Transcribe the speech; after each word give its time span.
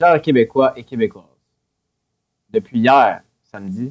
Chers 0.00 0.22
Québécois 0.22 0.72
et 0.76 0.84
Québécoises, 0.84 1.24
depuis 2.50 2.78
hier, 2.78 3.22
samedi, 3.42 3.90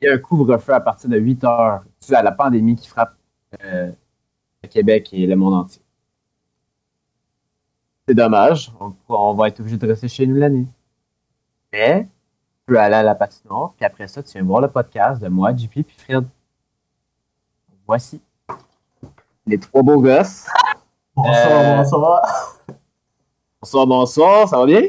il 0.00 0.06
y 0.06 0.08
a 0.08 0.14
un 0.14 0.18
couvre-feu 0.18 0.72
à 0.72 0.80
partir 0.80 1.10
de 1.10 1.18
8 1.18 1.44
heures 1.44 1.84
dû 2.06 2.14
à 2.14 2.22
la 2.22 2.32
pandémie 2.32 2.76
qui 2.76 2.88
frappe 2.88 3.14
euh, 3.62 3.92
le 4.62 4.68
Québec 4.68 5.10
et 5.12 5.26
le 5.26 5.36
monde 5.36 5.54
entier. 5.54 5.82
C'est 8.08 8.14
dommage, 8.14 8.72
on, 8.80 8.94
on 9.08 9.34
va 9.34 9.48
être 9.48 9.60
obligé 9.60 9.76
de 9.76 9.86
rester 9.86 10.08
chez 10.08 10.26
nous 10.26 10.36
l'année. 10.36 10.66
Mais, 11.70 12.04
tu 12.04 12.08
peux 12.66 12.78
aller 12.78 12.96
à 12.96 13.02
la 13.02 13.14
patinoire, 13.14 13.74
puis 13.76 13.84
après 13.84 14.08
ça, 14.08 14.22
tu 14.22 14.32
viens 14.32 14.42
voir 14.42 14.62
le 14.62 14.68
podcast 14.68 15.20
de 15.20 15.28
moi, 15.28 15.54
JP, 15.54 15.70
puis 15.70 15.96
Fred. 15.96 16.24
Voici 17.86 18.22
les 19.46 19.58
trois 19.58 19.82
beaux 19.82 20.00
gosses. 20.00 20.46
Bonsoir, 21.16 21.36
Euh, 21.36 21.76
bonsoir. 21.76 22.56
Bonsoir, 23.60 23.86
bonsoir, 23.86 24.48
ça 24.48 24.58
va 24.58 24.66
bien? 24.66 24.82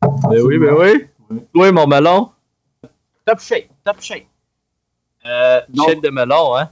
Ben 0.00 0.40
oui, 0.42 0.58
ben 0.58 0.74
oui. 0.78 1.06
Oui, 1.54 1.72
mon 1.72 1.86
melon? 1.86 2.30
Top 3.26 3.38
shape, 3.38 3.68
top 3.84 4.00
shape. 4.00 4.24
Euh, 5.26 5.60
donc, 5.68 5.88
Shape 5.88 6.02
de 6.02 6.10
melon, 6.10 6.56
hein? 6.56 6.70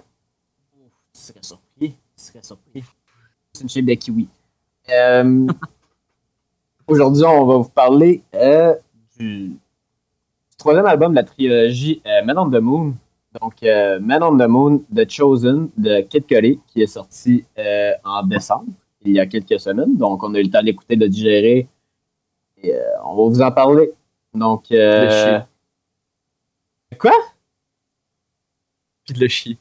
tu 1.14 1.20
serais 1.20 1.42
surpris, 1.42 1.90
tu 1.90 1.96
serais 2.16 2.42
surpris. 2.42 2.84
C'est 3.52 3.62
une 3.62 3.68
shape 3.68 3.84
de 3.84 3.94
kiwi. 3.94 4.28
Euh, 4.88 5.46
Aujourd'hui, 6.86 7.24
on 7.24 7.46
va 7.46 7.56
vous 7.56 7.68
parler 7.68 8.22
euh, 8.34 8.74
du, 9.18 9.56
troisième 10.58 10.86
album 10.86 11.12
de 11.12 11.16
la 11.16 11.24
trilogie 11.24 12.02
euh, 12.06 12.24
Man 12.24 12.38
on 12.38 12.50
the 12.50 12.60
Moon. 12.60 12.94
Donc, 13.40 13.62
euh, 13.62 13.98
Man 14.00 14.22
on 14.22 14.36
the 14.36 14.48
Moon, 14.48 14.84
The 14.94 15.08
Chosen 15.08 15.70
de 15.76 16.02
Kid 16.02 16.26
Cudi, 16.26 16.60
qui 16.66 16.82
est 16.82 16.86
sorti 16.86 17.44
euh, 17.58 17.92
en 18.04 18.22
décembre, 18.24 18.72
il 19.02 19.12
y 19.12 19.20
a 19.20 19.26
quelques 19.26 19.58
semaines. 19.58 19.96
Donc, 19.96 20.22
on 20.22 20.34
a 20.34 20.38
eu 20.38 20.44
le 20.44 20.50
temps 20.50 20.62
d'écouter, 20.62 20.96
de 20.96 21.04
le 21.04 21.08
digérer. 21.08 21.68
Et 22.58 22.74
euh, 22.74 22.82
on 23.04 23.16
va 23.16 23.22
vous 23.30 23.40
en 23.42 23.50
parler. 23.50 23.92
Donc, 24.34 24.70
euh, 24.70 25.04
Le 25.04 25.10
chien. 25.10 25.48
quoi? 26.98 27.12
Puis 29.04 29.14
de 29.14 29.20
le 29.20 29.28
chier. 29.28 29.58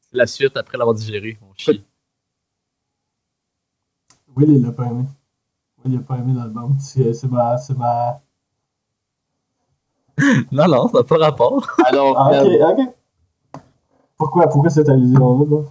C'est 0.00 0.16
la 0.16 0.26
suite 0.26 0.56
après 0.56 0.78
l'avoir 0.78 0.94
digéré. 0.94 1.38
On 1.42 1.52
chie. 1.54 1.84
Will, 4.36 4.50
il 4.50 4.62
l'a 4.62 4.72
pas 4.72 4.86
aimé. 4.86 5.04
Will, 5.84 5.94
il 5.94 5.98
a 5.98 6.02
pas 6.02 6.16
aimé 6.18 6.32
l'album. 6.34 6.76
C'est 6.80 7.12
c'est 7.12 7.28
ma. 7.28 7.58
C'est 7.58 7.76
ma. 7.76 8.22
Non, 10.52 10.66
non, 10.68 10.88
ça 10.88 10.98
n'a 10.98 11.04
pas 11.04 11.16
rapport. 11.18 11.66
Alors, 11.84 12.18
Ah, 12.18 12.42
ok, 12.44 12.50
ok. 12.78 12.94
Pourquoi, 14.16 14.48
pourquoi 14.48 14.70
cette 14.70 14.88
allusion-là? 14.88 15.44
là? 15.56 15.62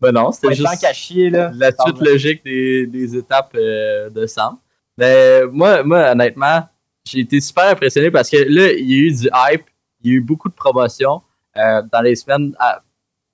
Ben 0.00 0.12
non, 0.12 0.30
c'était 0.30 0.54
juste 0.54 0.92
chier, 0.94 1.30
là. 1.30 1.50
la 1.54 1.72
suite 1.72 2.00
logique 2.00 2.44
des, 2.44 2.86
des 2.86 3.16
étapes 3.16 3.52
euh, 3.56 4.08
de 4.10 4.26
Sam. 4.26 4.56
Mais 4.96 5.42
moi, 5.50 5.82
moi, 5.82 6.10
honnêtement, 6.12 6.62
j'ai 7.04 7.20
été 7.20 7.40
super 7.40 7.68
impressionné 7.70 8.10
parce 8.10 8.28
que 8.30 8.36
là, 8.36 8.72
il 8.72 8.88
y 8.90 8.94
a 8.94 8.98
eu 8.98 9.10
du 9.12 9.28
hype, 9.34 9.64
il 10.02 10.10
y 10.10 10.14
a 10.14 10.16
eu 10.18 10.20
beaucoup 10.20 10.48
de 10.48 10.54
promotions 10.54 11.22
euh, 11.56 11.82
dans 11.90 12.00
les 12.02 12.14
semaines 12.14 12.54
à- 12.58 12.82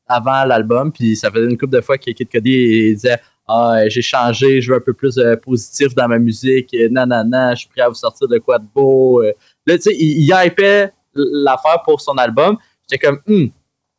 avant 0.08 0.44
l'album, 0.44 0.92
puis 0.92 1.16
ça 1.16 1.30
faisait 1.30 1.50
une 1.50 1.58
couple 1.58 1.72
de 1.76 1.80
fois 1.80 1.98
que 1.98 2.10
Kid 2.12 2.28
Cudi 2.28 2.94
disait 2.94 3.18
Ah, 3.46 3.80
j'ai 3.88 4.02
changé, 4.02 4.60
je 4.60 4.70
veux 4.70 4.76
un 4.78 4.80
peu 4.80 4.92
plus 4.94 5.16
de 5.16 5.34
positif 5.34 5.94
dans 5.94 6.08
ma 6.08 6.18
musique, 6.18 6.72
euh, 6.74 6.88
nanana, 6.88 7.54
je 7.54 7.60
suis 7.60 7.68
prêt 7.68 7.82
à 7.82 7.88
vous 7.88 7.94
sortir 7.94 8.28
de 8.28 8.38
quoi 8.38 8.58
de 8.58 8.66
beau. 8.74 9.22
Là, 9.66 9.76
tu 9.76 9.82
sais, 9.82 9.94
il, 9.94 10.22
il 10.24 10.34
hypait 10.46 10.92
l'affaire 11.14 11.82
pour 11.84 12.00
son 12.00 12.16
album. 12.18 12.56
J'étais 12.88 13.04
comme, 13.06 13.20
Hum, 13.28 13.50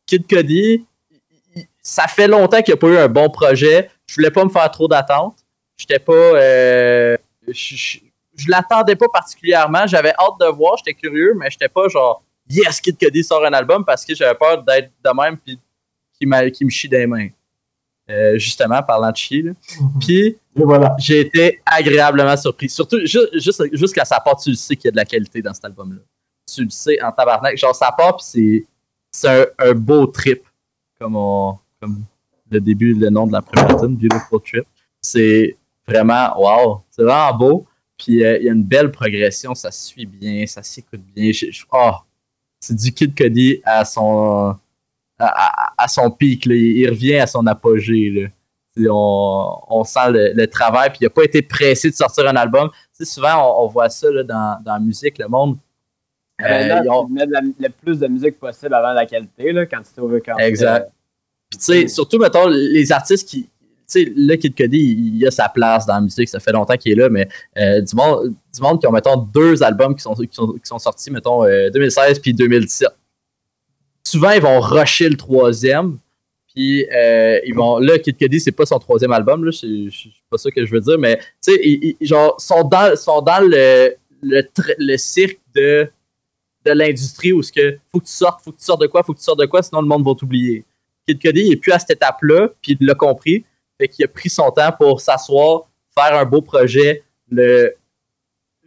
Kid 0.06 0.24
il- 0.30 0.84
ça 1.82 2.06
fait 2.06 2.28
longtemps 2.28 2.62
qu'il 2.62 2.72
n'y 2.74 2.78
a 2.78 2.80
pas 2.80 2.86
eu 2.88 2.96
un 2.98 3.08
bon 3.08 3.28
projet. 3.30 3.90
Je 4.06 4.14
voulais 4.14 4.30
pas 4.30 4.44
me 4.44 4.50
faire 4.50 4.70
trop 4.70 4.88
d'attentes. 4.88 5.38
J'étais 5.76 5.98
pas. 5.98 6.12
euh, 6.12 7.16
je 7.48 7.98
je- 8.36 8.50
l'attendais 8.50 8.94
pas 8.96 9.08
particulièrement. 9.12 9.86
J'avais 9.86 10.10
hâte 10.10 10.38
de 10.40 10.46
voir, 10.46 10.76
j'étais 10.76 10.94
curieux, 10.94 11.34
mais 11.36 11.50
j'étais 11.50 11.68
pas 11.68 11.88
genre 11.88 12.22
Yes, 12.50 12.80
Kid 12.80 12.96
Cudi 12.96 13.22
sort 13.24 13.44
un 13.44 13.52
album 13.52 13.84
parce 13.84 14.04
que 14.04 14.14
j'avais 14.14 14.34
peur 14.38 14.62
d'être 14.62 14.90
de 15.04 15.10
même 15.22 15.36
puis 15.38 15.58
qu'il 16.18 16.28
me 16.28 16.70
chie 16.70 16.88
des 16.88 17.06
mains. 17.06 17.28
Euh, 18.10 18.38
justement, 18.38 18.82
parlant 18.82 19.10
de 19.10 19.16
chier. 19.16 19.42
là. 19.42 19.52
Puis 20.00 20.36
voilà. 20.54 20.96
j'ai 20.98 21.20
été 21.20 21.60
agréablement 21.66 22.36
surpris. 22.38 22.68
Surtout, 22.70 23.04
ju- 23.04 23.28
juste, 23.34 23.62
jusqu'à 23.76 24.04
sa 24.06 24.18
part, 24.18 24.36
tu 24.38 24.48
le 24.50 24.56
sais 24.56 24.76
qu'il 24.76 24.86
y 24.86 24.88
a 24.88 24.92
de 24.92 24.96
la 24.96 25.04
qualité 25.04 25.42
dans 25.42 25.52
cet 25.52 25.66
album-là. 25.66 26.00
Tu 26.52 26.64
le 26.64 26.70
sais 26.70 27.00
en 27.02 27.12
tabarnak. 27.12 27.56
Genre, 27.58 27.74
sa 27.74 27.92
part, 27.92 28.16
puis 28.16 28.24
c'est, 28.26 28.66
c'est 29.12 29.28
un, 29.28 29.46
un 29.70 29.72
beau 29.74 30.06
trip. 30.06 30.42
Comme, 30.98 31.16
on, 31.16 31.58
comme 31.80 32.02
le 32.50 32.60
début, 32.60 32.94
le 32.94 33.10
nom 33.10 33.26
de 33.26 33.32
la 33.32 33.42
première 33.42 33.76
tune, 33.78 33.94
Beautiful 33.96 34.40
Trip. 34.42 34.64
C'est 35.02 35.56
vraiment, 35.86 36.32
wow, 36.40 36.80
c'est 36.90 37.02
vraiment 37.02 37.36
beau. 37.36 37.66
Puis 37.98 38.24
euh, 38.24 38.38
il 38.38 38.44
y 38.46 38.48
a 38.48 38.52
une 38.52 38.64
belle 38.64 38.90
progression, 38.90 39.54
ça 39.54 39.70
se 39.70 39.86
suit 39.88 40.06
bien, 40.06 40.46
ça 40.46 40.62
s'écoute 40.62 41.00
bien. 41.14 41.30
Je- 41.30 41.50
je- 41.50 41.64
oh, 41.72 41.90
c'est 42.58 42.74
du 42.74 42.90
Kid 42.92 43.14
Cudi 43.14 43.60
à 43.64 43.84
son, 43.84 44.56
à, 45.18 45.88
son 45.88 46.10
pic. 46.10 46.46
là. 46.46 46.54
Il, 46.54 46.88
revient 46.88 47.16
à 47.16 47.26
son 47.26 47.46
apogée. 47.46 48.10
Là. 48.10 48.28
On, 48.90 49.58
on 49.68 49.84
sent 49.84 50.10
le, 50.10 50.32
le 50.34 50.46
travail, 50.46 50.90
puis 50.90 50.98
il 51.00 51.04
n'a 51.04 51.10
pas 51.10 51.24
été 51.24 51.42
pressé 51.42 51.90
de 51.90 51.94
sortir 51.96 52.28
un 52.28 52.36
album. 52.36 52.70
Tu 52.96 53.04
sais, 53.04 53.04
souvent, 53.04 53.34
on, 53.60 53.64
on 53.64 53.66
voit 53.66 53.88
ça 53.88 54.10
là, 54.10 54.22
dans, 54.22 54.62
dans 54.64 54.74
la 54.74 54.78
musique, 54.80 55.18
le 55.18 55.26
monde. 55.28 55.58
euh, 56.40 56.84
ont- 56.88 57.08
de 57.08 57.18
la- 57.32 57.40
le 57.40 57.68
plus 57.70 57.98
de 57.98 58.06
musique 58.06 58.38
possible 58.38 58.72
avant 58.74 58.92
la 58.92 59.04
qualité, 59.06 59.50
là, 59.52 59.66
quand 59.66 59.80
tu 59.82 60.00
veux 60.00 60.20
quand 60.24 60.36
Exact. 60.38 60.88
Puis, 61.50 61.58
tu 61.58 61.64
sais, 61.64 61.88
surtout, 61.88 62.18
mettons, 62.18 62.46
les 62.46 62.92
artistes 62.92 63.28
qui. 63.28 63.44
Tu 63.90 64.04
sais, 64.04 64.12
là, 64.14 64.36
Kid 64.36 64.54
Cudi, 64.54 64.76
il, 64.78 65.16
il 65.16 65.26
a 65.26 65.30
sa 65.30 65.48
place 65.48 65.86
dans 65.86 65.94
la 65.94 66.02
musique, 66.02 66.28
ça 66.28 66.38
fait 66.38 66.52
longtemps 66.52 66.76
qu'il 66.76 66.92
est 66.92 66.94
là, 66.94 67.08
mais 67.08 67.26
euh, 67.56 67.80
du, 67.80 67.96
monde, 67.96 68.34
du 68.54 68.60
monde 68.60 68.78
qui 68.78 68.86
ont, 68.86 68.92
mettons, 68.92 69.16
deux 69.16 69.62
albums 69.62 69.94
qui 69.96 70.02
sont, 70.02 70.12
qui 70.14 70.28
sont, 70.30 70.52
qui 70.52 70.60
sont 70.66 70.78
sortis, 70.78 71.10
mettons, 71.10 71.42
euh, 71.44 71.70
2016 71.70 72.18
puis 72.20 72.34
2017. 72.34 72.88
Souvent, 74.10 74.30
ils 74.30 74.40
vont 74.40 74.58
rusher 74.58 75.10
le 75.10 75.18
troisième, 75.18 75.98
puis 76.54 76.86
euh, 76.90 77.38
ils 77.44 77.54
vont. 77.54 77.78
Là, 77.78 77.98
Kid 77.98 78.16
Cudi, 78.16 78.40
c'est 78.40 78.52
pas 78.52 78.64
son 78.64 78.78
troisième 78.78 79.12
album, 79.12 79.44
là, 79.44 79.52
c'est 79.52 79.68
pas 80.30 80.38
ça 80.38 80.50
que 80.50 80.64
je 80.64 80.72
veux 80.72 80.80
dire, 80.80 80.98
mais, 80.98 81.18
tu 81.18 81.52
sais, 81.52 81.60
ils, 81.62 81.96
genre, 82.00 82.40
sont 82.40 82.64
dans, 82.64 82.96
sont 82.96 83.20
dans 83.20 83.40
le, 83.40 83.94
le, 84.22 84.42
le 84.78 84.96
cirque 84.96 85.40
de, 85.54 85.90
de 86.64 86.72
l'industrie 86.72 87.32
où 87.32 87.42
ce 87.42 87.52
que 87.52 87.76
faut 87.92 88.00
que 88.00 88.06
tu 88.06 88.12
sortes, 88.12 88.42
faut 88.42 88.50
que 88.52 88.58
tu 88.58 88.64
sortes 88.64 88.80
de 88.80 88.86
quoi, 88.86 89.02
faut 89.02 89.12
que 89.12 89.18
tu 89.18 89.24
sortes 89.24 89.40
de 89.40 89.46
quoi, 89.46 89.62
sinon 89.62 89.82
le 89.82 89.88
monde 89.88 90.06
va 90.06 90.14
t'oublier. 90.14 90.64
Kid 91.06 91.18
Cudi, 91.18 91.42
il 91.42 91.52
est 91.52 91.56
plus 91.56 91.72
à 91.72 91.78
cette 91.78 91.90
étape-là, 91.90 92.48
puis 92.62 92.78
il 92.80 92.86
l'a 92.86 92.94
compris. 92.94 93.44
Fait 93.78 93.88
qu'il 93.88 94.06
a 94.06 94.08
pris 94.08 94.30
son 94.30 94.50
temps 94.50 94.72
pour 94.72 95.02
s'asseoir, 95.02 95.68
faire 95.94 96.18
un 96.18 96.24
beau 96.24 96.40
projet, 96.40 97.02
le 97.30 97.74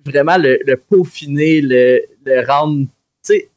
vraiment 0.05 0.37
le, 0.37 0.59
le 0.65 0.77
peaufiner, 0.77 1.61
le, 1.61 2.01
le 2.25 2.45
rendre, 2.45 2.85
tu 2.85 2.89
sais, 3.23 3.50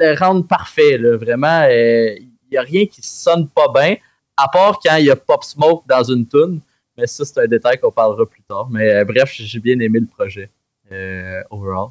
le 0.00 0.18
rendre 0.18 0.46
parfait, 0.46 0.98
là. 0.98 1.16
Vraiment, 1.16 1.62
euh, 1.68 2.14
il 2.18 2.50
n'y 2.50 2.56
a 2.56 2.62
rien 2.62 2.86
qui 2.86 3.02
sonne 3.02 3.48
pas 3.48 3.68
bien, 3.72 3.96
à 4.36 4.48
part 4.48 4.78
quand 4.84 4.96
il 4.96 5.06
y 5.06 5.10
a 5.10 5.16
Pop 5.16 5.44
Smoke 5.44 5.84
dans 5.86 6.02
une 6.02 6.26
tune. 6.26 6.60
Mais 6.96 7.06
ça, 7.06 7.24
c'est 7.24 7.40
un 7.40 7.46
détail 7.46 7.78
qu'on 7.78 7.92
parlera 7.92 8.26
plus 8.26 8.42
tard. 8.42 8.68
Mais 8.70 8.90
euh, 8.90 9.04
bref, 9.04 9.32
j'ai 9.32 9.60
bien 9.60 9.78
aimé 9.78 10.00
le 10.00 10.06
projet, 10.06 10.50
euh, 10.92 11.40
overall. 11.50 11.88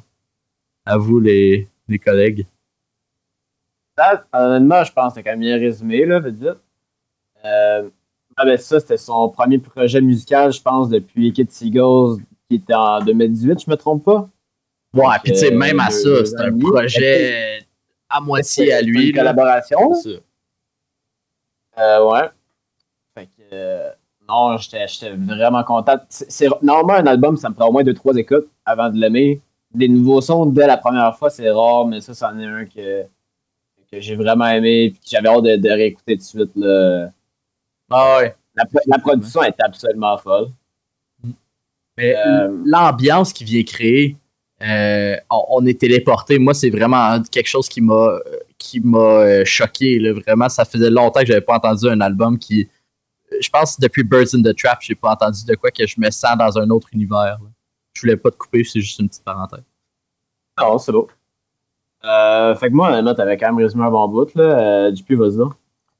À 0.84 0.96
vous, 0.96 1.20
les, 1.20 1.68
les 1.88 1.98
collègues. 1.98 2.46
Ça, 3.96 4.24
honnêtement, 4.32 4.84
je 4.84 4.92
pense 4.92 5.12
que 5.12 5.14
c'est 5.14 5.22
quand 5.22 5.30
même 5.30 5.40
bien 5.40 5.58
résumé, 5.58 6.04
là, 6.06 6.20
vite 6.20 6.36
vite. 6.36 6.58
Euh, 7.44 7.88
ah 8.36 8.44
ben 8.44 8.56
ça, 8.56 8.80
c'était 8.80 8.96
son 8.96 9.28
premier 9.28 9.58
projet 9.58 10.00
musical, 10.00 10.52
je 10.52 10.62
pense, 10.62 10.88
depuis 10.88 11.32
Kid 11.32 11.50
Seagulls, 11.50 12.22
qui 12.48 12.56
était 12.56 12.74
en 12.74 13.00
2018, 13.00 13.64
je 13.64 13.70
me 13.70 13.76
trompe 13.76 14.04
pas? 14.04 14.28
Ouais, 14.94 15.16
puis 15.22 15.32
tu 15.32 15.38
sais, 15.38 15.52
euh, 15.52 15.56
même 15.56 15.78
à 15.80 15.90
ça, 15.90 16.24
c'est 16.24 16.40
un 16.40 16.56
projet 16.58 17.60
à 18.10 18.20
moitié 18.20 18.72
à 18.72 18.82
lui. 18.82 19.08
Une 19.10 19.16
là. 19.16 19.22
collaboration? 19.22 19.92
Euh, 21.78 22.10
ouais. 22.10 22.28
Fait 23.14 23.26
que, 23.26 23.42
euh, 23.52 23.90
non, 24.28 24.56
j'étais 24.58 24.86
vraiment 25.16 25.64
content. 25.64 25.96
C'est 26.08 26.48
un 26.48 27.06
album, 27.06 27.36
ça 27.36 27.48
me 27.48 27.54
prend 27.54 27.68
au 27.68 27.72
moins 27.72 27.82
2-3 27.82 28.16
écoutes 28.18 28.48
avant 28.64 28.90
de 28.90 28.98
l'aimer. 28.98 29.40
Des 29.72 29.88
nouveaux 29.88 30.20
sons 30.20 30.46
dès 30.46 30.66
la 30.66 30.76
première 30.76 31.16
fois, 31.16 31.30
c'est 31.30 31.50
rare, 31.50 31.86
mais 31.86 32.00
ça, 32.00 32.12
c'en 32.14 32.38
est 32.38 32.44
un 32.44 32.64
que, 32.64 33.04
que 33.90 34.00
j'ai 34.00 34.16
vraiment 34.16 34.46
aimé 34.48 34.82
et 34.84 34.92
que 34.92 34.98
j'avais 35.06 35.28
hâte 35.28 35.44
de, 35.44 35.56
de 35.56 35.68
réécouter 35.70 36.14
tout 36.16 36.22
de 36.22 36.22
suite. 36.24 36.50
là. 36.56 37.10
Ah 37.90 38.18
ouais. 38.18 38.34
La, 38.56 38.64
la 38.86 38.98
production 38.98 39.42
est 39.42 39.54
absolument 39.60 40.18
folle. 40.18 40.48
Mais 41.96 42.16
Euh, 42.16 42.62
l'ambiance 42.64 43.32
qui 43.32 43.44
vient 43.44 43.62
créer, 43.62 44.16
euh, 44.62 45.16
on, 45.30 45.44
on 45.48 45.66
est 45.66 45.80
téléporté. 45.80 46.38
Moi, 46.38 46.54
c'est 46.54 46.70
vraiment 46.70 47.20
quelque 47.30 47.46
chose 47.48 47.68
qui 47.68 47.80
m'a 47.80 48.18
qui 48.58 48.80
m'a 48.80 48.98
euh, 48.98 49.44
choqué. 49.44 49.98
Là. 49.98 50.12
Vraiment, 50.12 50.48
ça 50.48 50.64
faisait 50.64 50.90
longtemps 50.90 51.20
que 51.20 51.26
j'avais 51.26 51.40
pas 51.40 51.56
entendu 51.56 51.88
un 51.88 52.00
album 52.00 52.38
qui. 52.38 52.68
Je 53.40 53.48
pense 53.48 53.76
que 53.76 53.82
depuis 53.82 54.02
Birds 54.04 54.34
in 54.34 54.42
the 54.42 54.54
Trap, 54.56 54.78
j'ai 54.82 54.94
pas 54.94 55.12
entendu 55.12 55.44
de 55.46 55.54
quoi 55.54 55.70
que 55.70 55.86
je 55.86 55.94
me 55.98 56.10
sens 56.10 56.36
dans 56.36 56.58
un 56.58 56.68
autre 56.70 56.88
univers. 56.92 57.38
là. 57.40 57.48
Je 57.92 58.02
voulais 58.02 58.16
pas 58.16 58.30
te 58.30 58.36
couper, 58.36 58.62
c'est 58.64 58.80
juste 58.80 58.98
une 58.98 59.08
petite 59.08 59.24
parenthèse. 59.24 59.64
non, 60.58 60.78
c'est 60.78 60.92
beau. 60.92 61.08
Euh, 62.04 62.54
fait 62.54 62.70
que 62.70 62.74
moi, 62.74 62.88
honnêtement, 62.90 63.14
t'avais 63.14 63.36
quand 63.36 63.46
même 63.46 63.58
résumé 63.58 63.84
un 63.84 63.90
bon 63.90 64.08
bout. 64.08 64.34
Là. 64.34 64.44
Euh, 64.88 64.94
JP, 64.94 65.12
vas-y 65.12 65.36
donc. 65.36 65.52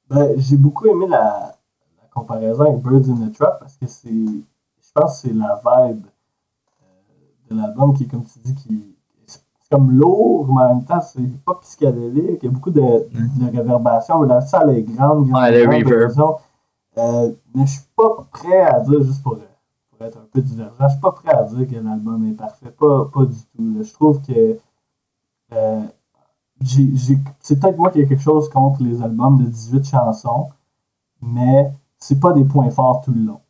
Ben, 0.09 0.35
j'ai 0.39 0.57
beaucoup 0.57 0.87
aimé 0.89 1.07
la, 1.09 1.55
la 2.03 2.09
comparaison 2.13 2.63
avec 2.73 2.83
Birds 2.83 3.09
in 3.11 3.29
the 3.29 3.35
Trap 3.35 3.61
parce 3.61 3.77
que 3.77 3.87
c'est. 3.87 4.09
Je 4.11 4.93
pense 4.95 5.23
que 5.23 5.29
c'est 5.29 5.35
la 5.35 5.61
vibe 5.65 6.05
de 7.51 7.57
l'album 7.57 7.93
qui 7.95 8.05
est, 8.05 8.07
comme 8.07 8.25
tu 8.25 8.39
dis, 8.41 8.55
qui. 8.55 8.97
C'est 9.27 9.41
comme 9.71 9.91
lourd, 9.93 10.47
mais 10.55 10.63
en 10.63 10.75
même 10.77 10.85
temps, 10.85 11.01
c'est 11.01 11.23
pas 11.45 11.55
psychédélique. 11.63 12.41
Il 12.43 12.47
y 12.47 12.49
a 12.49 12.51
beaucoup 12.51 12.71
de, 12.71 12.81
de 12.81 13.57
réverbération, 13.57 14.21
mais 14.21 14.29
la 14.29 14.41
salle 14.41 14.71
est 14.71 14.83
grande, 14.83 15.29
grande. 15.29 15.43
Ouais, 15.43 15.51
le 15.65 15.67
grande. 16.09 16.35
Euh, 16.99 17.33
mais 17.55 17.67
je 17.67 17.73
suis 17.73 17.89
pas 17.97 18.27
prêt 18.33 18.63
à 18.63 18.81
dire, 18.81 19.03
juste 19.03 19.23
pour, 19.23 19.37
pour 19.91 20.07
être 20.07 20.17
un 20.19 20.27
peu 20.33 20.41
divergent, 20.43 20.75
je 20.81 20.89
suis 20.89 21.01
pas 21.01 21.13
prêt 21.13 21.31
à 21.33 21.45
dire 21.45 21.69
que 21.69 21.75
l'album 21.77 22.27
est 22.27 22.33
parfait. 22.33 22.71
Pas, 22.71 23.05
pas 23.13 23.25
du 23.25 23.35
tout. 23.57 23.83
Je 23.83 23.93
trouve 23.93 24.21
que. 24.23 24.59
euh, 25.53 25.81
c'est 27.41 27.59
peut-être 27.59 27.79
moi 27.79 27.91
qui 27.91 28.01
ai 28.01 28.07
quelque 28.07 28.23
chose 28.23 28.49
contre 28.51 28.83
les 28.83 29.03
albums 29.03 29.39
de 29.39 29.45
18 29.49 29.85
chansons, 29.85 30.49
mais 31.23 31.73
c'est 31.99 32.21
pas 32.21 32.33
des 32.33 32.45
points 32.45 32.71
forts 32.71 33.01
tout 33.03 33.13
le 33.13 33.21
long. 33.25 33.41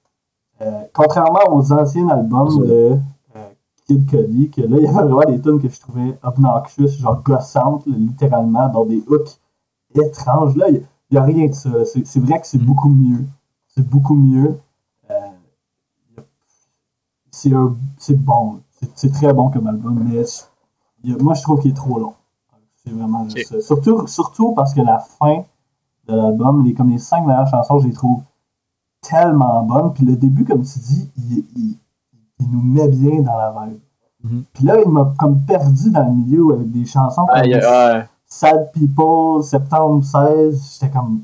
Euh, 0.61 0.83
contrairement 0.93 1.41
aux 1.51 1.73
anciens 1.73 2.09
albums 2.09 2.67
de 2.67 2.99
Cudi, 3.99 4.51
que 4.51 4.63
là, 4.63 4.77
il 4.79 4.85
y 4.85 4.87
avait 4.89 5.09
vraiment 5.09 5.25
des 5.27 5.41
tunes 5.41 5.61
que 5.61 5.69
je 5.69 5.81
trouvais 5.81 6.19
obnoxious, 6.23 6.89
genre 6.89 7.23
gossantes, 7.23 7.87
littéralement, 7.87 8.69
dans 8.69 8.85
des 8.85 9.03
hooks 9.07 9.39
étranges. 9.95 10.57
Là, 10.57 10.69
il 10.71 10.83
n'y 11.11 11.19
a, 11.19 11.23
rien 11.23 11.47
de 11.49 11.53
ça. 11.55 11.71
C'est 11.85 12.21
vrai 12.21 12.41
que 12.41 12.47
c'est 12.47 12.59
beaucoup 12.63 12.89
mieux. 12.89 13.27
C'est 13.69 13.87
beaucoup 13.89 14.15
mieux. 14.15 14.59
Euh, 15.11 15.15
c'est 17.31 18.17
bon. 18.17 18.61
C'est- 18.95 19.13
très 19.13 19.33
bon 19.33 19.51
comme 19.51 19.67
album, 19.67 20.03
mais 20.09 20.21
a- 20.21 21.23
moi, 21.23 21.35
je 21.35 21.43
trouve 21.43 21.61
qu'il 21.61 21.71
est 21.71 21.75
trop 21.75 21.99
long. 21.99 22.15
C'est 22.85 22.93
vraiment 22.93 23.29
juste 23.29 23.53
ça. 23.53 23.61
Surtout, 23.61 24.07
surtout 24.07 24.53
parce 24.55 24.73
que 24.75 24.81
la 24.81 24.99
fin 24.99 25.45
de 26.09 26.15
l'album, 26.15 26.65
les, 26.65 26.75
comme 26.75 26.89
les 26.91 26.99
cinq 26.99 27.27
dernières 27.27 27.47
chansons, 27.49 27.79
je 27.79 27.89
les 27.89 27.93
trouve 27.93 28.23
tellement 29.03 29.63
bonnes. 29.65 29.93
Puis 29.93 30.05
le 30.05 30.17
début, 30.17 30.45
comme 30.45 30.63
tu 30.63 30.79
dis, 30.79 31.11
il, 31.17 31.45
il- 31.57 31.79
il 32.41 32.51
nous 32.51 32.63
met 32.63 32.89
bien 32.89 33.21
dans 33.21 33.37
la 33.37 33.55
vibe. 33.67 33.79
Mhm. 34.23 34.45
Puis 34.53 34.65
là, 34.65 34.81
il 34.85 34.91
m'a 34.91 35.13
comme 35.19 35.41
perdu 35.45 35.91
dans 35.91 36.05
le 36.05 36.13
milieu 36.13 36.55
avec 36.55 36.71
des 36.71 36.85
chansons 36.85 37.25
comme 37.27 37.41
ouais. 37.41 38.05
Sad 38.27 38.71
People, 38.73 39.43
Septembre 39.43 40.05
16. 40.05 40.79
J'étais 40.81 40.93
comme. 40.93 41.23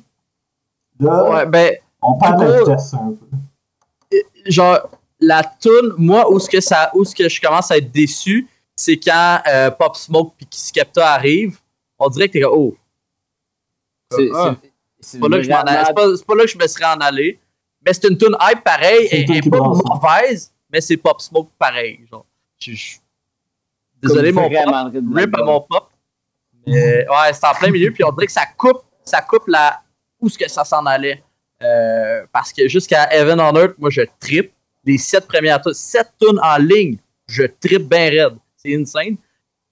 Là, 0.99 1.31
Ouais, 1.31 1.47
ben, 1.47 1.73
on 2.03 2.15
parle 2.15 2.41
de 2.47 2.59
vitesse 2.61 2.95
un 2.95 3.13
peu. 3.13 4.17
genre, 4.47 4.79
la 5.21 5.43
tune, 5.61 5.93
moi, 5.99 6.31
où 6.31 6.39
ce 6.39 6.49
que 6.49 6.61
ça, 6.61 6.91
où 6.95 7.05
ce 7.05 7.15
que 7.15 7.29
je 7.29 7.41
commence 7.41 7.71
à 7.71 7.77
être 7.79 7.91
déçu, 7.93 8.49
c'est 8.75 8.97
quand 8.99 9.41
euh, 9.51 9.71
Pop 9.71 9.97
Smoke 9.97 10.33
puis 10.37 10.47
Skepta 10.51 11.07
arrive, 11.15 11.59
on 11.99 12.09
dirait 12.09 12.29
que 12.29 12.35
t'es 12.35 12.41
comme, 12.43 12.53
oh, 12.55 12.75
C'est 14.13 14.29
Ah. 14.35 14.55
c'est- 14.63 14.69
c'est 15.01 15.07
c'est 15.13 15.19
pas, 15.19 15.29
là 15.29 15.37
que 15.39 15.43
je 15.43 15.51
m'en 15.51 15.63
pas, 15.63 16.17
c'est 16.17 16.27
pas 16.27 16.35
là 16.35 16.45
que 16.45 16.51
je 16.51 16.59
me 16.59 16.67
serais 16.67 16.85
en 16.87 16.99
allé. 17.01 17.39
Mais 17.85 17.93
c'est 17.93 18.09
une 18.09 18.17
tune 18.17 18.37
hype 18.41 18.63
pareil, 18.65 19.07
et, 19.11 19.21
et 19.23 19.41
qui 19.41 19.51
pas 19.51 19.59
mauvaise, 19.59 20.53
mais 20.77 20.83
c'est 20.83 20.99
Pop 20.99 21.23
Smoke 21.23 21.49
pareil. 21.59 22.01
Genre. 22.11 22.27
Je- 22.59 22.73
je- 22.73 22.97
Désolé, 24.03 24.31
mon 24.31 24.43
pop. 24.65 24.69
Rip 25.17 25.35
à 25.35 25.43
mon 25.47 25.61
pop. 25.63 25.91
Mais 26.67 27.09
ouais, 27.09 27.33
c'est 27.33 27.47
en 27.47 27.55
plein 27.55 27.71
milieu, 27.71 27.91
puis 27.91 28.05
on 28.05 28.11
dirait 28.13 28.27
que 28.27 28.33
ça 28.33 28.45
coupe, 28.59 28.83
ça 29.05 29.23
coupe 29.23 29.45
la, 29.49 29.81
où 30.21 30.27
est-ce 30.27 30.37
que 30.39 30.49
ça 30.51 30.65
s'en 30.65 30.85
allait. 30.85 31.23
Euh, 31.63 32.27
parce 32.31 32.53
que 32.53 32.69
jusqu'à 32.69 33.11
Heaven 33.11 33.41
on 33.41 33.55
Earth, 33.57 33.77
moi 33.79 33.89
je 33.89 34.03
trippe. 34.21 34.53
Les 34.85 34.99
sept 34.99 35.27
premières 35.27 35.63
tunes, 35.63 35.73
sept 35.73 36.13
tunes 36.21 36.39
en 36.43 36.59
ligne, 36.59 36.99
je 37.27 37.45
trippe 37.45 37.89
bien 37.89 38.11
raide. 38.11 38.37
C'est 38.57 38.75
insane. 38.77 39.17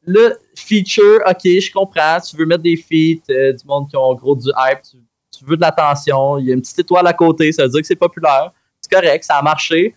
Le 0.07 0.39
feature, 0.57 1.21
ok, 1.27 1.41
je 1.45 1.71
comprends. 1.73 2.19
Tu 2.21 2.35
veux 2.37 2.47
mettre 2.47 2.63
des 2.63 2.77
feats, 2.77 3.23
euh, 3.31 3.53
du 3.53 3.65
monde 3.67 3.89
qui 3.91 3.97
ont 3.97 4.15
gros 4.15 4.35
du 4.37 4.49
hype, 4.57 4.81
tu, 4.83 4.97
tu 5.39 5.45
veux 5.45 5.57
de 5.57 5.61
l'attention. 5.61 6.39
Il 6.39 6.47
y 6.47 6.51
a 6.51 6.55
une 6.55 6.63
petite 6.63 6.79
étoile 6.79 7.07
à 7.07 7.13
côté, 7.13 7.53
ça 7.53 7.65
veut 7.65 7.69
dire 7.69 7.81
que 7.83 7.87
c'est 7.87 7.95
populaire. 7.97 8.53
C'est 8.81 8.91
correct, 8.91 9.23
ça 9.25 9.37
a 9.37 9.43
marché. 9.43 9.95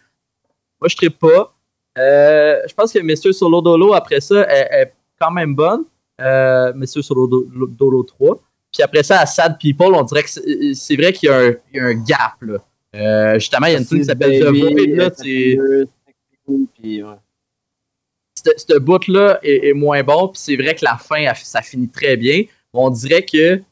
Moi, 0.81 0.87
je 0.89 0.95
trippe 0.95 1.19
pas. 1.19 1.53
Euh, 1.97 2.61
je 2.67 2.73
pense 2.73 2.93
que 2.93 2.99
Mr. 2.99 3.33
Solo 3.33 3.61
Dolo, 3.61 3.93
après 3.93 4.19
ça, 4.21 4.41
est, 4.53 4.67
est 4.81 4.93
quand 5.19 5.31
même 5.31 5.55
bonne. 5.55 5.83
Euh, 6.21 6.71
Mr. 6.75 7.01
Solo 7.01 7.27
Do- 7.27 7.47
Dolo 7.67 8.03
3. 8.03 8.41
Puis 8.73 8.83
après 8.83 9.03
ça, 9.03 9.19
à 9.21 9.25
Sad 9.25 9.57
People, 9.59 9.93
on 9.95 10.03
dirait 10.03 10.23
que 10.23 10.29
c'est 10.73 10.95
vrai 10.95 11.13
qu'il 11.13 11.29
y, 11.29 11.31
a 11.31 11.37
un- 11.39 11.53
il 11.73 11.77
y 11.77 11.79
a 11.79 11.85
un 11.85 11.93
gap. 11.95 12.33
Là. 12.41 12.57
Euh, 12.95 13.33
justement, 13.39 13.67
il 13.67 13.73
y 13.73 13.75
a 13.75 13.79
une 13.79 13.85
tune 13.85 13.99
qui 13.99 14.05
s'appelle 14.05 14.39
The 14.39 14.45
Void. 14.45 15.87
Ce 18.35 18.77
bout-là 18.77 19.39
est, 19.43 19.69
est 19.69 19.73
moins 19.73 20.03
bon, 20.03 20.27
puis 20.29 20.39
c'est 20.41 20.55
vrai 20.55 20.75
que 20.75 20.85
la 20.85 20.97
fin, 20.97 21.33
ça 21.35 21.61
finit 21.61 21.89
très 21.89 22.15
bien. 22.17 22.43
On 22.71 22.89
dirait 22.89 23.23
que, 23.23 23.55
tu 23.55 23.63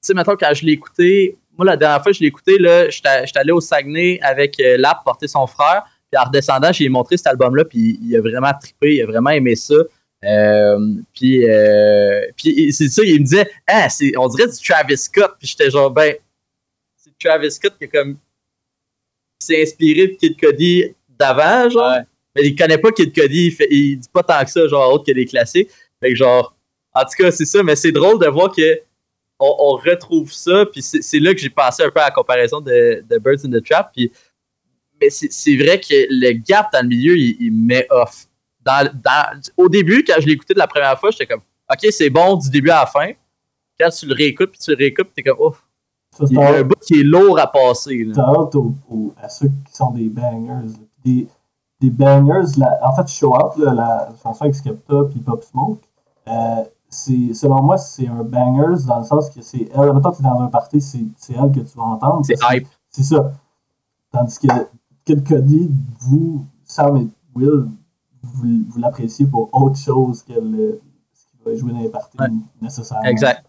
sais, 0.00 0.14
maintenant, 0.14 0.36
quand 0.38 0.52
je 0.52 0.66
l'ai 0.66 0.72
écouté, 0.72 1.38
moi, 1.56 1.64
la 1.64 1.76
dernière 1.76 2.02
fois 2.02 2.10
que 2.12 2.18
je 2.18 2.22
l'ai 2.22 2.26
écouté, 2.28 2.56
j'étais 2.90 3.38
allé 3.38 3.52
au 3.52 3.60
Saguenay 3.60 4.18
avec 4.20 4.58
euh, 4.60 4.76
Lap 4.76 4.98
porter 5.04 5.28
son 5.28 5.46
frère, 5.46 5.84
puis 6.14 6.22
en 6.22 6.28
redescendant, 6.28 6.72
j'ai 6.72 6.88
montré 6.88 7.16
cet 7.16 7.26
album-là, 7.26 7.64
puis 7.64 7.98
il 8.02 8.16
a 8.16 8.20
vraiment 8.20 8.52
trippé, 8.60 8.96
il 8.96 9.02
a 9.02 9.06
vraiment 9.06 9.30
aimé 9.30 9.56
ça. 9.56 9.74
Euh, 10.24 10.78
puis, 11.12 11.44
euh, 11.44 12.26
puis 12.36 12.72
c'est 12.72 12.88
ça, 12.88 13.02
il 13.04 13.20
me 13.20 13.24
disait, 13.24 13.50
ah, 13.66 13.88
c'est, 13.88 14.16
on 14.16 14.28
dirait 14.28 14.48
du 14.48 14.56
Travis 14.56 14.96
Scott, 14.96 15.34
puis 15.38 15.48
j'étais 15.48 15.70
genre, 15.70 15.90
ben, 15.90 16.14
c'est 16.96 17.10
Travis 17.18 17.50
Scott 17.50 17.74
qui, 17.76 17.84
est 17.84 17.88
comme, 17.88 18.16
s'est 19.38 19.60
inspiré 19.60 20.08
de 20.08 20.14
Kid 20.14 20.40
Cody 20.40 20.94
d'avant, 21.08 21.68
genre. 21.68 21.92
Ouais. 21.96 22.04
Mais 22.36 22.48
il 22.48 22.56
connaît 22.56 22.78
pas 22.78 22.90
Kid 22.92 23.14
Cody, 23.14 23.46
il, 23.46 23.52
fait, 23.52 23.68
il 23.70 23.96
dit 23.98 24.08
pas 24.12 24.22
tant 24.22 24.42
que 24.44 24.50
ça, 24.50 24.66
genre 24.68 24.92
autre 24.92 25.04
que 25.04 25.12
des 25.12 25.26
classiques. 25.26 25.70
Fait 26.00 26.10
que 26.10 26.16
genre, 26.16 26.56
en 26.92 27.02
tout 27.02 27.22
cas, 27.22 27.30
c'est 27.30 27.44
ça, 27.44 27.62
mais 27.62 27.76
c'est 27.76 27.92
drôle 27.92 28.20
de 28.20 28.26
voir 28.28 28.52
que 28.54 28.80
on, 29.40 29.54
on 29.58 29.76
retrouve 29.76 30.32
ça, 30.32 30.64
puis 30.66 30.80
c'est 30.80 31.02
c'est 31.02 31.18
là 31.18 31.34
que 31.34 31.40
j'ai 31.40 31.50
pensé 31.50 31.82
un 31.82 31.90
peu 31.90 32.00
à 32.00 32.04
la 32.04 32.10
comparaison 32.12 32.60
de, 32.60 33.04
de 33.08 33.18
Birds 33.18 33.44
in 33.44 33.50
the 33.50 33.62
Trap, 33.64 33.90
puis 33.92 34.10
mais 35.00 35.10
c'est 35.10 35.56
vrai 35.56 35.80
que 35.80 35.94
le 36.10 36.32
gap 36.32 36.72
dans 36.72 36.82
le 36.82 36.88
milieu, 36.88 37.16
il, 37.16 37.36
il 37.40 37.52
met 37.52 37.86
off. 37.90 38.26
Dans, 38.64 38.88
dans- 38.94 39.40
au 39.56 39.68
début, 39.68 40.04
quand 40.06 40.14
je 40.20 40.28
écouté 40.28 40.54
de 40.54 40.58
la 40.58 40.66
première 40.66 40.98
fois, 40.98 41.10
j'étais 41.10 41.26
comme, 41.26 41.42
ok, 41.70 41.86
c'est 41.90 42.10
bon 42.10 42.36
du 42.36 42.48
début 42.50 42.70
à 42.70 42.80
la 42.80 42.86
fin. 42.86 43.10
Quand 43.78 43.90
tu 43.90 44.06
le 44.06 44.14
réécoutes, 44.14 44.50
puis 44.52 44.60
tu 44.60 44.70
le 44.70 44.76
réécoutes, 44.76 45.08
t'es 45.14 45.22
comme, 45.22 45.38
ouf, 45.40 45.62
Ça, 46.16 46.24
il 46.30 46.36
y 46.36 46.38
a 46.42 46.58
un 46.58 46.62
bout 46.62 46.76
qui 46.80 47.00
est 47.00 47.02
lourd 47.02 47.38
à 47.38 47.50
passer. 47.50 48.08
T'as 48.14 48.22
hâte 48.22 48.54
au- 48.54 48.74
au- 48.88 49.12
à 49.20 49.28
ceux 49.28 49.48
qui 49.48 49.74
sont 49.74 49.90
des 49.90 50.08
bangers. 50.08 50.72
Des, 51.04 51.26
des 51.80 51.90
bangers, 51.90 52.52
la- 52.56 52.78
en 52.82 52.94
fait, 52.94 53.08
Show 53.08 53.34
Up, 53.34 53.52
là, 53.58 53.74
la 53.74 54.08
chanson 54.22 54.44
avec 54.44 54.54
Skepta 54.54 54.94
puis 55.10 55.20
Pop 55.20 55.42
Smoke, 55.42 55.80
euh, 56.28 56.62
selon 56.88 57.60
moi, 57.62 57.76
c'est 57.76 58.06
un 58.06 58.22
bangers 58.22 58.84
dans 58.86 58.98
le 59.00 59.04
sens 59.04 59.28
que 59.28 59.42
c'est 59.42 59.68
elle. 59.74 59.92
Mettons 59.92 60.12
que 60.12 60.16
t'es 60.18 60.22
dans 60.22 60.40
un 60.40 60.46
party, 60.48 60.80
c'est, 60.80 61.32
elle 61.32 61.50
que 61.52 61.60
tu 61.60 61.76
vas 61.76 61.82
entendre. 61.82 62.22
C'est 62.24 62.36
hype. 62.50 62.68
C'est 62.88 63.02
ça. 63.02 63.32
Tandis 64.12 64.38
que 64.38 64.46
Kid 65.04 65.26
Cody, 65.26 65.70
vous, 66.00 66.46
Sam 66.64 66.96
et 66.96 67.08
Will, 67.34 67.66
vous, 68.22 68.64
vous 68.68 68.80
l'appréciez 68.80 69.26
pour 69.26 69.50
autre 69.52 69.76
chose 69.76 70.22
que 70.22 70.32
le, 70.32 70.80
ce 71.12 71.24
qui 71.26 71.36
va 71.44 71.54
jouer 71.56 71.72
dans 71.72 71.80
les 71.80 71.88
parties 71.90 72.16
Ouais. 72.18 72.28
nécessairement. 72.60 73.04
Exact. 73.08 73.44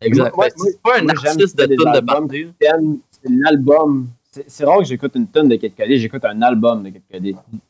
Exact. 0.00 0.34
Moi- 0.36 0.48
que 0.50 0.54
c'est 0.58 0.82
pas 0.82 0.98
un 1.00 1.08
artiste 1.08 1.56
de 1.58 1.66
tune 1.66 1.92
de 1.92 2.52
thème, 2.58 2.98
c'est 3.10 3.28
l'album. 3.30 4.08
C'est 4.30 4.50
c'est 4.50 4.64
rare 4.64 4.78
que 4.78 4.84
j'écoute 4.84 5.12
une 5.14 5.28
tonne 5.28 5.48
de 5.48 5.56
Kid 5.56 5.74
Cudi, 5.74 5.98
j'écoute 5.98 6.24
un 6.24 6.40
album 6.42 6.82
de 6.82 6.90
Kid 6.90 7.02
Cudi. 7.10 7.30
Je 7.32 7.36
suis 7.56 7.60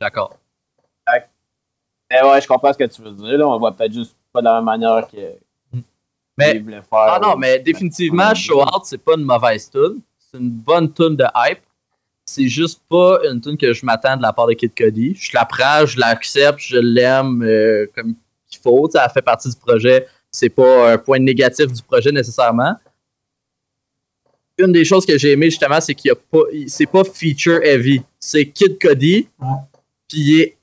d'accord. 0.00 0.34
Mais 2.12 2.22
ouais, 2.24 2.40
je 2.40 2.48
comprends 2.48 2.72
ce 2.72 2.78
que 2.78 2.84
tu 2.84 3.02
veux 3.02 3.12
dire. 3.12 3.38
Là. 3.38 3.46
On 3.46 3.56
voit 3.58 3.70
peut-être 3.72 3.92
juste 3.92 4.16
pas 4.32 4.40
de 4.40 4.46
la 4.46 4.56
même 4.56 4.64
manière 4.64 5.06
que 5.06 5.16
Mais- 6.36 6.52
qu'il 6.54 6.64
voulait 6.64 6.82
faire. 6.82 6.98
Ah 6.98 7.20
non, 7.22 7.36
mais 7.36 7.60
définitivement, 7.60 8.34
Show 8.34 8.62
Out, 8.62 8.82
c'est 8.84 8.98
pas 8.98 9.14
une 9.16 9.22
mauvaise 9.24 9.70
tune. 9.70 10.00
C'est 10.18 10.38
une 10.38 10.50
bonne 10.50 10.92
tune 10.92 11.14
de 11.14 11.24
hype. 11.36 11.60
C'est 12.32 12.46
juste 12.46 12.80
pas 12.88 13.18
une 13.28 13.40
tune 13.40 13.56
que 13.56 13.72
je 13.72 13.84
m'attends 13.84 14.16
de 14.16 14.22
la 14.22 14.32
part 14.32 14.46
de 14.46 14.52
Kid 14.52 14.72
Cudi. 14.72 15.16
Je 15.18 15.32
la 15.34 15.44
prends, 15.44 15.84
je 15.84 15.98
l'accepte, 15.98 16.60
je 16.60 16.76
l'aime 16.76 17.42
euh, 17.42 17.86
comme 17.92 18.14
il 18.52 18.58
faut. 18.58 18.88
Elle 18.94 19.10
fait 19.12 19.20
partie 19.20 19.48
du 19.50 19.56
projet. 19.56 20.06
C'est 20.30 20.48
pas 20.48 20.92
un 20.92 20.98
point 20.98 21.18
négatif 21.18 21.66
du 21.66 21.82
projet 21.82 22.12
nécessairement. 22.12 22.76
Une 24.58 24.70
des 24.70 24.84
choses 24.84 25.04
que 25.04 25.18
j'ai 25.18 25.32
aimé 25.32 25.50
justement, 25.50 25.80
c'est 25.80 25.92
qu'il 25.92 26.10
y 26.10 26.12
a 26.12 26.14
pas. 26.14 26.42
C'est 26.68 26.86
pas 26.86 27.02
feature 27.02 27.60
heavy. 27.64 28.00
C'est 28.20 28.46
Kid. 28.46 28.78
Ouais. 28.84 29.26
Puis 30.08 30.18
il 30.18 30.40
est 30.40 30.56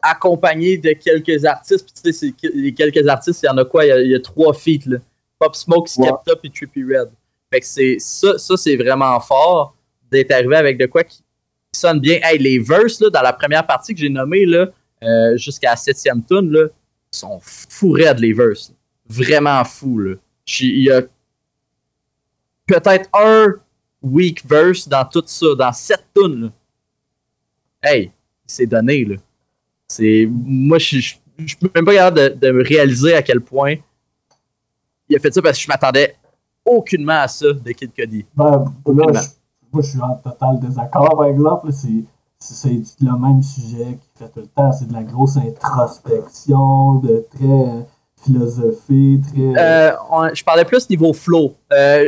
accompagné 0.00 0.78
de 0.78 0.92
quelques 0.92 1.44
artistes. 1.44 1.84
Puis 1.84 2.12
tu 2.12 2.12
sais, 2.12 2.34
les 2.54 2.72
quelques 2.72 3.08
artistes, 3.08 3.42
il 3.42 3.46
y 3.46 3.48
en 3.48 3.56
a 3.56 3.64
quoi? 3.64 3.84
Il 3.84 3.88
y 3.88 3.90
a, 3.90 4.00
il 4.02 4.10
y 4.10 4.14
a 4.14 4.20
trois 4.20 4.54
feats. 4.54 4.86
Là. 4.86 4.98
Pop 5.36 5.56
Smoke, 5.56 5.88
Skepta 5.88 6.36
puis 6.36 6.52
Trippy 6.52 6.84
Red. 6.84 7.10
Fait 7.50 7.58
que 7.58 7.66
c'est 7.66 7.96
ça, 7.98 8.38
ça 8.38 8.56
c'est 8.56 8.76
vraiment 8.76 9.18
fort 9.18 9.74
d'être 10.10 10.30
arrivé 10.32 10.56
avec 10.56 10.78
de 10.78 10.86
quoi 10.86 11.04
qui 11.04 11.22
sonne 11.72 12.00
bien. 12.00 12.18
Hey, 12.22 12.38
les 12.38 12.58
verses 12.58 13.00
là, 13.00 13.10
dans 13.10 13.22
la 13.22 13.32
première 13.32 13.66
partie 13.66 13.94
que 13.94 14.00
j'ai 14.00 14.08
nommée 14.08 14.46
là, 14.46 14.68
euh, 15.02 15.36
jusqu'à 15.36 15.70
la 15.70 15.76
septième 15.76 16.24
tune 16.24 16.50
là, 16.50 16.66
sont 17.10 17.38
fous 17.42 17.92
raides 17.92 18.18
les 18.18 18.32
verses. 18.32 18.72
Vraiment 19.08 19.64
fous 19.64 19.98
là. 19.98 20.14
Il 20.60 20.82
y 20.82 20.90
a 20.90 21.02
peut-être 22.66 23.08
un 23.12 23.54
weak 24.02 24.44
verse 24.46 24.88
dans 24.88 25.04
tout 25.04 25.22
ça, 25.26 25.54
dans 25.56 25.72
sept 25.72 26.04
tunes. 26.14 26.42
là. 26.44 26.50
Hey, 27.82 28.12
c'est 28.46 28.66
donné 28.66 29.04
là. 29.04 29.16
C'est 29.86 30.28
moi 30.30 30.78
je 30.78 30.98
je 30.98 31.14
je 31.38 31.46
suis 31.46 31.70
même 31.72 31.84
pas 31.84 31.94
capable 31.94 32.18
de, 32.18 32.46
de 32.46 32.50
me 32.50 32.64
réaliser 32.64 33.14
à 33.14 33.22
quel 33.22 33.40
point 33.40 33.76
il 35.08 35.16
a 35.16 35.20
fait 35.20 35.32
ça 35.32 35.40
parce 35.40 35.56
que 35.56 35.64
je 35.64 35.68
m'attendais 35.68 36.16
aucunement 36.64 37.20
à 37.20 37.28
ça 37.28 37.52
de 37.52 37.72
Kid 37.72 37.92
Cudi. 37.92 38.26
Ben, 38.34 38.64
là, 38.86 39.22
moi, 39.72 39.82
je 39.82 39.90
suis 39.90 40.00
en 40.00 40.14
total 40.16 40.58
désaccord, 40.60 41.16
par 41.16 41.26
exemple. 41.26 41.70
C'est 41.72 42.68
le 43.00 43.18
même 43.18 43.42
sujet 43.42 43.98
qui 44.00 44.08
fait 44.18 44.28
tout 44.28 44.40
le 44.40 44.46
temps. 44.46 44.72
C'est 44.72 44.88
de 44.88 44.92
la 44.92 45.02
grosse 45.02 45.36
introspection, 45.36 46.96
de 46.96 47.26
très 47.34 47.44
euh, 47.44 47.82
philosophie, 48.24 49.20
très. 49.30 49.58
Euh, 49.58 50.34
je 50.34 50.44
parlais 50.44 50.64
plus 50.64 50.88
niveau 50.88 51.12
flow. 51.12 51.54
Euh, 51.72 52.04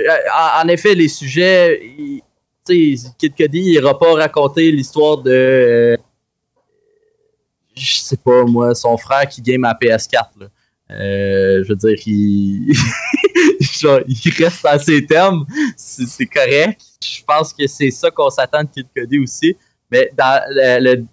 en, 0.62 0.68
effet, 0.68 0.94
les 0.94 1.08
sujets, 1.08 1.80
tu 2.66 2.96
sais, 2.96 3.10
Kid 3.18 3.34
Cudi, 3.34 3.58
il 3.58 3.72
n'ira 3.72 3.98
pas 3.98 4.14
raconter 4.14 4.70
l'histoire 4.70 5.18
de. 5.18 5.98
je 7.74 7.96
sais 7.96 8.16
pas, 8.16 8.44
moi, 8.44 8.74
son 8.74 8.96
frère 8.96 9.28
qui 9.28 9.42
game 9.42 9.64
à 9.64 9.74
PS4. 9.74 10.26
je 10.88 11.68
veux 11.68 11.76
dire, 11.76 11.98
il. 12.06 12.72
il 14.08 14.32
reste 14.38 14.62
dans 14.64 14.78
ses 14.78 15.04
termes. 15.04 15.44
C'est 15.76 16.26
correct. 16.26 16.80
Je 17.02 17.22
pense 17.24 17.52
que 17.52 17.66
c'est 17.66 17.90
ça 17.90 18.10
qu'on 18.10 18.30
s'attend 18.30 18.64
de 18.64 18.68
Kid 18.68 18.86
Cudi 18.94 19.18
aussi. 19.18 19.54
Mais 19.90 20.10
dans 20.16 20.42
le, 20.48 21.04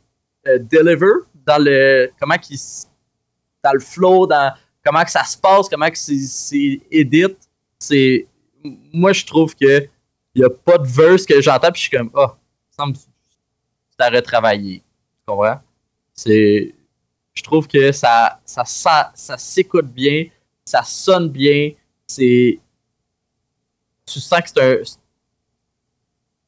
deliver, 0.60 1.26
dans 1.46 1.62
le 1.62 2.10
comment 2.20 2.38
qui 2.38 2.60
dans 3.64 3.74
le 3.74 3.80
flow, 3.80 4.28
dans 4.28 4.54
comment 4.84 5.04
que 5.04 5.12
ça 5.12 5.26
se 5.26 5.38
passe, 5.38 5.68
comment 5.68 5.90
que 5.90 5.98
c'est 5.98 6.82
edit, 6.90 7.36
c'est 7.80 8.26
moi 8.94 9.12
je 9.12 9.26
trouve 9.26 9.54
que 9.54 9.88
il 10.34 10.46
a 10.46 10.50
pas 10.50 10.78
de 10.78 10.88
verse 10.88 11.26
que 11.26 11.42
j'entends 11.42 11.72
puis 11.72 11.82
je 11.82 11.88
suis 11.90 11.98
comme 11.98 12.12
ah, 12.16 12.28
oh, 12.30 12.36
semble 12.78 12.96
c'est 12.96 14.06
à 14.06 14.10
retravailler. 14.10 14.78
Tu 14.78 15.26
comprends? 15.26 15.60
C'est 16.14 16.74
je 17.34 17.44
trouve 17.44 17.68
que 17.68 17.92
ça 17.92 18.40
ça 18.46 18.64
ça, 18.64 19.12
ça 19.16 19.38
s'écoute 19.38 19.88
bien, 19.88 20.28
ça 20.64 20.84
sonne 20.84 21.30
bien, 21.30 21.72
c'est 22.08 22.60
tu 24.06 24.20
sens 24.20 24.42
que 24.42 24.50
c'est 24.50 24.62
un 24.62 24.84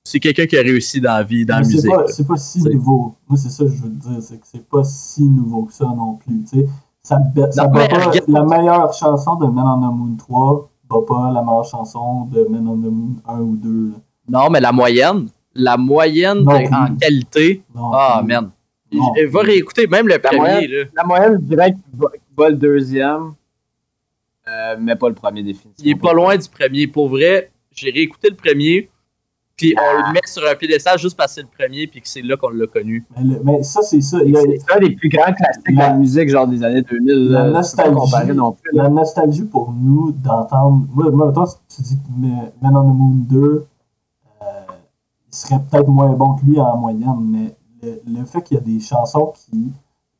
c'est 0.09 0.19
quelqu'un 0.19 0.47
qui 0.47 0.57
a 0.57 0.61
réussi 0.61 0.99
dans 0.99 1.17
la 1.17 1.23
vie, 1.23 1.45
dans 1.45 1.59
la 1.59 1.61
musique. 1.61 1.91
C'est 2.07 2.27
pas, 2.27 2.37
si 2.37 2.63
nouveau. 2.63 3.15
Moi, 3.27 3.37
c'est 3.37 3.49
ça 3.49 3.63
que 3.63 3.69
je 3.69 3.83
veux 3.83 3.89
te 3.89 4.07
dire, 4.07 4.21
c'est 4.21 4.37
que 4.37 4.47
c'est 4.47 4.67
pas 4.67 4.83
si 4.83 5.23
nouveau 5.23 5.65
que 5.65 5.73
ça 5.73 5.85
non 5.85 6.15
plus. 6.15 6.43
Tu 6.49 6.61
sais, 6.61 6.65
ça, 7.03 7.19
ça 7.51 7.69
pas, 7.69 7.87
la 8.27 8.43
meilleure 8.43 8.91
chanson 8.91 9.35
de 9.35 9.45
Men 9.45 9.65
on 9.65 9.77
the 9.77 9.93
Moon 9.95 10.15
3 10.17 10.69
va 10.89 10.97
pas 11.07 11.31
la 11.31 11.43
meilleure 11.43 11.65
chanson 11.65 12.25
de 12.25 12.43
Men 12.49 12.67
on 12.67 12.77
the 12.77 12.91
Moon 12.91 13.15
1 13.27 13.39
ou 13.39 13.55
2. 13.57 13.91
Non, 14.29 14.49
mais 14.49 14.59
la 14.59 14.71
moyenne, 14.71 15.27
la 15.53 15.77
moyenne 15.77 16.43
en 16.47 16.95
qualité, 16.95 17.63
ah, 17.75 18.23
man. 18.25 18.49
va 19.29 19.41
réécouter 19.41 19.85
même 19.85 20.07
le 20.07 20.17
premier. 20.17 20.67
là. 20.67 20.85
La 20.95 21.03
moyenne, 21.03 21.33
je 21.41 21.45
dirais 21.55 21.71
qu'il 21.73 21.99
va, 22.35 22.49
le 22.49 22.55
deuxième, 22.55 23.33
euh, 24.49 24.75
mais 24.79 24.95
pas 24.95 25.09
le 25.09 25.15
premier 25.15 25.43
définitivement. 25.43 25.85
Il 25.85 25.91
est 25.91 26.01
pas 26.01 26.13
loin 26.13 26.35
du 26.37 26.49
premier. 26.49 26.87
Pour 26.87 27.09
vrai, 27.09 27.51
j'ai 27.71 27.91
réécouté 27.91 28.29
le 28.29 28.35
premier. 28.35 28.89
Puis 29.55 29.75
on 29.77 30.07
le 30.07 30.13
met 30.13 30.21
sur 30.25 30.47
un 30.49 30.55
piédestal 30.55 30.97
juste 30.97 31.17
parce 31.17 31.35
que 31.35 31.35
c'est 31.35 31.41
le 31.41 31.49
premier, 31.49 31.85
puis 31.85 31.99
que 32.01 32.07
c'est 32.07 32.21
là 32.21 32.37
qu'on 32.37 32.49
l'a 32.49 32.65
connu. 32.65 33.05
Mais, 33.43 33.61
ça, 33.61 33.81
c'est 33.81 33.99
ça. 33.99 34.19
C'est 34.19 34.73
un 34.73 34.79
des 34.79 34.95
plus 34.95 35.09
grands 35.09 35.33
classiques 35.33 35.69
de 35.69 35.77
la 35.77 35.93
musique, 35.93 36.29
genre 36.29 36.47
des 36.47 36.63
années 36.63 36.81
2000. 36.81 37.29
La, 37.29 37.49
nostalgie, 37.49 38.33
non 38.33 38.53
plus, 38.53 38.71
la 38.71 38.87
nostalgie 38.87 39.43
pour 39.43 39.73
nous 39.73 40.13
d'entendre. 40.13 40.85
Moi, 40.93 41.11
moi, 41.11 41.33
toi, 41.33 41.45
tu 41.67 41.81
dis 41.81 41.97
que 41.97 42.09
Men 42.21 42.77
on 42.77 42.89
the 42.89 42.95
Moon 42.95 43.15
2, 43.29 43.37
euh, 43.37 44.45
il 45.27 45.35
serait 45.35 45.59
peut-être 45.69 45.89
moins 45.89 46.13
bon 46.13 46.35
que 46.35 46.45
lui 46.45 46.57
en 46.57 46.77
moyenne, 46.77 47.19
mais 47.19 47.57
le, 48.07 48.23
fait 48.23 48.41
qu'il 48.41 48.55
y 48.55 48.59
a 48.61 48.63
des 48.63 48.79
chansons 48.79 49.33
qui 49.35 49.73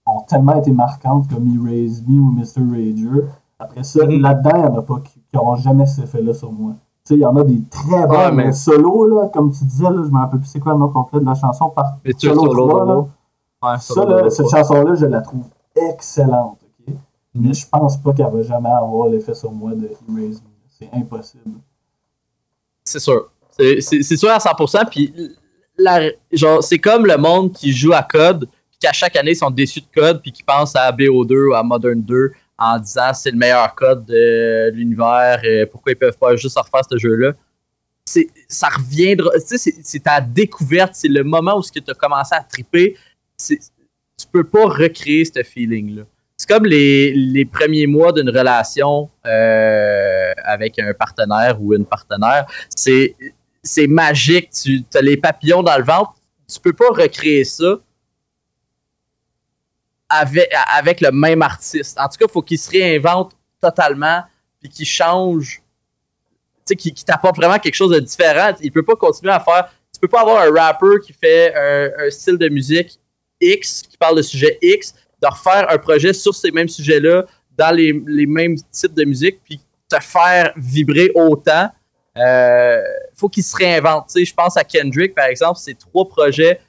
ont 0.06 0.22
tellement 0.28 0.60
été 0.60 0.72
marquantes 0.72 1.30
comme 1.30 1.48
Erase 1.48 2.04
Me 2.06 2.20
ou 2.20 2.32
Mr. 2.32 2.62
Rager, 2.70 3.26
après 3.60 3.84
ça, 3.84 4.06
là-dedans, 4.06 4.52
il 4.56 4.62
n'y 4.62 4.68
en 4.68 4.78
a 4.78 4.82
pas 4.82 5.00
qui 5.02 5.22
n'auront 5.34 5.56
jamais 5.56 5.86
cet 5.86 6.06
effet-là 6.06 6.34
sur 6.34 6.52
moi 6.52 6.74
il 7.16 7.20
y 7.20 7.26
en 7.26 7.36
a 7.36 7.44
des 7.44 7.62
très 7.70 8.08
bons 8.08 8.54
solos, 8.54 9.06
là, 9.08 9.30
comme 9.30 9.52
tu 9.52 9.64
disais, 9.64 9.84
là, 9.84 10.02
je 10.04 10.10
me 10.10 10.20
rappelle 10.20 10.40
plus 10.40 10.50
c'est 10.50 10.60
quoi 10.60 10.74
le 10.74 10.80
nom 10.80 10.90
complet 10.90 11.20
de 11.20 11.26
la 11.26 11.36
chanson 11.36 11.70
par 11.70 11.98
solo, 12.18 12.52
solo 12.52 13.10
ça, 13.80 14.06
là, 14.06 14.30
cette 14.30 14.50
chanson-là, 14.50 14.96
je 14.96 15.06
la 15.06 15.22
trouve 15.22 15.46
excellente. 15.76 16.60
ok? 16.88 16.96
Mais 17.36 17.54
je 17.54 17.68
pense 17.68 17.98
pas 17.98 18.14
qu'elle 18.14 18.32
va 18.32 18.42
jamais 18.42 18.70
avoir 18.70 19.10
l'effet 19.10 19.34
sur 19.34 19.52
moi 19.52 19.72
de 19.72 19.86
Erase 19.86 20.42
Me. 20.42 20.50
C'est 20.68 20.90
impossible. 20.94 21.60
C'est 22.84 23.00
sûr. 23.00 23.30
C'est 23.58 24.02
sûr 24.16 24.30
à 24.30 24.38
100%. 24.38 24.90
Puis, 24.90 25.14
genre, 26.32 26.64
c'est 26.64 26.80
comme 26.80 27.06
le 27.06 27.18
monde 27.18 27.52
qui 27.52 27.74
joue 27.74 27.92
à 27.94 28.02
code, 28.02 28.48
puis 28.70 28.80
qu'à 28.80 28.94
chaque 28.94 29.16
année, 29.18 29.32
ils 29.32 29.36
sont 29.36 29.52
déçus 29.52 29.82
de 29.82 29.88
code, 29.94 30.22
puis 30.22 30.32
qui 30.32 30.44
pensent 30.44 30.76
à 30.76 30.90
BO2 30.92 31.52
ou 31.52 31.54
à 31.54 31.62
Modern 31.62 32.02
2 32.02 32.32
en 32.60 32.78
disant 32.78 33.14
c'est 33.14 33.32
le 33.32 33.38
meilleur 33.38 33.74
code 33.74 34.06
de 34.06 34.70
l'univers, 34.74 35.44
et 35.44 35.66
pourquoi 35.66 35.94
ils 35.94 35.96
peuvent 35.96 36.18
pas 36.18 36.36
juste 36.36 36.58
refaire 36.58 36.82
ce 36.90 36.98
jeu-là. 36.98 37.32
Ça 38.48 38.68
reviendra, 38.70 39.32
c'est 39.40 40.04
ta 40.04 40.20
découverte, 40.20 40.94
c'est 40.96 41.08
le 41.08 41.24
moment 41.24 41.58
où 41.58 41.64
tu 41.64 41.82
as 41.88 41.94
commencé 41.94 42.36
à 42.36 42.44
triper. 42.44 42.98
Tu 43.48 44.28
peux 44.32 44.44
pas 44.44 44.66
recréer 44.66 45.24
ce 45.26 45.42
feeling-là. 45.44 46.04
C'est 46.36 46.50
comme 46.50 46.66
les, 46.66 47.46
premiers 47.52 47.88
mois 47.88 48.12
d'une 48.12 48.30
relation 48.30 49.10
euh, 49.26 50.34
avec 50.44 50.80
un 50.80 50.94
partenaire 50.94 51.62
ou 51.62 51.74
une 51.74 51.86
partenaire. 51.86 52.46
C'est 52.76 53.88
magique, 53.88 54.50
tu 54.52 54.84
as 54.96 55.02
les 55.02 55.18
papillons 55.18 55.64
dans 55.64 55.78
le 55.78 55.84
ventre. 55.84 56.16
Tu 56.52 56.60
peux 56.60 56.74
pas 56.74 56.90
recréer 56.90 57.44
ça 57.44 57.80
avec, 60.10 61.02
le 61.02 61.12
même 61.12 61.42
artiste. 61.42 62.00
En 62.00 62.08
tout 62.08 62.18
cas, 62.18 62.26
il 62.28 62.32
faut 62.32 62.42
qu'il 62.42 62.58
se 62.58 62.70
réinvente 62.70 63.34
totalement, 63.62 64.24
puis 64.60 64.70
qu'il 64.70 64.86
change, 64.86 65.62
tu 66.66 66.74
sais, 66.74 66.76
qu'il 66.76 66.94
t'apporte 66.94 67.38
vraiment 67.38 67.60
quelque 67.60 67.76
chose 67.76 67.92
de 67.92 68.00
différent. 68.00 68.54
Il 68.62 68.72
peut 68.72 68.84
pas 68.84 68.96
continuer 68.96 69.34
à 69.34 69.40
faire. 69.40 69.70
Tu 69.94 70.00
peux 70.00 70.08
pas 70.08 70.22
avoir 70.22 70.42
un 70.42 70.52
rapper 70.52 71.00
qui 71.06 71.14
fait 71.14 71.54
un, 71.56 72.10
style 72.10 72.38
de 72.38 72.50
musique 72.50 73.00
X, 73.40 73.84
qui 73.84 73.98
parle 73.98 74.18
de 74.18 74.22
sujet 74.22 74.58
X, 74.62 74.94
de 75.22 75.28
refaire 75.28 75.70
un 75.70 75.78
projet 75.78 76.14
sur 76.14 76.34
ces 76.34 76.52
mêmes 76.52 76.70
sujets-là, 76.70 77.26
dans 77.58 77.76
les, 77.76 77.94
mêmes 78.26 78.56
types 78.72 78.94
de 78.94 79.04
musique, 79.04 79.42
puis 79.44 79.60
te 79.90 80.00
faire 80.00 80.54
vibrer 80.56 81.12
autant. 81.14 81.70
Euh, 82.18 82.82
faut 83.16 83.30
qu'il 83.30 83.44
se 83.44 83.56
réinvente. 83.56 84.12
Je 84.16 84.34
pense 84.34 84.58
à 84.58 84.64
Kendrick, 84.64 85.14
par 85.14 85.26
exemple, 85.26 85.60
ces 85.60 85.76
trois 85.76 86.08
projets 86.08 86.60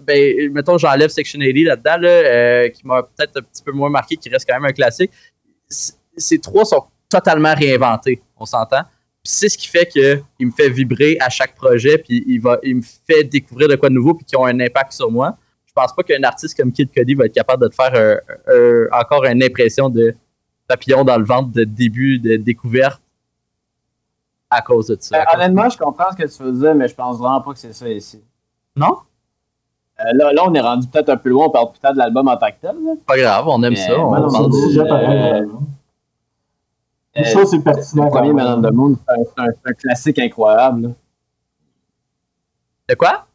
ben, 0.00 0.52
mettons, 0.52 0.78
j'enlève 0.78 1.10
Section 1.10 1.38
80 1.38 1.64
là-dedans, 1.66 1.96
là, 1.98 2.08
euh, 2.08 2.68
qui 2.68 2.86
m'a 2.86 3.02
peut-être 3.02 3.38
un 3.38 3.42
petit 3.42 3.62
peu 3.62 3.72
moins 3.72 3.90
marqué, 3.90 4.16
qui 4.16 4.28
reste 4.28 4.48
quand 4.48 4.54
même 4.54 4.64
un 4.64 4.72
classique. 4.72 5.10
Ces 5.68 6.38
trois 6.38 6.64
sont 6.64 6.84
totalement 7.08 7.54
réinventés, 7.54 8.22
on 8.36 8.46
s'entend. 8.46 8.82
c'est 9.22 9.48
ce 9.48 9.56
qui 9.56 9.68
fait 9.68 9.86
qu'il 9.86 10.46
me 10.46 10.50
fait 10.50 10.68
vibrer 10.68 11.16
à 11.20 11.28
chaque 11.28 11.54
projet, 11.54 11.98
puis 11.98 12.24
il, 12.26 12.40
va, 12.40 12.58
il 12.62 12.76
me 12.76 12.82
fait 12.82 13.24
découvrir 13.24 13.68
de 13.68 13.76
quoi 13.76 13.88
de 13.88 13.94
nouveau, 13.94 14.14
puis 14.14 14.24
qui 14.24 14.36
ont 14.36 14.44
un 14.44 14.58
impact 14.60 14.92
sur 14.92 15.10
moi. 15.10 15.36
Je 15.66 15.72
pense 15.72 15.94
pas 15.94 16.02
qu'un 16.02 16.22
artiste 16.22 16.56
comme 16.56 16.72
Kid 16.72 16.90
Cody 16.94 17.14
va 17.14 17.26
être 17.26 17.34
capable 17.34 17.62
de 17.62 17.68
te 17.68 17.74
faire 17.74 18.20
encore 18.92 19.24
une 19.24 19.42
impression 19.42 19.88
de 19.88 20.14
papillon 20.68 21.04
dans 21.04 21.18
le 21.18 21.24
ventre 21.24 21.50
de 21.50 21.64
début 21.64 22.18
de 22.18 22.36
découverte 22.36 23.02
à 24.52 24.62
cause 24.62 24.88
de 24.88 24.96
ça. 25.00 25.16
Euh, 25.16 25.24
honnêtement, 25.34 25.68
je 25.68 25.78
comprends 25.78 26.10
ce 26.10 26.16
que 26.16 26.28
tu 26.28 26.42
veux 26.42 26.52
dire, 26.52 26.74
mais 26.74 26.88
je 26.88 26.94
pense 26.94 27.18
vraiment 27.18 27.40
pas 27.40 27.52
que 27.52 27.58
c'est 27.58 27.72
ça 27.72 27.88
ici. 27.88 28.22
Non? 28.76 28.98
Euh, 30.02 30.12
là, 30.14 30.32
là, 30.32 30.42
on 30.46 30.54
est 30.54 30.60
rendu 30.60 30.88
peut-être 30.88 31.10
un 31.10 31.16
peu 31.16 31.28
loin, 31.28 31.46
on 31.46 31.50
parle 31.50 31.72
peut-être 31.72 31.94
de 31.94 31.98
l'album 31.98 32.26
en 32.28 32.36
tant 32.36 32.48
que 32.48 32.60
tel. 32.60 32.76
Pas 33.06 33.16
grave, 33.16 33.44
on 33.46 33.62
aime 33.62 33.76
ça. 33.76 33.98
On 33.98 34.10
parle 34.10 34.50
déjà 34.50 34.84
pareil. 34.84 35.44
Une 37.14 37.24
chose, 37.24 37.50
c'est 37.50 37.62
pertinent. 37.62 38.04
Le 38.06 38.10
premier 38.10 38.32
Man 38.32 38.58
on 38.58 38.62
the 38.62 38.72
Moon, 38.72 38.96
c'est 39.06 39.42
un, 39.42 39.72
classique 39.74 40.18
incroyable. 40.18 40.94
De 42.88 42.94
quoi? 42.94 43.26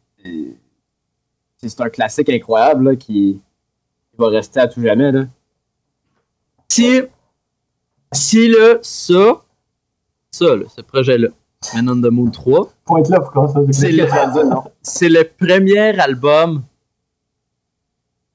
C'est 1.56 1.80
un 1.80 1.88
classique 1.88 2.28
incroyable 2.28 2.90
là, 2.90 2.96
qui, 2.96 3.40
va 4.18 4.28
rester 4.28 4.60
à 4.60 4.66
tout 4.66 4.82
jamais. 4.82 5.12
Là. 5.12 5.24
Si, 6.68 7.02
si 8.12 8.48
là, 8.48 8.78
ça, 8.82 9.42
ça, 10.30 10.56
là, 10.56 10.64
ce 10.68 10.80
projet-là, 10.80 11.28
Man 11.74 11.88
on 11.90 12.00
the 12.00 12.10
Moon 12.10 12.30
3. 12.30 12.72
Pointe 12.84 13.08
là, 13.08 13.20
pourquoi 13.20 13.48
ça? 13.48 13.60
C'est 13.70 13.90
le, 13.90 14.06
le 14.06 15.22
premier 15.24 15.98
album 16.00 16.62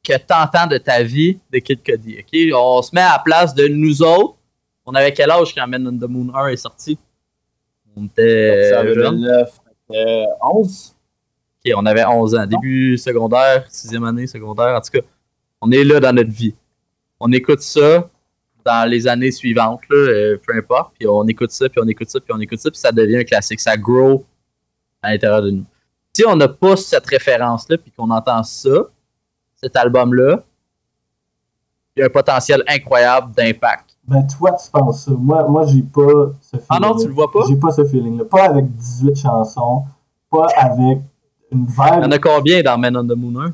que 0.03 0.17
t'entends 0.17 0.67
de 0.67 0.77
ta 0.77 1.01
vie 1.03 1.39
de 1.51 1.59
Kid 1.59 1.81
Cudi. 1.81 2.17
ok? 2.19 2.53
On 2.55 2.81
se 2.81 2.93
met 2.93 3.01
à 3.01 3.13
la 3.13 3.19
place 3.19 3.55
de 3.55 3.67
nous 3.67 4.01
autres. 4.03 4.35
On 4.85 4.93
avait 4.93 5.13
quel 5.13 5.31
âge 5.31 5.55
quand 5.55 5.65
Man 5.67 5.87
on 5.87 5.97
the 5.97 6.09
Moon 6.09 6.33
1 6.35 6.47
est 6.47 6.57
sorti? 6.57 6.99
On 7.95 8.05
était. 8.05 8.73
11. 10.41 10.95
Ok, 11.65 11.71
on 11.77 11.85
avait 11.85 12.03
11 12.05 12.35
ans. 12.35 12.45
Début 12.45 12.97
secondaire, 12.97 13.65
sixième 13.69 14.03
année 14.03 14.27
secondaire. 14.27 14.75
En 14.75 14.81
tout 14.81 14.91
cas, 14.91 15.05
on 15.61 15.71
est 15.71 15.85
là 15.85 16.01
dans 16.01 16.13
notre 16.13 16.31
vie. 16.31 16.53
On 17.21 17.31
écoute 17.31 17.61
ça 17.61 18.09
dans 18.65 18.89
les 18.89 19.07
années 19.07 19.31
suivantes, 19.31 19.81
là, 19.89 19.95
euh, 19.97 20.37
peu 20.45 20.55
importe. 20.57 20.93
Puis 20.97 21.07
on 21.07 21.25
écoute 21.27 21.51
ça, 21.51 21.67
puis 21.69 21.79
on 21.83 21.87
écoute 21.87 22.09
ça, 22.09 22.19
puis 22.19 22.33
on 22.33 22.39
écoute 22.39 22.59
ça, 22.59 22.69
puis 22.71 22.79
ça 22.79 22.91
devient 22.91 23.17
un 23.17 23.23
classique. 23.23 23.59
Ça 23.59 23.75
grow 23.77 24.23
à 25.01 25.11
l'intérieur 25.11 25.41
de 25.41 25.51
nous. 25.51 25.65
Si 26.13 26.23
on 26.27 26.35
n'a 26.35 26.47
pas 26.47 26.75
cette 26.77 27.05
référence-là, 27.07 27.77
puis 27.77 27.91
qu'on 27.91 28.09
entend 28.09 28.43
ça, 28.43 28.69
cet 29.55 29.75
album-là, 29.75 30.43
il 31.95 31.99
y 31.99 32.03
a 32.03 32.05
un 32.07 32.09
potentiel 32.09 32.63
incroyable 32.67 33.33
d'impact. 33.35 33.91
Ben, 34.07 34.25
toi, 34.27 34.51
tu 34.53 34.69
penses 34.69 35.05
ça. 35.05 35.11
Moi, 35.11 35.47
moi 35.47 35.65
j'ai 35.67 35.81
pas 35.81 36.31
ce 36.41 36.57
feeling. 36.57 36.65
Ah 36.69 36.79
non, 36.79 36.97
tu 36.97 37.07
le 37.07 37.13
vois 37.13 37.31
pas? 37.31 37.41
J'ai 37.47 37.55
pas 37.55 37.71
ce 37.71 37.85
feeling-là. 37.85 38.25
Pas 38.25 38.43
avec 38.49 38.65
18 38.75 39.15
chansons, 39.15 39.83
pas 40.29 40.47
avec 40.57 40.99
une 41.51 41.67
Il 41.67 41.75
y 41.75 42.05
en 42.05 42.11
a 42.11 42.19
combien 42.19 42.61
dans 42.63 42.77
Men 42.77 42.97
on 42.97 43.07
the 43.07 43.15
Moon 43.15 43.39
1? 43.41 43.53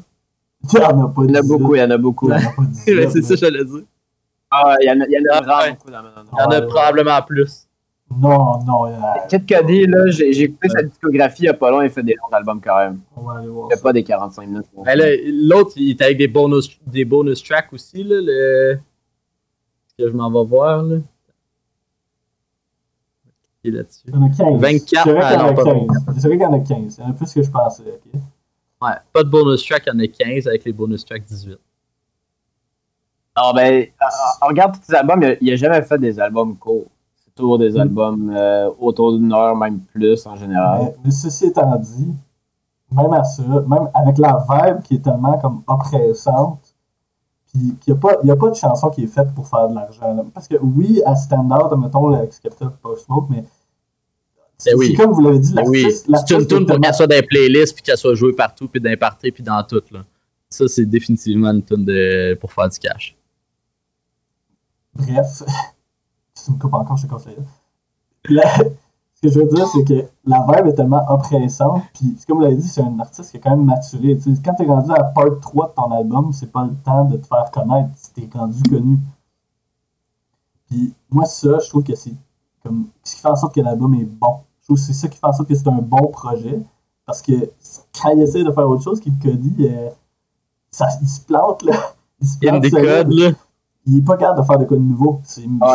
Il 0.74 0.80
y 0.80 0.84
en 0.84 1.06
a 1.06 1.10
pas 1.10 1.24
Il 1.24 1.30
y 1.30 1.34
en 1.34 1.36
a 1.36 1.42
18. 1.42 1.48
beaucoup, 1.58 1.76
il 1.76 1.80
y 1.80 1.84
en 1.84 1.92
a 1.92 1.98
beaucoup. 1.98 2.30
Il 2.30 2.32
y 2.32 2.34
en 2.34 2.50
a 2.50 2.52
pas 2.52 2.64
18, 2.68 2.96
Ouais, 2.98 3.10
c'est 3.10 3.22
ça, 3.22 3.30
mais- 3.34 3.38
j'allais 3.38 3.64
dire. 3.66 3.84
Ah, 4.52 4.76
il 4.82 4.88
y 4.88 4.92
en 4.92 5.00
a, 5.02 5.06
il 5.06 5.12
y 5.12 5.18
en 5.20 5.34
a 5.34 5.38
Ah, 5.38 5.42
vraiment 5.42 5.60
ouais. 5.62 5.72
beaucoup 5.72 5.92
dans 5.92 6.02
Manon. 6.04 6.24
Il 6.32 6.40
y 6.40 6.42
en 6.42 6.46
a 6.46 6.50
Ouais, 6.50 6.62
ouais. 6.62 6.68
probablement 6.68 7.22
plus. 7.22 7.66
Non, 8.12 8.60
non, 8.66 8.84
a- 8.86 9.28
Kid 9.30 9.46
Cudi, 9.46 9.86
là, 9.86 10.10
j'ai 10.10 10.34
j'ai 10.34 10.44
écouté 10.46 10.70
sa 10.70 10.82
discographie 10.82 11.44
il 11.44 11.46
y 11.46 11.50
a 11.50 11.54
pas 11.54 11.70
long, 11.70 11.84
il 11.84 11.92
fait 11.92 12.02
des 12.02 12.16
longs 12.16 12.36
albums 12.36 12.60
quand 12.60 12.76
même. 12.80 13.02
on 13.16 13.22
va 13.22 13.38
aller 13.38 13.48
voir 13.48 13.68
Il 13.70 13.74
fait 13.74 13.78
ça. 13.78 13.84
pas 13.84 13.94
des 13.94 14.04
45 14.04 14.48
minutes. 14.48 14.66
Là, 14.84 14.96
L'autre, 15.28 15.74
il 15.76 15.92
est 15.92 16.02
avec 16.02 16.18
des 16.18 16.28
bonus, 16.28 16.80
des 16.88 17.06
bonus 17.06 17.44
tracks 17.44 17.72
aussi, 17.72 18.04
là, 18.04 18.16
le... 18.20 18.80
que 19.96 20.10
je 20.10 20.14
m'en 20.16 20.32
vais 20.32 20.50
voir, 20.50 20.82
là. 20.82 20.96
Il 23.64 23.74
est 23.76 23.78
là-dessus? 23.78 24.02
Il 24.08 24.16
y 24.16 24.18
en 24.18 24.24
a 24.26 24.30
15. 24.30 24.60
24, 24.60 25.04
C'est 25.04 25.12
vrai 25.14 25.22
qu'il 25.22 25.32
y 25.32 25.36
ah 25.36 25.44
en 25.44 25.48
a 25.48 25.52
non, 25.52 25.54
pas 25.56 25.64
15. 25.64 26.16
C'est 26.18 26.28
vrai 26.28 26.38
qu'il 26.38 26.42
y 26.42 26.46
en 26.46 26.54
a 26.54 26.60
15. 26.60 26.98
Il 26.98 27.02
y 27.02 27.04
en 27.06 27.10
a 27.12 27.14
plus 27.14 27.34
que 27.34 27.44
je 27.44 27.50
pensais. 27.52 27.84
ok? 27.84 28.22
Ouais, 28.82 28.96
pas 29.14 29.24
de 29.24 29.30
bonus 29.30 29.64
track, 29.68 29.84
il 29.86 29.90
y 29.94 29.96
en 29.96 30.00
a 30.00 30.08
15 30.08 30.48
avec 30.48 30.64
les 30.66 30.74
bonus 30.74 31.06
tracks 31.06 31.24
18. 31.26 31.60
Ah 33.42 33.52
ben, 33.56 33.86
ah, 34.00 34.08
ah, 34.42 34.48
regarde 34.48 34.76
tous 34.76 34.84
ses 34.84 34.96
albums, 34.96 35.22
il 35.24 35.26
a, 35.30 35.36
il 35.42 35.54
a 35.54 35.56
jamais 35.56 35.82
fait 35.82 35.98
des 35.98 36.20
albums 36.20 36.56
courts. 36.58 36.86
C'est 37.24 37.34
toujours 37.36 37.58
des 37.58 37.72
Mm. 37.72 37.80
albums 37.80 38.34
euh, 38.36 38.70
autour 38.80 39.18
d'une 39.18 39.32
heure, 39.34 39.56
même 39.56 39.80
plus 39.80 40.26
en 40.26 40.36
général. 40.36 40.82
Mais, 40.84 40.96
mais 41.06 41.12
ceci 41.12 41.46
étant 41.46 41.76
dit, 41.78 42.14
même 42.92 43.14
à 43.14 43.24
ça, 43.24 43.44
même 43.44 43.90
avec 43.94 44.18
la 44.18 44.44
vibe 44.50 44.82
qui 44.84 44.96
est 44.96 45.04
tellement 45.04 45.38
comme 45.38 45.62
oppressante, 45.68 46.60
puis 47.54 47.76
qu'il 47.80 47.94
n'y 47.94 47.98
a, 47.98 48.02
pas- 48.02 48.18
il 48.24 48.28
y 48.28 48.32
a 48.32 48.36
pas 48.36 48.50
de 48.50 48.56
chanson 48.56 48.90
qui 48.90 49.04
est 49.04 49.08
faite 49.08 49.34
pour 49.34 49.48
faire 49.48 49.70
de 49.70 49.76
l'argent. 49.76 50.26
Parce 50.34 50.48
que 50.48 50.56
oui, 50.62 51.02
à 51.06 51.16
Standard, 51.16 51.76
mettons, 51.78 52.14
avec 52.14 52.34
Skepta 52.34 52.72
Post 52.82 53.06
Smoke, 53.06 53.28
mais 53.30 53.44
c'est 54.58 54.72
Ben 54.74 54.78
oui. 54.80 54.88
c'est 54.92 55.02
comme 55.04 55.12
vous 55.14 55.22
l'avez 55.22 55.40
dit, 55.40 55.54
Ben 55.54 55.64
oui, 55.68 55.88
c'est 55.92 56.32
une 56.36 56.46
tune 56.46 56.66
pour 56.66 56.80
qu'elle 56.80 56.94
soit 56.94 57.08
dans 57.08 57.16
les 57.16 57.22
playlists, 57.24 57.74
puis 57.74 57.84
qu'elle 57.84 57.98
soit 57.98 58.14
jouée 58.16 58.34
partout, 58.34 58.68
puis 58.68 58.82
dans 58.82 58.90
les 58.90 58.98
parties, 58.98 59.32
puis 59.32 59.42
dans 59.44 59.64
tout, 59.64 59.82
là. 59.92 60.00
Ça, 60.52 60.68
c'est 60.68 60.86
définitivement 60.86 61.52
une 61.52 61.64
tune 61.64 61.86
de... 61.86 62.34
pour 62.42 62.52
faire 62.52 62.68
du 62.68 62.80
cash. 62.80 63.16
Bref, 65.00 65.44
si 66.34 66.46
tu 66.46 66.52
me 66.52 66.58
coupes 66.58 66.74
encore, 66.74 66.98
je 66.98 67.08
te 67.08 67.12
conseille. 67.12 67.38
La- 68.26 68.44
Ce 69.22 69.28
que 69.28 69.34
je 69.34 69.40
veux 69.40 69.48
dire, 69.54 69.68
c'est 69.68 69.84
que 69.84 70.08
la 70.24 70.46
vibe 70.48 70.68
est 70.68 70.76
tellement 70.76 71.04
oppressante, 71.12 71.82
puis 71.94 72.16
c'est 72.18 72.26
comme 72.26 72.38
vous 72.38 72.44
l'avez 72.44 72.56
dit, 72.56 72.70
c'est 72.70 72.82
un 72.82 72.98
artiste 73.00 73.32
qui 73.32 73.36
est 73.36 73.40
quand 73.42 73.50
même 73.50 73.66
maturé. 73.66 74.18
Tu 74.18 74.34
sais, 74.34 74.42
quand 74.42 74.54
t'es 74.54 74.66
rendu 74.66 74.92
à 74.94 75.04
part 75.04 75.26
3 75.42 75.68
de 75.68 75.74
ton 75.74 75.92
album, 75.92 76.32
c'est 76.32 76.50
pas 76.50 76.64
le 76.64 76.74
temps 76.86 77.04
de 77.04 77.18
te 77.18 77.28
faire 77.28 77.52
connaître, 77.52 77.90
si 77.98 78.14
t'es 78.14 78.30
rendu 78.34 78.64
connu. 78.64 78.98
Puis 80.70 80.94
moi, 81.10 81.26
ça, 81.26 81.60
je 81.60 81.68
trouve 81.68 81.84
que 81.84 81.96
c'est 81.96 82.14
comme 82.64 82.88
ce 83.04 83.16
qui 83.16 83.22
fait 83.22 83.28
en 83.28 83.36
sorte 83.36 83.54
que 83.56 83.60
l'album 83.60 83.94
est 83.96 84.06
bon. 84.06 84.40
Je 84.62 84.68
trouve 84.68 84.78
que 84.78 84.84
c'est 84.84 84.94
ça 84.94 85.10
qui 85.10 85.18
fait 85.18 85.28
en 85.28 85.34
sorte 85.34 85.50
que 85.50 85.56
c'est 85.56 85.68
un 85.68 85.82
bon 85.82 86.08
projet, 86.08 86.62
parce 87.06 87.22
que 87.22 87.34
quand 88.02 88.12
il 88.12 88.22
essaie 88.22 88.46
de 88.46 88.52
faire 88.54 88.70
autre 88.70 88.84
chose, 88.84 89.02
qu'il 89.02 89.20
Cody, 89.20 89.54
euh, 89.68 89.90
ça, 90.72 90.88
il 91.02 91.10
se 91.10 91.20
plante, 91.20 91.64
là. 91.64 91.74
Il 92.22 92.28
se 92.28 92.38
plante 92.38 92.54
Indie 92.56 92.70
solide. 92.70 92.88
Code, 92.88 93.12
là. 93.12 93.32
Il 93.90 94.00
est 94.00 94.06
pas 94.06 94.18
capable 94.18 94.42
de 94.42 94.46
faire 94.46 94.58
de 94.60 94.66
quoi 94.66 94.78
de 94.78 94.82
nouveau. 94.84 95.20
Ah 95.22 95.26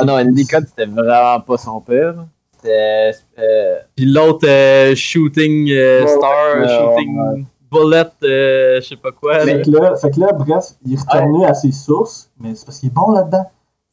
c'est- 0.01 0.07
non, 0.07 0.15
Andy 0.15 0.45
c'était 0.45 0.87
vraiment 0.87 1.41
pas 1.41 1.57
son 1.59 1.81
père. 1.81 2.15
C'était. 2.57 3.13
euh, 3.39 3.77
Puis 3.97 4.07
l'autre, 4.07 4.47
euh, 4.49 4.95
Shooting 4.95 5.71
euh, 5.71 6.07
Star, 6.07 6.57
ouais, 6.61 6.69
Shooting 6.69 7.21
ouais. 7.21 7.45
Bullet, 7.71 8.05
euh, 8.23 8.81
je 8.81 8.89
sais 8.89 8.97
pas 8.97 9.11
quoi. 9.13 9.41
Fait 9.41 9.57
là. 9.59 9.63
que, 9.65 9.71
là, 9.71 9.97
fait 9.97 10.11
que 10.11 10.21
là, 10.21 10.33
bref, 10.33 10.65
il 10.85 10.95
est 10.95 11.01
retourné 11.01 11.45
à 11.47 11.55
ses 11.55 11.73
sources, 11.73 12.31
mais 12.39 12.55
c'est 12.55 12.65
parce 12.65 12.79
qu'il 12.79 12.89
est 12.89 12.93
bon 12.93 13.11
là-dedans. 13.11 13.45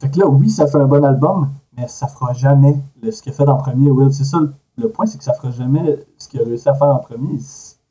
Fait 0.01 0.09
que 0.09 0.19
là, 0.19 0.27
oui, 0.27 0.49
ça 0.49 0.67
fait 0.67 0.77
un 0.77 0.85
bon 0.85 1.03
album, 1.03 1.49
mais 1.75 1.87
ça 1.87 2.07
fera 2.07 2.33
jamais 2.33 2.75
le- 3.01 3.11
ce 3.11 3.21
qu'il 3.21 3.31
a 3.31 3.35
fait 3.35 3.47
en 3.47 3.57
premier, 3.57 3.89
Will. 3.89 4.13
C'est 4.13 4.23
ça, 4.23 4.39
le, 4.39 4.53
le 4.77 4.89
point, 4.89 5.05
c'est 5.05 5.17
que 5.17 5.23
ça 5.23 5.33
fera 5.33 5.51
jamais 5.51 5.99
ce 6.17 6.27
qu'il 6.27 6.41
a 6.41 6.43
réussi 6.43 6.69
à 6.69 6.73
faire 6.75 6.87
en 6.87 6.99
premier. 6.99 7.37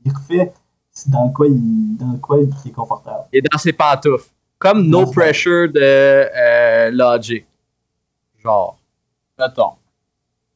Il, 0.05 0.13
refait 0.13 0.53
dans 1.09 1.27
le 1.27 1.33
quoi 1.33 1.47
il, 1.47 1.97
dans 1.99 2.13
le 2.13 2.19
quoi 2.19 2.39
il, 2.41 2.51
est 2.69 2.73
confortable. 2.73 3.25
Et 3.33 3.41
dans 3.43 3.59
ses 3.59 3.73
pantoufles. 3.73 4.29
Comme 4.61 4.87
No. 4.87 5.11
Pressure 5.11 5.69
de 5.73 5.81
euh, 5.81 6.91
Logic. 6.93 7.45
Genre. 8.45 8.79
Mettons. 9.39 9.73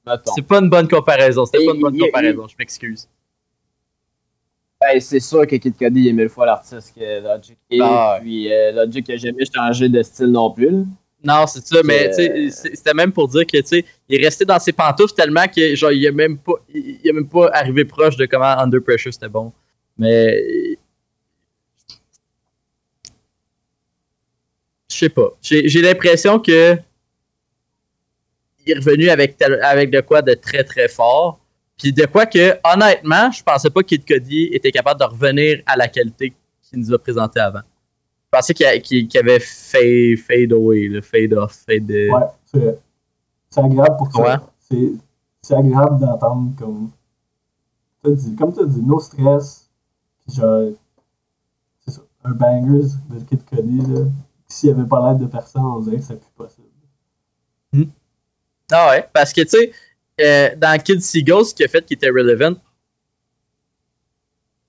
Mettons. 0.06 0.32
C'est 0.36 0.46
pas 0.46 0.58
une 0.60 0.68
bonne 0.70 0.86
comparaison. 0.86 1.44
C'était 1.46 1.64
pas 1.66 1.72
une 1.74 1.80
bonne 1.80 1.94
il- 1.94 1.98
il- 1.98 2.04
comparaison, 2.06 2.46
je 2.46 2.54
m'excuse. 2.58 3.08
Ben, 4.80 5.00
c'est 5.00 5.20
sûr 5.20 5.46
que 5.46 5.56
Kid 5.56 5.74
Cudi 5.76 6.08
est 6.08 6.12
mille 6.12 6.28
fois 6.28 6.44
l'artiste 6.46 6.94
que 6.94 7.22
Logic. 7.22 7.56
Et 7.70 7.78
Ah 7.80 8.18
puis 8.20 8.52
euh, 8.52 8.72
Logic 8.72 9.08
n'a 9.08 9.16
jamais 9.16 9.44
changé 9.52 9.88
de 9.88 10.02
style 10.02 10.26
non 10.26 10.50
plus. 10.50 10.70
là. 10.70 10.82
Non, 11.26 11.46
c'est 11.46 11.66
ça, 11.66 11.80
mais 11.82 12.10
Euh, 12.20 12.50
c'était 12.50 12.92
même 12.92 13.10
pour 13.10 13.26
dire 13.28 13.46
que 13.46 13.56
il 13.56 13.84
est 14.10 14.22
resté 14.22 14.44
dans 14.44 14.58
ses 14.58 14.72
pantoufles 14.72 15.14
tellement 15.14 15.46
que 15.48 15.74
genre 15.74 15.90
il 15.92 16.04
est 16.04 16.12
même 16.12 16.36
pas 16.36 16.52
il 16.68 16.98
il 17.02 17.08
est 17.08 17.12
même 17.14 17.26
pas 17.28 17.48
arrivé 17.54 17.86
proche 17.86 18.16
de 18.18 18.26
comment 18.26 18.44
Under 18.58 18.82
Pressure 18.82 19.10
c'était 19.14 19.28
bon. 19.30 19.50
Mais 19.96 20.73
je 24.94 24.98
sais 25.00 25.08
pas. 25.08 25.28
J'ai 25.42 25.82
l'impression 25.82 26.38
que 26.38 26.76
il 28.66 28.72
est 28.72 28.78
revenu 28.78 29.08
avec 29.10 29.36
de 29.90 30.00
quoi 30.00 30.22
de 30.22 30.34
très 30.34 30.64
très 30.64 30.88
fort. 30.88 31.40
Puis 31.76 31.92
de 31.92 32.06
quoi 32.06 32.24
que 32.26 32.56
honnêtement, 32.64 33.30
je 33.32 33.42
pensais 33.42 33.68
pas 33.68 33.82
Kid 33.82 34.04
Cudi 34.04 34.44
était 34.52 34.70
capable 34.70 35.00
de 35.00 35.04
revenir 35.06 35.60
à 35.66 35.76
la 35.76 35.88
qualité 35.88 36.32
qu'il 36.62 36.78
nous 36.78 36.92
a 36.92 36.98
présenté 36.98 37.40
avant. 37.40 37.60
Je 37.60 38.38
pensais 38.38 38.54
qu'il 38.54 39.08
avait 39.18 39.40
fade, 39.40 40.18
fade 40.26 40.52
away, 40.52 40.88
le 40.88 41.00
fade 41.00 41.32
off, 41.34 41.64
fade. 41.66 41.90
euh, 41.90 42.10
Ouais, 42.10 42.26
c'est 42.46 42.78
c'est 43.50 43.60
agréable 43.60 43.96
pour 43.98 44.08
toi. 44.08 44.52
C'est 44.58 44.92
c'est 45.42 45.54
agréable 45.54 46.00
d'entendre 46.00 46.52
comme. 46.58 46.90
dit, 48.04 48.34
comme 48.36 48.52
tu 48.54 48.60
as 48.60 48.66
dit, 48.66 48.82
no 48.82 48.98
stress. 49.00 49.68
Puis 50.26 50.36
genre. 50.36 50.70
C'est 51.84 51.90
ça. 51.92 52.00
Un 52.24 52.30
bangers 52.32 52.88
de 53.10 53.20
Kid 53.28 53.44
Cudi, 53.44 53.78
là. 53.92 54.00
S'il 54.54 54.72
n'y 54.72 54.78
avait 54.80 54.88
pas 54.88 55.10
l'aide 55.12 55.20
de 55.22 55.26
personne, 55.26 55.64
on 55.64 55.80
dirait 55.80 55.96
que 55.96 56.02
c'est 56.04 56.14
plus 56.20 56.30
possible. 56.36 56.68
Ah 58.70 58.90
ouais, 58.90 59.08
parce 59.12 59.32
que 59.32 59.40
tu 59.42 59.48
sais, 59.48 59.72
euh, 60.20 60.54
dans 60.56 60.80
Kid 60.80 61.00
Seagull, 61.02 61.44
ce 61.44 61.52
qu'il 61.54 61.64
a 61.66 61.68
fait 61.68 61.84
qui 61.84 61.94
était 61.94 62.08
relevant, 62.08 62.54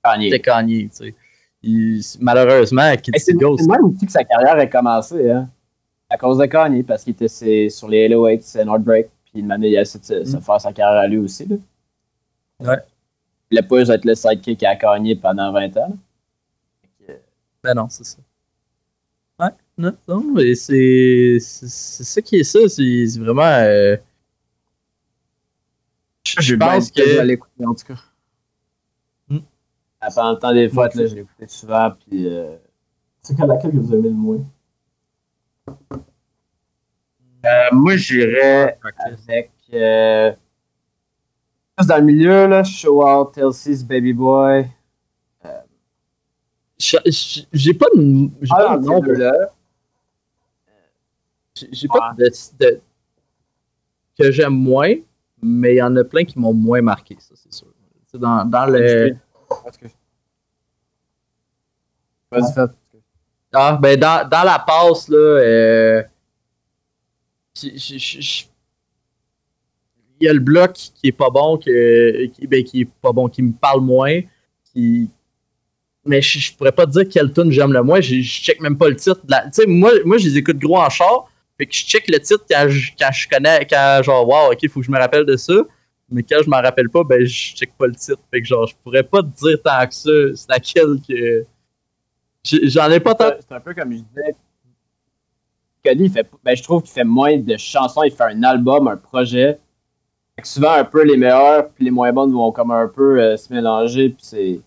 Kanye. 0.04 0.30
c'était 0.32 0.40
Kanye, 0.42 0.90
tu 0.90 0.96
sais. 0.96 1.16
Il- 1.64 2.02
Malheureusement, 2.20 2.96
Kid 2.98 3.18
Seagull, 3.18 3.58
c'est 3.60 3.68
même 3.70 3.86
aussi 3.86 4.06
que 4.06 4.12
sa 4.12 4.24
carrière 4.24 4.56
a 4.58 4.66
commencé, 4.68 5.30
hein. 5.32 5.48
À 6.10 6.18
cause 6.18 6.38
de 6.40 6.46
Kanye, 6.46 6.84
parce 6.84 7.04
qu'il 7.04 7.14
était 7.14 7.28
c'est- 7.28 7.70
sur 7.70 7.88
les 7.88 8.06
Halo 8.06 8.26
8, 8.28 8.42
c'est 8.44 8.66
Northbreak, 8.66 9.08
puis 9.32 9.40
une 9.42 9.52
année, 9.52 9.70
il 9.70 9.78
a 9.78 9.82
essayé 9.82 10.00
de 10.00 10.06
se, 10.06 10.32
se 10.32 10.38
Mm. 10.38 10.42
faire 10.42 10.62
sa 10.62 10.74
carrière 10.74 11.02
à 11.02 11.08
lui 11.08 11.18
aussi, 11.20 11.46
là. 11.48 11.56
Ouais. 12.60 12.78
Il 13.52 13.58
a 13.60 13.64
pas 13.64 13.80
juste 13.80 13.92
être 13.92 14.06
le 14.06 14.16
sidekick 14.16 14.64
à 14.64 14.76
Kanye 14.76 15.16
pendant 15.16 15.52
20 15.52 15.76
ans. 15.78 15.94
là. 17.08 17.14
Ben 17.64 17.74
non, 17.76 17.88
c'est 17.90 18.04
ça. 18.06 18.18
Non, 19.78 19.92
non, 20.08 20.24
mais 20.34 20.56
c'est 20.56 21.38
c'est 21.42 22.04
ça 22.06 22.22
qui 22.22 22.38
est 22.38 22.44
ça, 22.46 22.60
c'est 22.70 23.06
vraiment. 23.20 23.42
euh, 23.44 23.98
je 26.26 26.42
je 26.42 26.56
pense 26.56 26.88
hâte 26.88 26.96
de 26.96 27.02
que. 27.04 27.22
l'écouter, 27.24 27.66
en 27.66 27.74
tout 27.76 27.86
cas. 27.86 28.00
Mm. 29.28 29.40
Ah, 30.02 30.08
Pendant 30.16 30.32
le 30.32 30.38
temps 30.40 30.54
des 30.54 30.70
fêtes, 30.70 30.96
là, 30.96 31.06
je 31.08 31.16
l'écoutais 31.16 31.48
souvent, 31.48 31.92
puis... 31.92 32.26
euh, 32.28 32.56
C'est 33.22 33.36
quelle 33.36 33.48
laquelle 33.48 33.72
que 33.72 33.78
vous 33.78 33.94
aimez 33.94 34.10
le 34.10 34.16
moins? 34.16 34.46
Euh, 37.46 37.70
moi, 37.74 37.96
j'irais 37.98 38.80
avec. 39.28 39.52
Euh, 39.74 40.32
dans 41.86 41.98
le 41.98 42.04
milieu, 42.04 42.48
là, 42.48 42.64
Show 42.64 43.04
Out, 43.06 43.38
Elsie's 43.38 43.84
Baby 43.84 44.14
Boy. 44.14 44.68
Je- 46.80 46.98
je- 47.06 47.42
J'ai 47.54 47.74
pas 47.74 47.86
de. 47.96 48.30
J'ai 48.42 48.52
Ah, 48.54 48.66
pas 48.68 48.78
de 48.78 48.84
nom. 48.86 49.02
là. 49.02 49.32
J'ai 51.72 51.88
pas 51.88 52.14
de, 52.18 52.30
de- 52.60 52.82
que 54.18 54.32
j'aime 54.32 54.54
moins, 54.54 54.94
mais 55.42 55.76
il 55.76 55.78
y 55.78 55.82
en 55.82 55.96
a 55.96 56.04
plein 56.04 56.26
qui 56.26 56.38
m'ont 56.38 56.54
moins 56.54 56.82
marqué, 56.82 57.16
ça 57.20 57.34
c'est 57.36 57.54
sûr. 57.54 57.68
C'est 58.08 58.18
dans, 58.20 58.46
dans 58.46 58.66
le. 58.66 59.16
Ah, 63.54 63.78
ben 63.82 63.98
dans, 63.98 64.28
dans 64.28 64.44
la 64.44 64.60
passe, 64.60 65.08
là, 65.08 65.18
euh, 65.18 66.04
il 67.64 68.58
y 70.22 70.28
a 70.28 70.34
le 70.34 70.40
bloc 70.40 70.74
qui 70.74 71.08
est 71.08 71.12
pas 71.14 71.30
bon, 71.30 71.58
que, 71.58 72.26
qui, 72.28 72.48
ben, 72.48 72.64
qui 72.64 72.82
est 72.82 72.90
pas 73.02 73.14
bon, 73.14 73.30
qui 73.30 73.42
me 73.42 73.54
parle 73.54 73.80
moins, 73.82 74.20
qui, 74.74 75.10
mais 76.06 76.22
je, 76.22 76.40
je 76.40 76.54
pourrais 76.56 76.74
pas 76.74 76.86
te 76.86 76.92
dire 76.92 77.08
quel 77.10 77.32
tune 77.32 77.50
j'aime 77.52 77.72
le 77.72 77.82
moins, 77.82 78.02
je, 78.02 78.16
je 78.16 78.42
check 78.42 78.60
même 78.60 78.78
pas 78.78 78.90
le 78.90 78.96
titre. 78.98 79.22
Tu 79.22 79.34
sais, 79.54 79.66
moi, 79.68 79.92
moi, 80.04 80.18
je 80.18 80.26
les 80.28 80.38
écoute 80.38 80.58
gros 80.58 80.78
en 80.78 80.90
char, 80.90 81.30
fait 81.58 81.66
que 81.66 81.74
je 81.74 81.86
check 81.86 82.08
le 82.08 82.20
titre 82.20 82.44
quand 82.50 82.66
je, 82.68 82.92
quand 83.00 83.12
je 83.12 83.30
connais, 83.30 83.66
quand 83.66 84.02
genre, 84.04 84.28
wow, 84.28 84.52
ok, 84.52 84.68
faut 84.70 84.80
que 84.82 84.86
je 84.86 84.92
me 84.92 84.98
rappelle 85.00 85.26
de 85.26 85.38
ça, 85.38 85.54
mais 86.10 86.24
quand 86.24 86.42
je 86.44 86.50
m'en 86.50 86.62
rappelle 86.62 86.90
pas, 86.90 87.04
ben, 87.04 87.26
je 87.26 87.56
check 87.56 87.74
pas 87.78 87.88
le 87.88 87.96
titre, 87.96 88.22
fait 88.32 88.42
que 88.42 88.48
genre, 88.48 88.68
je 88.68 88.76
pourrais 88.84 89.04
pas 89.04 89.22
te 89.22 89.28
dire 89.28 89.62
tant 89.64 89.86
que 89.88 89.94
ça, 89.94 90.12
c'est 90.36 90.50
laquelle 90.50 91.00
que. 91.08 91.46
J'en 92.44 92.92
ai 92.92 93.00
pas 93.00 93.16
tant 93.16 93.32
C'est 93.40 93.56
un 93.56 93.60
peu 93.60 93.74
comme 93.74 93.92
je 93.92 93.98
disais. 93.98 94.36
Cody, 95.84 96.06
il 96.06 96.12
fait, 96.12 96.30
ben, 96.44 96.56
je 96.56 96.64
trouve 96.64 96.84
qu'il 96.84 96.92
fait 96.92 97.04
moins 97.04 97.38
de 97.38 97.58
chansons. 97.58 98.04
Il 98.04 98.12
fait 98.12 98.24
un 98.24 98.44
album, 98.44 98.88
un 98.88 98.98
projet. 98.98 99.60
Fait 100.36 100.42
que 100.42 100.48
souvent, 100.48 100.74
un 100.74 100.84
peu 100.84 101.04
les 101.04 101.18
meilleurs 101.18 101.70
puis 101.70 101.86
les 101.86 101.92
moins 101.92 102.12
bonnes 102.12 102.34
vont 102.34 102.52
comme 102.52 102.72
un 102.72 102.88
peu 102.88 103.22
euh, 103.22 103.38
se 103.38 103.54
mélanger, 103.54 104.10
puis 104.10 104.24
c'est. 104.26 104.62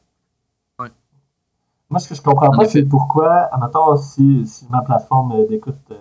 Moi, 1.91 2.01
ce 2.01 2.09
que 2.09 2.15
je 2.15 2.21
comprends 2.21 2.49
En 2.49 2.57
pas, 2.57 2.67
c'est 2.67 2.83
pourquoi, 2.83 3.49
admettons, 3.51 3.97
si, 3.97 4.47
si 4.47 4.67
ma 4.69 4.83
plateforme 4.83 5.33
euh, 5.33 5.47
d'écoute 5.47 5.75
euh, 5.91 5.95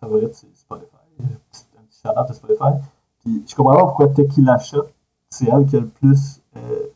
favorite, 0.00 0.34
c'est 0.34 0.54
Spotify, 0.56 0.96
un 1.20 1.24
petit, 1.26 1.64
un 1.78 1.82
petit 1.82 2.00
shout-out 2.02 2.30
à 2.30 2.32
Spotify, 2.32 2.86
puis 3.20 3.44
je 3.46 3.54
comprends 3.54 3.74
pas 3.74 3.80
pourquoi 3.82 4.08
Tequila 4.08 4.58
Shot, 4.58 4.86
c'est 5.30 5.48
elle 5.48 5.66
qui 5.66 5.76
a 5.76 5.80
le 5.80 5.88
plus 5.88 6.40
euh, 6.56 6.86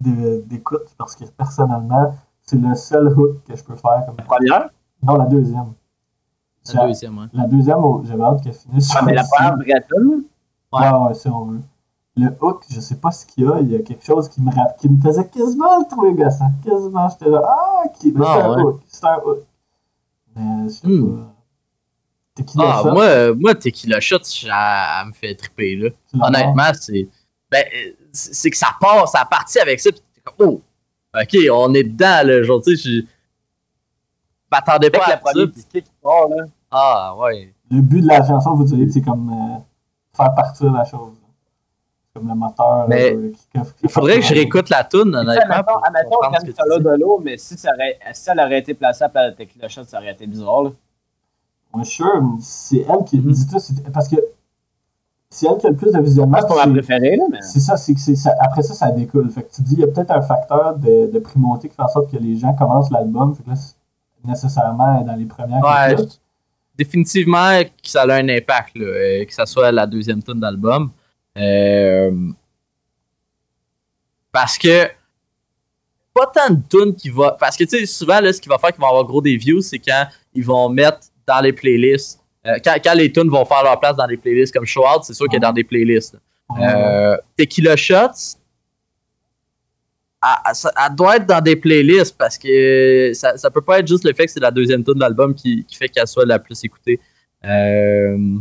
d'écoute, 0.00 0.94
parce 0.98 1.16
que 1.16 1.24
personnellement, 1.24 2.14
c'est 2.42 2.56
le 2.56 2.74
seul 2.74 3.08
hook 3.18 3.42
que 3.44 3.56
je 3.56 3.64
peux 3.64 3.76
faire. 3.76 4.04
Comme... 4.06 4.16
Première? 4.16 4.70
Non, 5.02 5.16
la 5.16 5.26
deuxième. 5.26 5.72
La 6.74 6.86
deuxième, 6.86 7.18
ouais. 7.18 7.26
La 7.32 7.46
deuxième, 7.46 7.78
oh, 7.82 8.02
j'avais 8.04 8.22
hâte 8.22 8.42
qu'elle 8.42 8.52
finisse 8.52 8.92
Ah, 8.96 9.02
mais 9.04 9.14
la 9.14 9.24
première 9.24 9.56
vraie 9.56 9.84
tune, 9.88 10.24
Ouais, 10.72 10.90
ouais, 10.90 11.14
si 11.14 11.28
on 11.28 11.44
veut. 11.46 11.60
Le 12.16 12.28
hook, 12.40 12.64
je 12.68 12.80
sais 12.80 12.96
pas 12.96 13.10
ce 13.10 13.24
qu'il 13.26 13.44
y 13.44 13.46
a, 13.46 13.60
il 13.60 13.70
y 13.70 13.76
a 13.76 13.80
quelque 13.82 14.04
chose 14.04 14.28
qui 14.28 14.40
me, 14.40 14.50
qui 14.78 14.88
me 14.88 14.98
faisait 15.00 15.28
quasiment 15.28 15.78
le 15.78 15.86
trouver 15.88 16.14
gossant. 16.14 16.50
Quasiment, 16.64 17.08
j'étais 17.08 17.28
là, 17.30 17.42
ah, 17.46 17.82
mais 17.84 18.12
Ah, 18.24 18.34
c'est 18.34 18.42
un 18.42 18.54
ouais. 18.56 18.62
hook, 18.62 18.80
c'est 18.86 19.04
un 19.06 19.16
hook. 19.18 19.38
Mais 20.34 20.64
je 20.64 20.68
sais 20.70 20.88
Hmm. 20.88 21.16
pas. 21.18 21.32
Tequila 22.36 22.64
Ah, 22.66 22.82
Shot, 22.82 22.92
moi, 22.92 23.04
euh, 23.04 23.34
moi, 23.34 23.54
Tequila 23.54 23.98
Shot, 24.00 24.22
ça 24.22 25.02
me 25.06 25.12
fait 25.12 25.34
triper, 25.34 25.74
là. 25.76 25.88
Honnêtement, 26.20 26.70
c'est. 26.78 27.08
Ben, 27.50 27.64
euh, 27.74 27.92
c'est 28.12 28.50
que 28.50 28.56
ça 28.56 28.68
part, 28.80 29.08
ça 29.08 29.20
a 29.22 29.24
parti 29.24 29.58
avec 29.58 29.80
ça, 29.80 29.90
pis 29.90 30.00
t'es 30.14 30.20
comme, 30.22 30.34
oh, 30.48 30.62
ok, 31.18 31.36
on 31.52 31.72
est 31.74 31.84
dedans, 31.84 32.20
là. 32.24 32.42
Genre, 32.42 32.60
tu 32.62 32.76
sais, 32.76 32.90
je 32.90 33.06
m'attendais 34.50 34.90
pas 34.90 34.98
la 34.98 35.04
à 35.04 35.10
ça. 35.12 35.16
première 35.18 35.48
qui 35.72 35.82
part, 36.02 36.28
là. 36.28 36.44
Ah, 36.70 37.14
ouais. 37.18 37.52
Le 37.70 37.80
but 37.80 38.02
de 38.02 38.08
la 38.08 38.24
chanson, 38.26 38.54
vous 38.54 38.64
direz 38.64 38.88
c'est 38.90 39.00
comme 39.00 39.30
euh, 39.30 39.58
faire 40.16 40.34
partir 40.34 40.70
la 40.72 40.84
chose. 40.84 41.12
C'est 42.12 42.18
comme 42.20 42.28
le 42.28 42.34
moteur. 42.34 42.86
Mais 42.88 43.10
là, 43.14 43.28
qui- 43.28 43.34
qui- 43.34 43.60
qui- 43.60 43.74
Il 43.84 43.88
faudrait 43.90 44.16
que 44.20 44.24
je 44.26 44.34
réécoute 44.34 44.68
la 44.68 44.84
toune, 44.84 45.14
honnêtement. 45.14 45.62
Admettons, 45.84 46.20
ça 46.54 46.64
là 46.66 46.78
de 46.78 47.00
l'eau, 47.00 47.20
mais 47.24 47.36
si, 47.38 47.56
ça 47.56 47.70
aurait, 47.74 47.98
si 48.12 48.30
elle 48.30 48.40
aurait 48.40 48.58
été 48.58 48.74
placée 48.74 49.04
à 49.04 49.10
la 49.14 49.32
Tequila 49.32 49.68
Shot, 49.68 49.84
ça 49.84 49.98
aurait 49.98 50.12
été 50.12 50.26
bizarre, 50.26 50.62
là. 50.64 50.70
Moi, 51.76 51.84
je 51.84 51.90
suis 51.90 52.02
sûr, 52.02 52.22
c'est 52.40 52.86
elle 52.88 53.04
qui. 53.04 53.18
Mhm. 53.20 53.32
Dis-toi, 53.32 53.60
c'est- 53.60 53.90
parce 53.92 54.08
que 54.08 54.16
c'est 55.28 55.46
elle 55.46 55.58
qui 55.58 55.66
a 55.66 55.70
le 55.70 55.76
plus 55.76 55.92
de 55.92 56.00
visionnement. 56.00 56.38
C'est 56.40 56.54
ma 56.66 56.72
préférée, 56.72 57.16
là, 57.16 57.24
mais. 57.30 57.42
C'est 57.42 57.60
ça, 57.60 57.76
c'est 57.76 57.92
que 57.94 58.00
c'est 58.00 58.16
ça. 58.16 58.32
Après 58.40 58.62
ça, 58.62 58.72
ça 58.74 58.90
découle. 58.90 59.28
Fait 59.30 59.42
que 59.42 59.52
tu 59.54 59.60
dis, 59.62 59.74
il 59.74 59.80
y 59.80 59.84
a 59.84 59.88
peut-être 59.88 60.10
un 60.12 60.22
facteur 60.22 60.76
de, 60.76 61.10
de 61.12 61.18
primauté 61.18 61.68
qui 61.68 61.74
fait 61.76 61.82
en 61.82 61.88
sorte 61.88 62.10
que 62.10 62.16
les 62.16 62.36
gens 62.36 62.54
commencent 62.54 62.90
l'album. 62.90 63.34
Fait 63.34 63.42
que 63.42 63.50
là, 63.50 63.56
c'est 63.56 63.74
nécessairement 64.26 65.02
dans 65.02 65.14
les 65.16 65.26
premières. 65.26 65.62
Ouais, 65.62 65.94
définitivement 66.76 67.62
que 67.62 67.90
ça 67.90 68.02
a 68.02 68.14
un 68.14 68.28
impact, 68.28 68.76
là, 68.76 68.86
euh, 68.86 69.24
que 69.26 69.32
ça 69.34 69.44
soit 69.46 69.70
la 69.70 69.86
deuxième 69.86 70.22
tune 70.22 70.40
d'album. 70.40 70.90
Euh, 71.36 72.30
parce 74.32 74.56
que 74.58 74.86
pas 76.14 76.26
tant 76.34 76.54
de 76.54 76.60
tunes 76.68 76.94
qui 76.94 77.10
va. 77.10 77.32
Parce 77.32 77.56
que 77.56 77.64
tu 77.64 77.78
sais, 77.78 77.86
souvent, 77.86 78.20
là, 78.20 78.32
ce 78.32 78.40
qui 78.40 78.48
va 78.48 78.58
faire 78.58 78.70
qu'ils 78.72 78.80
vont 78.80 78.88
avoir 78.88 79.04
gros 79.04 79.20
des 79.20 79.36
views, 79.36 79.60
c'est 79.60 79.78
quand 79.78 80.06
ils 80.34 80.44
vont 80.44 80.68
mettre 80.68 81.00
dans 81.26 81.40
les 81.40 81.52
playlists. 81.52 82.20
euh, 82.46 82.58
quand, 82.64 82.74
quand 82.82 82.94
les 82.94 83.10
tunes 83.12 83.28
vont 83.28 83.44
faire 83.44 83.62
leur 83.64 83.78
place 83.80 83.96
dans 83.96 84.06
les 84.06 84.16
playlists 84.16 84.52
comme 84.54 84.64
Show 84.66 84.82
Out, 84.86 85.02
c'est 85.04 85.14
sûr 85.14 85.26
qu'il 85.26 85.36
est 85.36 85.40
dans 85.40 85.52
des 85.52 85.64
playlists. 85.64 86.16
Euh, 86.60 87.16
Tequila 87.36 87.74
Shots, 87.76 88.36
elle, 90.22 90.28
elle- 90.48 90.54
ça- 90.54 90.72
elle 90.88 90.94
doit 90.94 91.16
être 91.16 91.26
dans 91.26 91.40
des 91.40 91.56
playlists 91.56 92.16
parce 92.16 92.38
que 92.38 93.10
ça, 93.14 93.36
ça 93.36 93.50
peut 93.50 93.60
pas 93.60 93.80
être 93.80 93.88
juste 93.88 94.04
le 94.04 94.12
fait 94.12 94.26
que 94.26 94.30
c'est 94.32 94.40
la 94.40 94.50
deuxième 94.50 94.82
tune 94.84 94.94
de 94.94 95.00
l'album 95.00 95.34
qui, 95.34 95.64
qui 95.64 95.76
fait 95.76 95.88
qu'elle 95.88 96.06
soit 96.06 96.24
la 96.24 96.38
plus 96.38 96.62
écoutée. 96.64 97.00
Euh, 97.44 98.38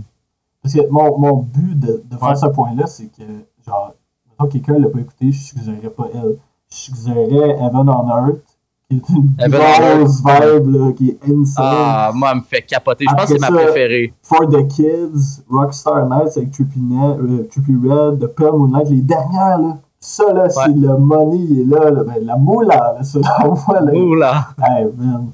Parce 0.61 0.73
que 0.75 0.87
mon, 0.89 1.17
mon 1.17 1.33
but 1.37 1.77
de, 1.79 2.03
de 2.05 2.17
faire 2.17 2.29
Ouais. 2.29 2.35
ce 2.35 2.47
point-là, 2.47 2.87
c'est 2.87 3.07
que, 3.07 3.23
genre, 3.65 3.93
mettons 4.29 4.45
que 4.47 4.53
quelqu'un 4.53 4.79
l'a 4.79 4.89
pas 4.89 4.99
écouté, 4.99 5.31
je 5.31 5.39
suggérerais 5.41 5.89
pas 5.89 6.09
elle. 6.13 6.37
Je 6.71 6.75
suggérerais 6.77 7.49
Heaven 7.51 7.89
on 7.89 8.07
Earth, 8.09 8.54
une 8.89 8.99
grosse 8.99 10.17
vibe, 10.23 10.67
là, 10.75 10.91
qui 10.93 11.09
est 11.09 11.19
insane. 11.29 11.65
ah, 11.65 12.11
moi, 12.13 12.29
elle 12.31 12.37
me 12.37 12.43
fait 12.43 12.61
capoter. 12.61 13.05
Je 13.09 13.15
pense 13.15 13.25
que 13.25 13.39
c'est 13.39 13.39
ma 13.39 13.51
préférée. 13.51 14.13
For 14.21 14.47
the 14.47 14.67
Kids, 14.67 15.43
Rockstar 15.49 16.07
Nights 16.07 16.37
avec 16.37 16.51
Trippy, 16.51 16.79
Ne- 16.79 17.41
euh, 17.41 17.47
Trippy 17.49 17.73
Red, 17.83 18.19
The 18.19 18.27
Pearl 18.27 18.57
Moonlight, 18.57 18.89
les 18.89 19.01
dernières, 19.01 19.57
là. 19.59 19.77
Ça, 19.97 20.31
là, 20.33 20.47
c'est 20.49 20.67
le 20.69 20.97
money, 20.97 21.37
il 21.49 21.61
est 21.61 21.65
là, 21.65 21.89
là. 21.89 22.03
Ben, 22.03 22.23
la 22.23 22.37
moula, 22.37 22.93
là, 22.97 23.03
ça, 23.03 23.19
la 23.39 23.47
voix, 23.47 23.81
là. 23.81 23.91
Oula. 23.91 24.49
Hey, 24.63 24.85
man. 24.95 25.31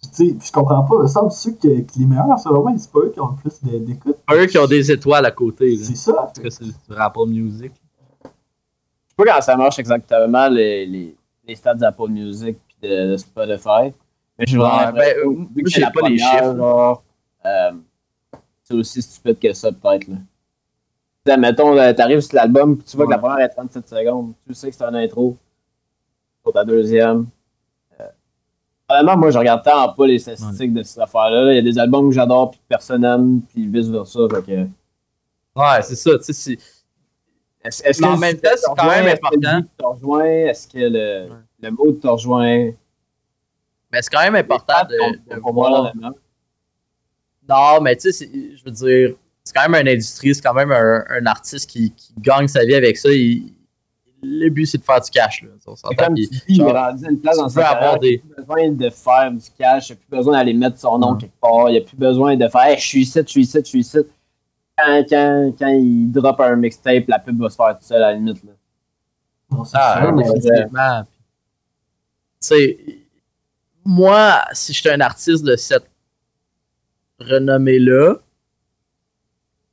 Tu 0.00 0.08
sais, 0.28 0.34
puis 0.38 0.46
je 0.46 0.52
comprends 0.52 0.84
pas, 0.84 0.94
il 0.98 1.02
me 1.02 1.06
semble 1.08 1.30
que, 1.60 1.80
que 1.80 1.98
les 1.98 2.06
meilleurs, 2.06 2.38
c'est 2.38 2.48
vraiment, 2.48 2.72
c'est 2.78 2.92
pas 2.92 3.00
eux 3.00 3.10
qui 3.12 3.20
ont 3.20 3.30
le 3.30 3.50
plus 3.50 3.80
d'écoute. 3.84 4.16
Eux 4.32 4.46
qui 4.46 4.56
ont 4.58 4.66
des 4.66 4.92
étoiles 4.92 5.26
à 5.26 5.32
côté. 5.32 5.74
là. 5.74 5.82
C'est 5.84 5.96
ça. 5.96 6.12
Parce 6.12 6.38
que 6.38 6.50
c'est 6.50 6.64
sur 6.64 7.00
Apple 7.00 7.26
Music. 7.28 7.72
Je 8.22 8.28
sais 8.28 9.14
pas 9.16 9.24
comment 9.24 9.40
ça 9.40 9.56
marche 9.56 9.78
exactement, 9.80 10.48
les, 10.48 10.86
les, 10.86 11.16
les 11.48 11.54
stats 11.56 11.74
d'Apple 11.74 12.08
Music 12.10 12.56
de, 12.82 13.12
de 13.12 13.16
Spotify. 13.16 13.92
Mais 14.38 14.44
j'ai 14.46 14.56
vraiment 14.58 14.76
Ouais, 14.76 14.84
l'impression 14.86 15.30
ben, 15.32 15.48
vu 15.54 15.62
que 15.62 15.70
c'est 15.70 15.80
la 15.80 15.90
pas 15.90 16.00
les 16.08 16.16
première, 16.16 16.32
chiffres. 16.32 16.56
genre, 16.56 17.02
euh, 17.46 17.70
c'est 18.62 18.74
aussi 18.74 19.02
stupide 19.02 19.38
que 19.38 19.52
ça, 19.52 19.70
peut-être. 19.72 20.08
là. 20.08 20.16
Tu 21.24 21.32
sais, 21.32 21.36
Mettons, 21.38 21.76
euh, 21.76 21.92
t'arrives 21.92 22.20
sur 22.20 22.36
l'album, 22.36 22.76
puis 22.76 22.86
tu 22.86 22.96
vois 22.96 23.06
que 23.06 23.10
la 23.12 23.18
première 23.18 23.40
est 23.40 23.48
37 23.48 23.88
secondes. 23.88 24.32
Tu 24.46 24.54
sais 24.54 24.70
que 24.70 24.76
c'est 24.76 24.84
un 24.84 24.94
intro. 24.94 25.36
Pour 26.42 26.52
ta 26.52 26.64
deuxième. 26.64 27.26
Euh, 28.00 28.04
Honnêtement, 28.88 29.16
moi, 29.16 29.30
je 29.32 29.38
regarde 29.38 29.64
tant 29.64 29.92
pas 29.92 30.06
les 30.06 30.18
statistiques 30.20 30.72
de 30.72 30.82
cette 30.84 30.98
affaire-là. 31.02 31.52
Il 31.52 31.56
y 31.56 31.58
a 31.58 31.62
des 31.62 31.78
albums 31.78 32.08
que 32.08 32.14
j'adore, 32.14 32.50
puis 32.52 32.60
que 32.60 32.64
personne 32.68 33.00
n'aime, 33.00 33.40
puis 33.48 33.66
vice-versa. 33.66 34.20
Que. 34.46 34.52
Ouais, 35.56 35.82
c'est 35.82 35.96
ça. 35.96 36.16
Tu 36.18 36.32
sais, 36.32 36.58
Est-ce 37.64 37.82
est-ce 37.82 38.00
que 38.00 38.06
en 38.06 38.16
même 38.16 38.36
temps, 38.36 38.50
c'est 38.54 38.74
quand 38.76 38.88
même 38.88 39.06
important. 39.08 40.22
Est-ce 40.24 40.68
que 40.68 40.78
le, 40.78 41.28
Ouais. 41.30 41.36
Le 41.60 41.70
mot 41.70 41.92
te 41.92 42.06
rejoint? 42.06 42.70
mais 43.92 44.02
c'est 44.02 44.10
quand 44.10 44.22
même 44.22 44.34
important 44.36 44.84
de, 44.90 45.34
de 45.34 45.40
voir. 45.40 45.92
Non, 47.48 47.80
mais 47.80 47.96
tu 47.96 48.12
sais, 48.12 48.28
je 48.56 48.64
veux 48.64 48.70
dire, 48.72 49.16
c'est 49.44 49.54
quand 49.54 49.68
même 49.68 49.80
une 49.86 49.92
industrie, 49.92 50.34
c'est 50.34 50.42
quand 50.42 50.54
même 50.54 50.72
un, 50.72 51.04
un 51.08 51.26
artiste 51.26 51.70
qui, 51.70 51.92
qui 51.92 52.12
gagne 52.18 52.48
sa 52.48 52.64
vie 52.64 52.74
avec 52.74 52.96
ça. 52.96 53.08
Il- 53.10 53.52
le 54.22 54.48
but, 54.48 54.66
c'est 54.66 54.78
de 54.78 54.82
faire 54.82 55.00
du 55.00 55.10
cash. 55.10 55.42
Là, 55.42 55.50
on 55.66 55.76
s'entend, 55.76 55.88
C'est 55.96 56.04
comme 56.04 56.14
puis 56.14 56.28
tu 56.28 56.34
dis, 56.38 56.42
il 56.48 56.62
à 56.62 56.96
une 57.08 57.20
place 57.20 57.36
dans 57.36 57.48
sa 57.48 57.62
carrière, 57.62 57.98
des- 58.00 58.08
il 58.08 58.26
n'y 58.26 58.32
a 58.32 58.34
plus 58.34 58.42
besoin 58.42 58.70
de 58.72 58.90
faire 58.90 59.30
du 59.30 59.50
cash, 59.56 59.88
il 59.88 59.92
n'y 59.92 59.98
a 59.98 60.00
plus 60.00 60.16
besoin 60.16 60.32
d'aller 60.38 60.54
mettre 60.54 60.78
son 60.80 60.98
nom 60.98 61.14
quelque 61.14 61.38
part, 61.40 61.68
il 61.68 61.72
n'y 61.72 61.78
a 61.78 61.82
plus 61.82 61.96
besoin 61.96 62.34
de 62.36 62.48
faire 62.48 62.62
hey, 62.62 62.76
je 62.78 62.86
suis 62.86 63.02
ici, 63.02 63.20
je 63.24 63.28
suis 63.30 63.42
ici, 63.42 63.58
je 63.60 63.64
suis 63.68 63.80
ici. 63.80 63.98
Quand, 64.76 65.04
quand, 65.08 65.52
quand 65.58 65.68
il 65.68 66.10
drop 66.10 66.40
un 66.40 66.56
mixtape, 66.56 67.04
la 67.06 67.18
pub 67.20 67.40
va 67.40 67.48
se 67.50 67.56
faire 67.56 67.78
tout 67.78 67.84
seul 67.84 68.02
à 68.02 68.10
la 68.10 68.14
limite. 68.14 68.42
Là. 68.42 68.52
C'est 69.64 69.70
Ah, 69.74 70.00
sûr, 70.02 70.12
mais- 70.12 70.24
définitivement. 70.24 71.02
Tu 71.04 71.15
moi, 73.84 74.44
si 74.52 74.72
j'étais 74.72 74.90
un 74.90 75.00
artiste 75.00 75.44
de 75.44 75.56
cette 75.56 75.88
renommée-là, 77.20 78.16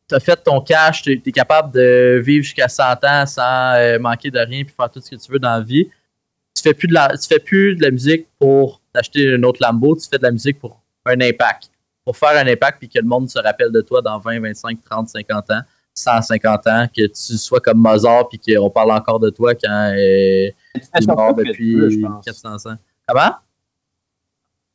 t'as 0.08 0.20
fait 0.20 0.36
ton 0.36 0.62
cash, 0.62 1.02
t'es 1.02 1.22
es 1.26 1.32
capable 1.32 1.74
de 1.74 2.22
vivre 2.24 2.44
jusqu'à 2.44 2.68
100 2.68 3.04
ans 3.04 3.26
sans 3.26 3.74
euh, 3.76 4.00
manquer 4.00 4.30
de 4.30 4.40
rien 4.40 4.64
puis 4.64 4.74
faire 4.76 4.90
tout 4.90 5.02
ce 5.02 5.10
que 5.10 5.16
tu 5.16 5.32
veux 5.32 5.40
dans 5.40 5.58
la 5.58 5.62
vie. 5.62 5.90
Tu 6.56 6.62
fais 6.62 6.74
plus 6.74 6.88
de 6.88 6.94
la, 6.94 7.18
tu 7.18 7.28
fais 7.28 7.40
plus 7.40 7.76
de 7.76 7.82
la 7.82 7.92
musique 7.92 8.28
pour 8.38 8.82
t'acheter 8.94 9.24
une 9.24 9.44
autre 9.46 9.60
Lambo, 9.62 9.96
tu 9.96 10.08
fais 10.08 10.20
de 10.20 10.24
la 10.24 10.32
musique 10.32 10.60
pour 10.60 10.82
un 11.06 11.20
impact. 11.20 11.72
Pour 12.06 12.16
faire 12.18 12.38
un 12.38 12.48
impact 12.48 12.80
puis 12.80 12.90
que 12.90 13.00
le 13.00 13.06
monde 13.06 13.30
se 13.30 13.40
rappelle 13.40 13.72
de 13.72 13.82
toi 13.82 14.02
dans 14.02 14.20
20, 14.20 14.42
25, 14.42 14.78
30, 14.84 15.10
50 15.10 15.52
ans, 15.52 15.62
150 15.94 16.68
ans, 16.68 16.88
que 16.88 17.06
tu 17.08 17.38
sois 17.38 17.60
comme 17.60 17.78
Mozart 17.80 18.28
puis 18.30 18.40
qu'on 18.40 18.70
parle 18.70 18.92
encore 18.92 19.20
de 19.20 19.30
toi 19.30 19.54
quand 19.54 19.92
euh, 19.94 20.50
Tu 20.76 20.82
il 21.00 21.04
est 21.04 21.08
mort 21.08 21.36
veux, 21.36 21.44
depuis 21.44 22.02
pense. 22.02 22.26
400 22.26 22.72
ans. 22.72 22.76
Comment? 23.08 23.36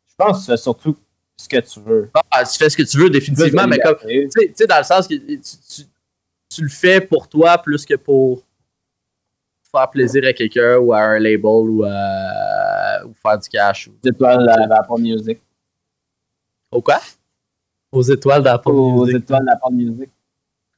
Je 0.09 0.14
pense 0.16 0.38
que 0.38 0.44
tu 0.44 0.50
fais 0.52 0.57
surtout 0.57 0.96
ce 1.37 1.48
que 1.48 1.59
tu 1.61 1.81
veux. 1.81 2.11
Ah, 2.31 2.44
tu 2.44 2.57
fais 2.59 2.68
ce 2.70 2.76
que 2.76 2.83
tu 2.83 2.98
veux, 2.98 3.11
définitivement, 3.11 3.66
mais 3.66 3.78
comme, 3.78 3.96
tu 4.07 4.28
sais- 4.54 4.66
dans 4.66 4.78
le 4.78 4.85
sens 4.85 5.07
que 5.09 5.14
tu, 5.14 5.40
tu- 5.40 5.83
tu 6.50 6.62
le 6.62 6.68
fais 6.68 7.00
pour 7.00 7.28
toi 7.28 7.59
plus 7.59 7.85
que 7.85 7.94
pour 7.94 8.42
faire 9.70 9.90
plaisir 9.90 10.24
à 10.26 10.33
quelqu'un 10.33 10.78
ou 10.78 10.92
à 10.92 11.00
un 11.00 11.18
label 11.18 11.44
ou, 11.44 11.85
à, 11.85 13.04
ou 13.07 13.12
faire 13.14 13.38
du 13.38 13.48
cash. 13.48 13.88
Ou, 13.88 14.09
étoiles 14.09 14.48
à 14.48 14.78
Apple 14.78 15.00
Music. 15.00 15.40
au 16.70 16.81
quoi? 16.81 17.00
Aux 17.92 18.02
étoiles 18.02 18.42
d'Apple 18.42 18.70
Aux 18.70 19.04
Music. 19.04 19.16
étoiles 19.16 19.44
d'Apple 19.44 19.72
Music. 19.74 20.11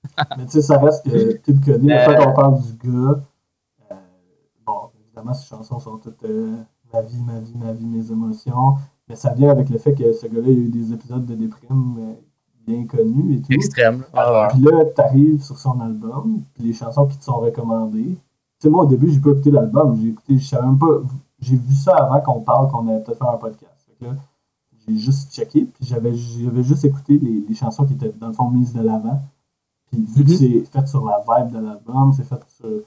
Mais 0.39 0.45
tu 0.47 0.53
sais, 0.53 0.63
ça 0.63 0.79
reste 0.79 1.05
que 1.05 1.33
Kid 1.39 1.61
Cudi, 1.63 1.87
mais 1.87 2.09
Euh, 2.09 2.15
quand 2.17 2.31
on 2.31 2.35
parle 2.35 2.61
du 2.63 2.73
gars, 2.89 3.21
euh, 3.91 3.95
bon, 4.67 4.91
évidemment, 5.05 5.35
ces 5.35 5.47
chansons 5.47 5.79
sont 5.79 5.99
toutes 5.99 6.25
euh, 6.25 6.57
ma 6.93 7.03
vie, 7.03 7.23
ma 7.23 7.39
vie, 7.39 7.55
ma 7.55 7.73
vie, 7.73 7.87
mes 7.87 8.11
émotions. 8.11 8.75
Mais 9.09 9.17
ça 9.17 9.33
vient 9.35 9.51
avec 9.51 9.69
le 9.69 9.79
fait 9.79 9.95
que 9.95 10.13
ce 10.13 10.27
gars-là, 10.27 10.49
il 10.49 10.59
y 10.59 10.63
a 10.63 10.65
eu 10.65 10.69
des 10.69 10.93
épisodes 10.93 11.25
de 11.27 11.35
déprime 11.35 11.97
euh, 11.99 12.15
bien 12.67 12.87
connus 12.87 13.35
et 13.37 13.43
tout. 13.43 13.53
Extrême. 13.53 14.05
Ah, 14.15 14.49
Puis 14.51 14.61
là, 14.61 14.85
t'arrives 14.95 15.43
sur 15.43 15.59
son 15.59 15.79
album, 15.81 16.43
puis 16.55 16.65
les 16.65 16.73
chansons 16.73 17.07
qui 17.07 17.19
te 17.19 17.25
sont 17.25 17.39
recommandées. 17.39 18.17
Tu 18.17 18.19
sais, 18.61 18.69
moi, 18.71 18.85
au 18.85 18.87
début, 18.87 19.11
j'ai 19.11 19.21
pas 19.21 19.31
écouté 19.31 19.51
l'album. 19.51 19.97
J'ai 20.01 20.09
écouté, 20.09 20.39
je 20.39 20.47
savais 20.47 20.67
même 20.67 20.79
pas. 20.79 21.01
J'ai 21.41 21.57
vu 21.57 21.75
ça 21.75 21.97
avant 21.97 22.21
qu'on 22.21 22.41
parle, 22.41 22.69
qu'on 22.71 22.87
allait 22.89 23.03
peut-être 23.03 23.19
faire 23.19 23.31
un 23.31 23.39
podcast. 23.39 23.73
Fait 23.87 23.95
que 23.99 24.05
là, 24.11 24.17
j'ai 24.87 24.97
juste 24.97 25.33
checké, 25.33 25.65
puis 25.65 25.85
j'avais, 25.87 26.15
j'avais 26.15 26.63
juste 26.63 26.85
écouté 26.85 27.19
les, 27.19 27.45
les 27.49 27.55
chansons 27.55 27.85
qui 27.87 27.95
étaient, 27.95 28.13
dans 28.19 28.29
le 28.29 28.33
fond, 28.33 28.51
mises 28.51 28.73
de 28.73 28.83
l'avant. 28.83 29.21
Puis 29.91 30.05
vu 30.17 30.25
que 30.25 30.31
c'est 30.31 30.65
fait 30.71 30.87
sur 30.87 31.05
la 31.05 31.19
vibe 31.27 31.53
de 31.53 31.59
l'album, 31.67 32.13
c'est 32.13 32.25
fait 32.25 32.41
sur. 32.49 32.83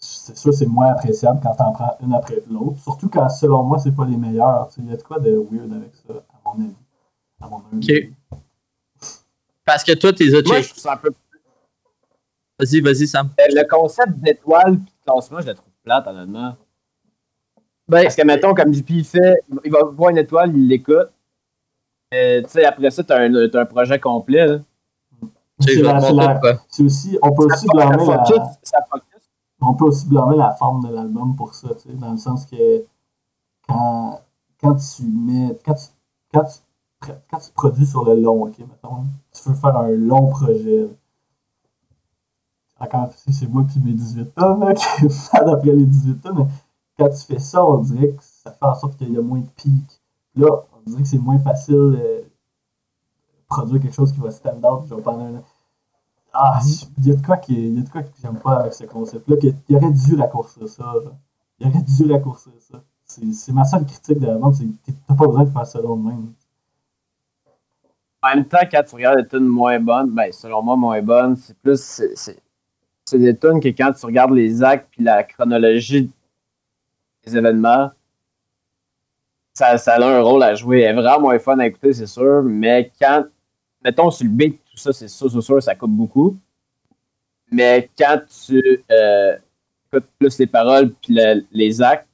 C'est 0.00 0.36
sûr, 0.36 0.54
c'est 0.54 0.66
moins 0.66 0.92
appréciable 0.92 1.40
quand 1.42 1.54
t'en 1.56 1.72
prends 1.72 1.96
une 2.00 2.14
après 2.14 2.40
l'autre. 2.48 2.78
Surtout 2.78 3.08
quand, 3.08 3.28
selon 3.28 3.64
moi, 3.64 3.78
c'est 3.78 3.90
pas 3.90 4.06
les 4.06 4.16
meilleurs. 4.16 4.68
Il 4.78 4.88
y 4.88 4.92
a 4.92 4.96
de 4.96 5.02
quoi 5.02 5.18
de 5.18 5.30
weird 5.50 5.72
avec 5.72 5.92
ça, 5.96 6.14
à 6.14 6.36
mon 6.44 6.64
avis. 6.64 6.74
À 7.40 7.48
mon 7.48 7.62
avis. 7.72 8.12
Ok. 8.30 8.38
Parce 9.64 9.82
que 9.82 9.92
toi, 9.94 10.12
t'es 10.12 10.26
Moi, 10.30 10.42
check. 10.42 10.62
je 10.64 10.68
trouve 10.70 10.82
ça 10.82 10.92
un 10.92 10.96
peu. 10.98 11.10
Vas-y, 12.60 12.80
vas-y, 12.80 13.06
Sam. 13.08 13.30
Euh, 13.40 13.44
Le 13.50 13.68
concept 13.68 14.18
d'étoile 14.20 14.74
et 14.74 14.76
de 14.76 14.82
classement, 15.04 15.40
je 15.40 15.46
le 15.48 15.54
trouve 15.54 15.72
plate, 15.82 16.06
honnêtement. 16.06 16.56
Ben, 17.88 18.02
Parce 18.02 18.14
que, 18.16 18.22
mettons, 18.24 18.54
comme 18.54 18.72
JP 18.72 18.90
il 18.90 19.04
fait, 19.04 19.34
il 19.64 19.70
va 19.72 19.82
voir 19.84 20.10
une 20.10 20.18
étoile, 20.18 20.56
il 20.56 20.68
l'écoute. 20.68 21.10
Euh, 22.14 22.42
tu 22.42 22.48
sais, 22.50 22.64
après 22.64 22.90
ça, 22.90 23.02
t'as 23.02 23.20
un, 23.20 23.48
t'as 23.48 23.62
un 23.62 23.66
projet 23.66 23.98
complet. 23.98 24.46
Là. 24.46 24.58
C'est 26.68 26.82
aussi, 26.82 27.18
on 27.22 27.32
peut 27.32 27.46
aussi 27.46 27.66
blâmer 27.66 28.06
la, 28.06 28.24
on 29.60 29.74
peut 29.74 29.86
aussi 29.86 30.06
blâmer 30.06 30.36
la 30.36 30.52
forme 30.52 30.86
de 30.86 30.92
l'album 30.94 31.34
pour 31.36 31.54
ça, 31.54 31.68
tu 31.74 31.88
sais, 31.88 31.94
dans 31.94 32.12
le 32.12 32.16
sens 32.16 32.46
que 32.46 32.84
quand, 33.68 34.20
quand 34.60 34.74
tu 34.76 35.02
mets, 35.04 35.58
quand 35.64 35.74
tu, 35.74 35.86
quand, 36.32 36.44
tu, 36.44 37.12
quand 37.30 37.38
tu 37.38 37.50
produis 37.52 37.86
sur 37.86 38.04
le 38.04 38.20
long, 38.20 38.44
ok, 38.44 38.58
mettons, 38.60 39.04
tu 39.32 39.48
veux 39.48 39.54
faire 39.54 39.76
un 39.76 39.88
long 39.88 40.28
projet. 40.28 40.82
là. 40.82 40.88
Encore, 42.80 43.12
si 43.16 43.32
c'est 43.32 43.48
moi 43.48 43.64
qui 43.64 43.80
mes 43.80 43.92
18 43.92 44.34
tonnes, 44.34 44.60
là, 44.60 44.72
qui 44.72 45.06
est 45.06 45.08
fan 45.08 45.48
après 45.48 45.72
les 45.72 45.86
18 45.86 46.20
tonnes, 46.20 46.38
mais 46.38 46.46
quand 46.96 47.08
tu 47.08 47.18
fais 47.18 47.40
ça, 47.40 47.64
on 47.64 47.78
dirait 47.78 48.12
que 48.12 48.22
ça 48.22 48.52
fait 48.52 48.64
en 48.64 48.74
sorte 48.74 48.96
qu'il 48.96 49.12
y 49.12 49.16
a 49.16 49.22
moins 49.22 49.40
de 49.40 49.48
pics. 49.56 50.00
Là, 50.36 50.48
on 50.76 50.88
dirait 50.88 51.02
que 51.02 51.08
c'est 51.08 51.18
moins 51.18 51.38
facile 51.38 51.74
de 51.74 52.17
produire 53.48 53.80
quelque 53.80 53.94
chose 53.94 54.12
qui 54.12 54.20
va 54.20 54.30
stand 54.30 54.64
out, 54.64 54.92
un 54.92 55.10
an. 55.10 55.44
Ah, 56.32 56.60
il 56.98 57.06
y 57.06 57.10
a 57.10 57.14
de 57.14 57.24
quoi 57.24 57.38
qui 57.38 57.70
y 57.70 57.78
a 57.78 57.82
de 57.82 57.88
quoi 57.88 58.02
que 58.02 58.10
j'aime 58.20 58.38
pas 58.38 58.60
avec 58.60 58.74
ce 58.74 58.84
concept-là, 58.84 59.36
qu'il 59.38 59.76
aurait 59.76 59.90
dû 59.90 60.14
raccourcir 60.14 60.68
ça. 60.68 60.94
Il 61.58 61.66
aurait 61.66 61.82
dû 61.82 62.12
raccourcir 62.12 62.52
ça. 62.60 62.82
C'est 63.04 63.52
ma 63.52 63.64
seule 63.64 63.86
critique 63.86 64.18
de 64.18 64.26
l'album, 64.26 64.52
c'est 64.52 64.64
que 64.66 64.98
t'as 65.06 65.14
pas 65.14 65.26
besoin 65.26 65.44
de 65.44 65.50
faire 65.50 65.66
ça 65.66 65.80
même. 65.80 66.32
En 68.22 68.34
même 68.34 68.44
temps, 68.44 68.58
quand 68.70 68.82
tu 68.82 68.94
regardes 68.96 69.22
des 69.22 69.28
tunes 69.28 69.46
moins 69.46 69.80
bonnes, 69.80 70.10
ben, 70.10 70.30
selon 70.32 70.62
moi, 70.62 70.76
moins 70.76 71.00
bonnes, 71.00 71.36
c'est 71.36 71.56
plus. 71.56 72.02
c'est 73.04 73.18
des 73.18 73.36
tunes 73.36 73.60
que 73.60 73.68
quand 73.68 73.92
tu 73.92 74.04
regardes 74.04 74.32
les 74.32 74.62
actes 74.62 74.88
puis 74.90 75.02
la 75.02 75.22
chronologie 75.22 76.10
des 77.24 77.36
événements, 77.36 77.90
ça, 79.54 79.78
ça 79.78 79.94
a 79.94 80.04
un 80.04 80.20
rôle 80.20 80.42
à 80.42 80.54
jouer. 80.54 80.80
Elle 80.82 80.98
est 80.98 81.00
vraiment 81.00 81.20
moins 81.20 81.38
fun 81.38 81.58
à 81.58 81.66
écouter, 81.66 81.92
c'est 81.92 82.06
sûr, 82.06 82.42
mais 82.44 82.92
quand. 83.00 83.24
Mettons, 83.88 84.10
sur 84.10 84.24
le 84.26 84.30
beat, 84.32 84.60
tout 84.70 84.76
ça, 84.76 84.92
c'est 84.92 85.08
sûr, 85.08 85.30
c'est 85.30 85.40
sûr, 85.40 85.62
ça 85.62 85.74
coupe 85.74 85.90
beaucoup. 85.92 86.36
Mais 87.50 87.88
quand 87.96 88.20
tu 88.46 88.84
euh, 88.90 89.36
écoutes 89.90 90.08
plus 90.18 90.38
les 90.38 90.46
paroles 90.46 90.92
puis 90.92 91.14
le- 91.14 91.42
les 91.52 91.80
actes 91.80 92.06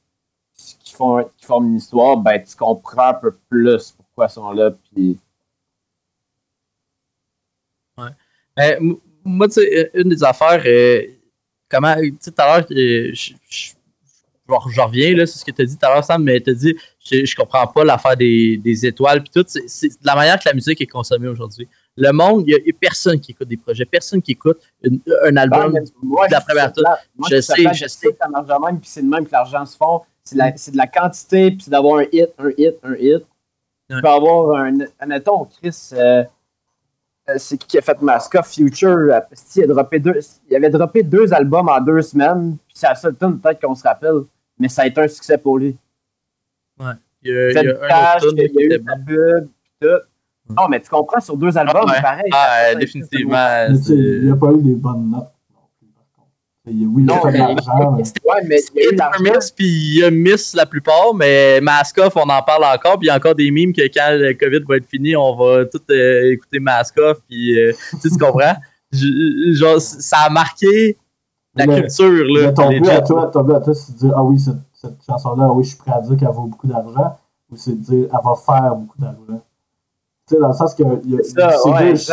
qui, 0.85 0.93
font, 0.95 1.29
qui 1.37 1.45
forment 1.45 1.67
une 1.67 1.77
histoire, 1.79 2.17
ben, 2.17 2.41
tu 2.41 2.55
comprends 2.55 3.09
un 3.09 3.15
peu 3.15 3.33
plus 3.49 3.91
pourquoi 3.91 4.27
ils 4.27 4.31
sont 4.33 4.53
là. 4.53 4.71
Puis 4.71 5.19
Ben, 8.57 8.77
m- 8.79 8.97
moi, 9.25 9.49
tu 9.49 9.55
sais, 9.55 9.91
une 9.95 10.11
des 10.11 10.23
affaires, 10.23 10.63
euh, 10.65 11.03
comment, 11.69 11.97
tu 11.97 12.17
sais, 12.21 12.31
tout 12.31 12.41
à 12.41 12.59
l'heure, 12.59 12.67
euh, 12.71 13.11
je, 13.13 13.33
je, 14.49 14.81
reviens, 14.81 15.15
là, 15.17 15.27
c'est 15.27 15.39
ce 15.39 15.45
que 15.45 15.51
tu 15.51 15.63
as 15.63 15.65
dit 15.65 15.77
tout 15.79 15.87
à 15.87 15.95
l'heure, 15.95 16.05
Sam, 16.05 16.23
mais 16.23 16.41
tu 16.41 16.51
as 16.51 16.55
dit, 16.55 16.77
je, 17.05 17.25
je 17.25 17.35
comprends 17.37 17.67
pas 17.67 17.85
l'affaire 17.85 18.17
des, 18.17 18.57
des 18.59 18.87
étoiles, 18.87 19.23
puis 19.23 19.31
tout, 19.35 19.45
c'est- 19.67 19.99
la 20.05 20.15
manière 20.15 20.39
que 20.39 20.49
la 20.49 20.55
musique 20.55 20.81
est 20.81 20.87
consommée 20.87 21.29
aujourd'hui. 21.29 21.69
Le 21.97 22.11
monde, 22.13 22.45
il 22.47 22.53
y, 22.53 22.55
a- 22.55 22.75
personne 22.79 23.21
qui 23.21 23.33
écoute 23.33 23.49
des 23.49 23.57
projets, 23.57 23.85
personne 23.85 24.21
qui 24.21 24.33
écoute 24.33 24.59
une- 24.83 25.01
un 25.25 25.37
album. 25.37 25.73
Ben, 25.73 25.85
moi, 26.03 26.27
de 26.27 26.33
la 26.33 26.41
première. 26.41 26.73
Moi, 27.17 27.29
Je 27.31 27.41
sais, 27.41 27.55
je 27.75 27.87
sais 27.87 28.09
que 28.13 28.17
ça 28.21 28.29
marche 28.29 28.47
de 28.47 28.67
même, 28.67 28.81
puis 28.81 28.89
c'est 28.91 29.03
de 29.03 29.09
même 29.09 29.25
que 29.27 29.33
l'argent 29.33 29.65
se 29.65 29.77
fond. 29.77 30.03
C'est 30.25 30.35
de 30.37 30.41
la- 30.41 30.57
c'est 30.57 30.71
de 30.73 30.77
la 30.77 30.87
quantité, 30.87 31.51
puis 31.51 31.61
c'est 31.63 31.71
d'avoir 31.71 31.99
un 32.01 32.05
hit, 32.13 32.31
un 32.39 32.51
hit, 32.59 32.75
un 32.83 32.95
hit. 32.97 33.23
Tu 33.91 34.01
peux 34.01 34.09
avoir 34.09 34.57
un. 34.59 34.79
Admettons, 34.99 35.45
Chris, 35.45 35.91
euh, 35.93 36.25
c'est 37.37 37.57
qui 37.59 37.67
qui 37.67 37.79
a 37.79 37.83
fait 37.83 38.01
Masca 38.03 38.43
Future? 38.43 38.89
euh, 38.89 39.21
Il, 39.57 39.63
a 39.63 39.67
droppé 39.67 39.99
deux, 39.99 40.19
il 40.51 40.57
avait 40.57 40.71
droppé 40.71 41.03
deux 41.03 41.33
albums 41.33 41.69
en 41.69 41.81
deux 41.81 42.03
semaines, 42.03 42.57
puis 42.67 42.77
c'est 42.77 42.87
la 42.89 42.95
seule 42.95 43.17
tune 43.17 43.39
peut-être 43.41 43.61
qu'on 43.61 43.75
se 43.75 43.83
rappelle, 43.83 44.23
mais 44.59 44.69
ça 44.69 44.83
a 44.83 44.87
été 44.87 45.01
un 45.01 45.09
succès 45.09 45.39
pour 45.39 45.59
lui. 45.59 45.77
Il 46.79 46.85
y 47.23 47.31
a, 47.33 47.51
il 47.51 47.55
y 47.55 47.59
a 47.71 48.13
un 48.15 48.17
autre 48.19 48.29
tune 48.29 48.39
il 48.39 48.55
y 48.55 48.73
a 48.73 48.77
eu 48.77 48.85
sa 48.85 48.97
pub, 48.97 49.49
puis 49.63 49.73
tout. 49.81 50.53
Non, 50.55 50.69
mais 50.69 50.79
tu 50.81 50.91
comprends, 50.91 51.21
sur 51.21 51.39
deux 51.39 51.57
albums, 51.57 51.89
Ouais. 51.89 52.03
pareil. 52.03 52.29
Ah, 52.33 52.65
euh, 52.71 52.75
définitivement. 52.75 53.67
Il 53.89 54.25
n'y 54.27 54.31
a 54.31 54.37
pas 54.37 54.53
eu 54.53 54.61
des 54.63 54.75
bonnes 54.75 55.11
notes 55.11 55.33
non 55.55 55.61
plus, 55.79 55.89
par 55.89 56.05
contre. 56.15 56.29
Il 56.43 56.51
y 56.51 56.51
a- 56.51 56.54
Oui, 56.67 56.73
il 56.99 57.05
Non, 57.05 57.15
y 57.29 59.01
a 59.01 59.21
miss, 59.21 59.51
puis 59.51 59.67
il 59.67 60.05
a 60.05 60.11
miss 60.11 60.55
la 60.55 60.65
plupart, 60.65 61.13
mais 61.15 61.61
Maskoff, 61.61 62.17
on 62.17 62.23
en 62.23 62.43
parle 62.43 62.65
encore, 62.65 62.99
puis 62.99 63.07
il 63.07 63.09
y 63.09 63.11
a 63.11 63.17
encore 63.17 63.35
des 63.35 63.51
mimes 63.51 63.73
que 63.75 63.83
quand 63.83 64.09
le 64.13 64.33
COVID 64.33 64.65
va 64.67 64.77
être 64.77 64.87
fini, 64.89 65.15
on 65.15 65.37
va 65.37 65.67
tout 65.67 65.81
euh, 65.91 66.33
écouter 66.33 66.61
Maskoff, 66.61 67.19
puis 67.29 67.59
euh, 67.61 67.73
tu 67.91 67.99
sais, 67.99 68.09
tu 68.09 68.17
comprends? 68.19 68.55
Je- 68.93 69.53
Genre, 69.55 69.79
ça 69.81 70.19
a 70.27 70.31
marqué 70.31 70.97
la 71.55 71.67
Mais- 71.67 71.83
culture, 71.83 72.25
là. 72.25 72.47
Mais 72.47 72.55
ton 72.55 72.69
but, 72.71 72.89
à 72.89 73.01
toi, 73.03 73.27
ton 73.27 73.43
but 73.43 73.55
à 73.55 73.61
toi, 73.61 73.75
c'est 73.75 73.93
de 73.93 73.99
dire 73.99 74.13
Ah 74.17 74.23
oui, 74.25 74.39
cette, 74.39 74.55
cette 74.73 75.05
chanson-là, 75.07 75.45
ah 75.49 75.53
oui, 75.53 75.65
je 75.65 75.69
suis 75.71 75.79
prêt 75.79 75.93
à 75.93 76.01
dire 76.01 76.17
qu'elle 76.17 76.29
vaut 76.29 76.47
beaucoup 76.47 76.67
d'argent, 76.67 77.17
ou 77.51 77.57
c'est 77.57 77.73
de 77.73 77.85
dire 77.85 78.05
Elle 78.11 78.19
va 78.25 78.35
faire 78.47 78.75
beaucoup 78.77 78.99
d'argent. 78.99 79.43
Tu 80.27 80.35
sais, 80.35 80.41
dans 80.41 80.49
le 80.49 80.55
sens 80.55 80.75
que 80.75 80.83
y 80.83 80.87
a- 80.87 81.69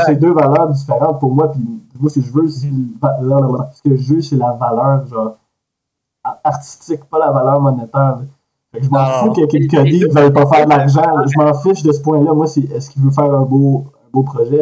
ouais, 0.10 0.16
deux 0.18 0.34
valeurs 0.34 0.68
différentes 0.70 1.20
pour 1.22 1.34
moi, 1.34 1.50
puis 1.52 1.62
moi, 2.02 2.10
ce 2.10 2.20
que 2.20 2.26
je 2.26 2.32
veux, 2.32 2.48
c'est 2.48 2.68
ce 2.68 3.82
que 3.84 3.96
je 3.96 4.14
veux, 4.14 4.22
c'est 4.22 4.36
la 4.36 4.52
valeur 4.54 5.06
genre, 5.08 5.38
artistique, 6.44 7.04
pas 7.06 7.20
la 7.20 7.32
valeur 7.32 7.62
monétaire. 7.62 8.18
là. 8.18 8.22
Fait 8.74 8.80
que 8.80 8.86
je 8.86 8.90
m'en 8.90 9.06
fous 9.06 9.34
que 9.34 9.46
Cudi 9.48 9.68
ne 10.02 10.08
veuille 10.14 10.32
pas 10.32 10.46
faire 10.48 10.66
de 10.66 10.70
l'argent. 10.70 11.04
Je 11.26 11.38
m'en 11.38 11.54
fiche 11.54 11.84
de 11.84 11.92
ce 11.92 12.00
point-là. 12.02 12.34
Moi, 12.34 12.48
c'est 12.48 12.62
est-ce 12.62 12.90
qu'il 12.90 13.02
veut 13.02 13.12
faire 13.12 13.26
un 13.34 13.44
beau, 13.44 13.86
un 14.06 14.10
beau 14.12 14.24
projet? 14.24 14.62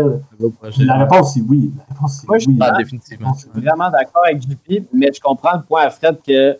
la 0.79 0.95
réponse, 0.97 1.33
c'est 1.35 1.41
oui. 1.41 1.71
La 1.77 1.83
réponse, 1.93 2.25
Moi, 2.27 2.39
je- 2.39 2.47
oui. 2.47 2.57
Ah, 2.59 2.71
définitivement. 2.77 3.33
Je 3.33 3.39
suis 3.41 3.49
vraiment 3.53 3.89
d'accord 3.91 4.23
avec 4.25 4.41
JP, 4.41 4.87
mais 4.93 5.11
je 5.13 5.21
comprends 5.21 5.57
le 5.57 5.63
point 5.63 5.83
à 5.83 5.89
Fred 5.91 6.19
que 6.25 6.57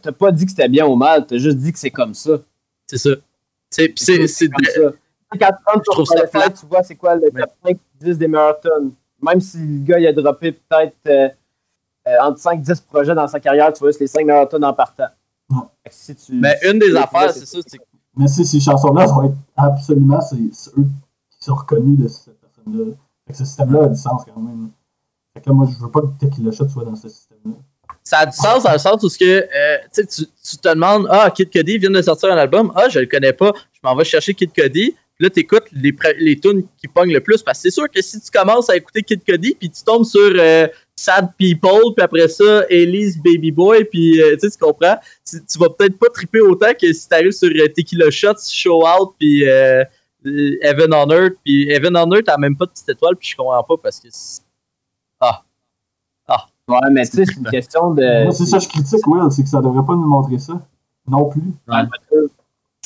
t'as- 0.00 0.12
pas 0.12 0.30
dit 0.30 0.44
que 0.44 0.50
c'était 0.52 0.68
bien 0.68 0.86
ou 0.86 0.94
mal, 0.94 1.26
t'as 1.26 1.38
juste 1.38 1.58
dit 1.58 1.72
que 1.72 1.78
c'est 1.78 1.90
comme 1.90 2.14
ça. 2.14 2.30
C'est 2.86 2.98
ça. 2.98 3.10
C'est, 3.70 3.92
c'est. 3.96 4.48
Quand 5.30 5.38
tu 5.38 5.44
rentres 5.66 5.84
sur 5.92 6.04
tu 6.60 6.66
vois 6.66 6.82
c'est 6.82 6.94
quoi 6.96 7.14
le 7.16 7.30
top 7.30 7.50
5, 7.66 7.76
10 8.00 8.16
des 8.16 8.28
meilleurs 8.28 8.58
tonnes. 8.60 8.92
Même 9.20 9.40
si 9.40 9.58
le 9.58 9.84
gars 9.84 9.98
il 9.98 10.06
a 10.06 10.12
droppé 10.12 10.52
peut-être 10.52 10.94
euh, 11.06 11.28
euh, 12.06 12.16
entre 12.22 12.38
5 12.38 12.60
10 12.60 12.80
projets 12.82 13.14
dans 13.14 13.28
sa 13.28 13.40
carrière, 13.40 13.72
tu 13.72 13.80
vois, 13.80 13.92
c'est 13.92 14.00
les 14.00 14.06
5 14.06 14.24
meilleures 14.24 14.48
tonnes 14.48 14.64
en 14.64 14.72
partant. 14.72 15.08
Ouais. 15.50 15.58
Fait 15.82 15.90
que 15.90 15.94
Si 15.94 16.14
tu, 16.14 16.32
mais 16.34 16.56
une 16.64 16.78
des 16.78 16.94
affaires, 16.94 17.32
c'est 17.32 17.46
ça, 17.46 17.58
c'est 17.66 17.78
que 17.78 17.84
Mais 18.16 18.28
si 18.28 18.44
ces 18.44 18.60
chansons-là 18.60 19.06
vont 19.06 19.24
être 19.24 19.36
absolument, 19.56 20.20
c'est 20.20 20.36
c'est 20.52 20.70
eux 20.78 20.86
qui 21.30 21.44
sont 21.44 21.54
reconnus 21.54 21.98
de 21.98 22.08
cette 22.08 22.40
personne-là. 22.40 22.92
Fait 23.26 23.32
que 23.32 23.38
ce 23.38 23.44
système-là 23.44 23.84
a 23.84 23.88
du 23.88 23.96
sens 23.98 24.22
quand 24.24 24.40
même. 24.40 24.70
Fait 25.34 25.40
que 25.40 25.48
là, 25.50 25.54
moi, 25.54 25.66
je 25.70 25.78
veux 25.84 25.90
pas 25.90 26.00
que 26.00 26.06
Tequila 26.18 26.50
Shot 26.50 26.68
soit 26.68 26.84
dans 26.84 26.96
ce 26.96 27.08
système-là. 27.08 27.52
ça 28.02 28.18
a 28.18 28.26
du 28.26 28.36
sens 28.36 28.62
dans 28.62 28.72
le 28.72 28.78
sens 28.78 29.02
où 29.02 29.08
ce 29.08 29.18
que, 29.18 29.24
euh, 29.24 29.78
tu, 29.92 30.06
tu, 30.06 30.26
tu 30.26 30.56
te 30.56 30.68
demandes 30.68 31.06
Ah, 31.10 31.30
Kid 31.30 31.50
Cudi 31.50 31.78
vient 31.78 31.90
de 31.90 32.00
sortir 32.02 32.32
un 32.32 32.36
album. 32.38 32.72
Ah, 32.74 32.88
je 32.88 33.00
le 33.00 33.06
connais 33.06 33.32
pas. 33.32 33.52
Je 33.72 33.80
m'en 33.82 33.94
vais 33.94 34.04
chercher 34.04 34.32
Kid 34.34 34.52
Cudi. 34.52 34.96
Là, 35.20 35.28
tu 35.30 35.40
écoutes 35.40 35.64
les, 35.72 35.94
les 36.20 36.38
tunes 36.38 36.64
qui 36.76 36.86
pognent 36.86 37.12
le 37.12 37.20
plus. 37.20 37.42
Parce 37.42 37.58
que 37.58 37.62
c'est 37.62 37.74
sûr 37.74 37.90
que 37.90 38.00
si 38.00 38.20
tu 38.20 38.30
commences 38.30 38.70
à 38.70 38.76
écouter 38.76 39.02
Kid 39.02 39.22
Cudi, 39.24 39.54
puis 39.58 39.68
tu 39.68 39.82
tombes 39.82 40.04
sur 40.04 40.20
euh, 40.20 40.68
Sad 40.94 41.30
People, 41.36 41.92
puis 41.96 42.04
après 42.04 42.28
ça, 42.28 42.62
Elise 42.70 43.18
Baby 43.20 43.50
Boy, 43.50 43.84
puis 43.84 44.22
euh, 44.22 44.34
tu 44.34 44.48
sais, 44.48 44.50
tu 44.56 44.58
comprends, 44.64 44.96
tu, 45.28 45.36
tu 45.44 45.58
vas 45.58 45.70
peut-être 45.70 45.98
pas 45.98 46.08
triper 46.10 46.40
autant 46.40 46.72
que 46.80 46.92
si 46.92 47.08
tu 47.08 47.14
arrives 47.14 47.32
sur 47.32 47.48
euh, 47.48 47.66
Tequila 47.68 48.10
Shots, 48.10 48.48
Show 48.52 48.86
Out, 48.86 49.14
puis 49.18 49.48
euh, 49.48 49.82
euh, 50.26 50.56
Heaven 50.62 50.94
on 50.94 51.10
Earth. 51.10 51.34
Puis 51.44 51.68
Heaven 51.68 51.96
on 51.96 52.12
Earth, 52.12 52.24
t'as 52.26 52.36
même 52.38 52.56
pas 52.56 52.66
de 52.66 52.70
petite 52.70 52.88
étoile, 52.88 53.16
puis 53.16 53.28
je 53.28 53.36
comprends 53.36 53.62
pas 53.64 53.76
parce 53.82 53.98
que. 53.98 54.08
c'est- 54.12 54.42
Ouais, 56.68 56.76
mais 56.92 57.06
tu 57.06 57.16
sais, 57.16 57.24
c'est 57.24 57.38
une 57.38 57.44
question 57.50 57.94
de. 57.94 58.24
moi, 58.24 58.32
c'est 58.32 58.44
ça 58.44 58.58
que 58.58 58.64
je 58.64 58.68
critique, 58.68 59.06
Will, 59.06 59.32
c'est 59.32 59.42
que 59.42 59.48
ça 59.48 59.62
devrait 59.62 59.84
pas 59.86 59.94
nous 59.94 60.06
montrer 60.06 60.38
ça. 60.38 60.60
Non 61.08 61.24
plus. 61.30 61.40
Ouais, 61.66 61.82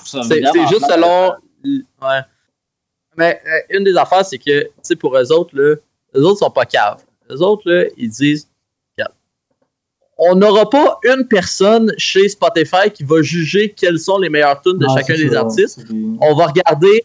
C'est 0.04 0.68
juste 0.68 0.86
selon. 0.88 1.32
Ouais. 1.64 2.20
Mais 3.16 3.40
euh, 3.46 3.76
une 3.78 3.84
des 3.84 3.96
affaires, 3.96 4.24
c'est 4.24 4.38
que, 4.38 4.64
tu 4.64 4.70
sais, 4.82 4.96
pour 4.96 5.16
eux 5.16 5.32
autres, 5.32 5.54
là, 5.56 5.76
eux 6.14 6.24
autres 6.24 6.38
sont 6.38 6.50
pas 6.50 6.64
caves. 6.64 7.02
Eux 7.30 7.40
autres, 7.42 7.70
là, 7.70 7.84
ils 7.96 8.10
disent, 8.10 8.48
on 10.18 10.36
n'aura 10.36 10.68
pas 10.68 10.98
une 11.04 11.26
personne 11.26 11.92
chez 11.98 12.28
Spotify 12.28 12.90
qui 12.92 13.02
va 13.02 13.22
juger 13.22 13.70
quelles 13.70 13.98
sont 13.98 14.18
les 14.18 14.28
meilleures 14.28 14.60
tunes 14.60 14.78
de 14.78 14.86
chacun 14.94 15.14
des 15.14 15.30
ça, 15.30 15.40
artistes. 15.40 15.84
On 16.20 16.34
va 16.34 16.46
regarder 16.46 17.04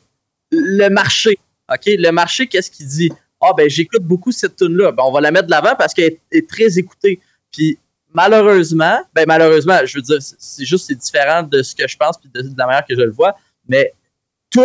le 0.51 0.89
marché. 0.89 1.39
OK? 1.71 1.83
Le 1.87 2.11
marché, 2.11 2.47
qu'est-ce 2.47 2.69
qu'il 2.69 2.87
dit? 2.87 3.09
Ah, 3.41 3.51
ben, 3.55 3.69
j'écoute 3.69 4.03
beaucoup 4.03 4.31
cette 4.31 4.55
tune-là. 4.55 4.91
Ben, 4.91 5.03
on 5.03 5.11
va 5.11 5.21
la 5.21 5.31
mettre 5.31 5.45
de 5.47 5.51
l'avant 5.51 5.73
parce 5.77 5.93
qu'elle 5.93 6.17
est, 6.31 6.47
très 6.47 6.77
écoutée. 6.77 7.19
Puis, 7.51 7.79
malheureusement, 8.13 8.99
ben, 9.13 9.25
malheureusement, 9.27 9.79
je 9.85 9.97
veux 9.97 10.01
dire, 10.01 10.21
c'est- 10.21 10.35
c'est 10.37 10.65
juste, 10.65 10.87
c'est 10.87 10.95
différent 10.95 11.43
de 11.43 11.63
ce 11.63 11.75
que 11.75 11.87
je 11.87 11.97
pense 11.97 12.17
puis 12.17 12.29
de, 12.33 12.41
de 12.41 12.57
la 12.57 12.65
manière 12.67 12.85
que 12.85 12.95
je 12.95 13.01
le 13.01 13.11
vois, 13.11 13.35
mais 13.67 13.93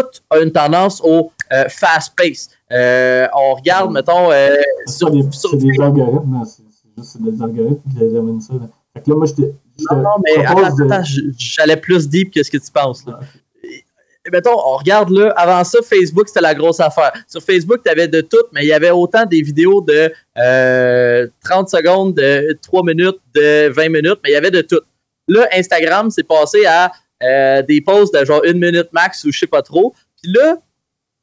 tout 0.00 0.20
a 0.30 0.38
une 0.40 0.52
tendance 0.52 1.00
au 1.04 1.30
euh, 1.52 1.64
fast 1.68 2.14
pace. 2.16 2.48
Euh, 2.72 3.26
on 3.34 3.54
regarde, 3.54 3.92
mettons, 3.92 4.30
euh, 4.32 4.54
C'est 4.86 5.10
des, 5.10 5.22
des 5.22 5.80
algorithmes, 5.82 6.32
là. 6.34 6.44
c'est 6.46 6.62
juste 6.96 7.22
des 7.22 7.42
algorithmes 7.42 7.80
qui 7.96 8.16
amènent 8.16 8.40
ça. 8.40 8.54
là. 8.54 8.68
Fait 8.94 9.02
que 9.02 9.10
là, 9.10 9.16
moi, 9.16 9.26
je 9.26 9.32
te, 9.34 9.40
Non, 9.42 9.96
non, 10.02 10.10
mais 10.24 10.44
attends, 10.44 10.76
de- 10.76 11.32
j'allais 11.38 11.76
plus 11.76 12.08
deep 12.08 12.32
que 12.32 12.42
ce 12.42 12.50
que 12.50 12.58
tu 12.58 12.70
penses. 12.70 13.04
Là. 13.06 13.18
Ah, 13.20 13.24
Et, 13.64 14.30
mettons, 14.30 14.52
on 14.54 14.76
regarde 14.76 15.10
là, 15.10 15.32
avant 15.36 15.64
ça, 15.64 15.78
Facebook, 15.82 16.28
c'était 16.28 16.40
la 16.42 16.54
grosse 16.54 16.80
affaire. 16.80 17.12
Sur 17.26 17.42
Facebook, 17.42 17.80
tu 17.84 17.90
avais 17.90 18.08
de 18.08 18.20
tout, 18.20 18.44
mais 18.52 18.62
il 18.64 18.68
y 18.68 18.72
avait 18.72 18.90
autant 18.90 19.24
des 19.26 19.42
vidéos 19.42 19.80
de 19.80 20.12
euh, 20.38 21.26
30 21.44 21.68
secondes, 21.68 22.14
de 22.14 22.56
3 22.62 22.82
minutes, 22.84 23.18
de 23.34 23.68
20 23.68 23.88
minutes, 23.88 24.18
mais 24.22 24.30
il 24.30 24.32
y 24.32 24.36
avait 24.36 24.50
de 24.50 24.60
tout. 24.62 24.80
Là, 25.28 25.46
Instagram, 25.54 26.10
c'est 26.10 26.22
passé 26.26 26.64
à 26.66 26.92
euh, 27.22 27.62
des 27.62 27.80
posts 27.80 28.14
de 28.18 28.24
genre 28.24 28.42
une 28.44 28.58
minute 28.58 28.88
max 28.92 29.24
ou 29.24 29.32
je 29.32 29.38
sais 29.38 29.46
pas 29.46 29.62
trop. 29.62 29.94
Puis 30.22 30.32
là, 30.32 30.56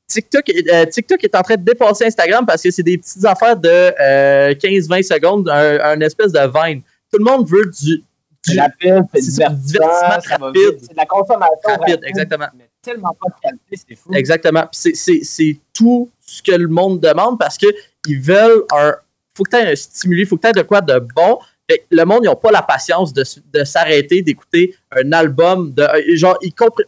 TikTok, 0.07 0.49
est- 0.49 0.69
euh, 0.73 0.85
TikTok 0.85 1.23
est 1.23 1.35
en 1.35 1.41
train 1.41 1.55
de 1.55 1.63
dépasser 1.63 2.05
Instagram 2.05 2.45
parce 2.45 2.63
que 2.63 2.71
c'est 2.71 2.83
des 2.83 2.97
petites 2.97 3.23
affaires 3.25 3.55
de 3.57 3.69
euh, 3.69 4.53
15-20 4.55 5.03
secondes, 5.03 5.47
un, 5.49 5.79
un 5.81 5.99
espèce 6.01 6.31
de 6.31 6.39
Vine. 6.39 6.81
Tout 7.12 7.19
le 7.19 7.25
monde 7.25 7.47
veut 7.47 7.65
du, 7.79 8.03
du- 8.47 8.59
rapide, 8.59 9.03
c'est 9.13 9.21
divertissement 9.21 10.09
rapide. 10.47 10.77
C'est 10.81 10.91
de 10.91 10.97
la 10.97 11.05
consommation 11.05 11.55
Rapide, 11.65 11.99
exactement. 12.05 12.47
Mais 12.57 12.69
tellement 12.81 13.15
pas 13.21 13.29
de 13.29 13.41
qualité, 13.41 13.85
c'est 13.88 13.95
fou. 13.95 14.13
Exactement. 14.13 14.62
Puis 14.62 14.69
c'est- 14.81 14.95
c'est 14.95 15.19
c'est 15.23 15.59
tout 15.73 16.09
ce 16.21 16.41
que 16.41 16.53
le 16.53 16.67
monde 16.67 16.99
demande 16.99 17.38
parce 17.38 17.57
qu'ils 17.57 18.19
veulent 18.19 18.63
un. 18.71 18.95
faut 19.35 19.43
que 19.43 19.51
tu 19.51 19.57
aies 19.57 19.71
un 19.71 19.75
stimuli, 19.75 20.25
faut 20.25 20.38
que 20.38 20.41
tu 20.41 20.47
aies 20.47 20.53
de 20.53 20.62
quoi 20.63 20.81
de 20.81 20.99
bon. 21.15 21.39
Fait 21.69 21.86
le 21.91 22.03
monde, 22.05 22.21
ils 22.23 22.27
n'ont 22.27 22.36
pas 22.36 22.51
la 22.51 22.62
patience 22.63 23.13
de, 23.13 23.23
de 23.53 23.63
s'arrêter, 23.63 24.21
d'écouter 24.23 24.75
un 24.91 25.12
album. 25.12 25.71
De, 25.73 25.84
euh, 25.84 26.15
genre, 26.15 26.38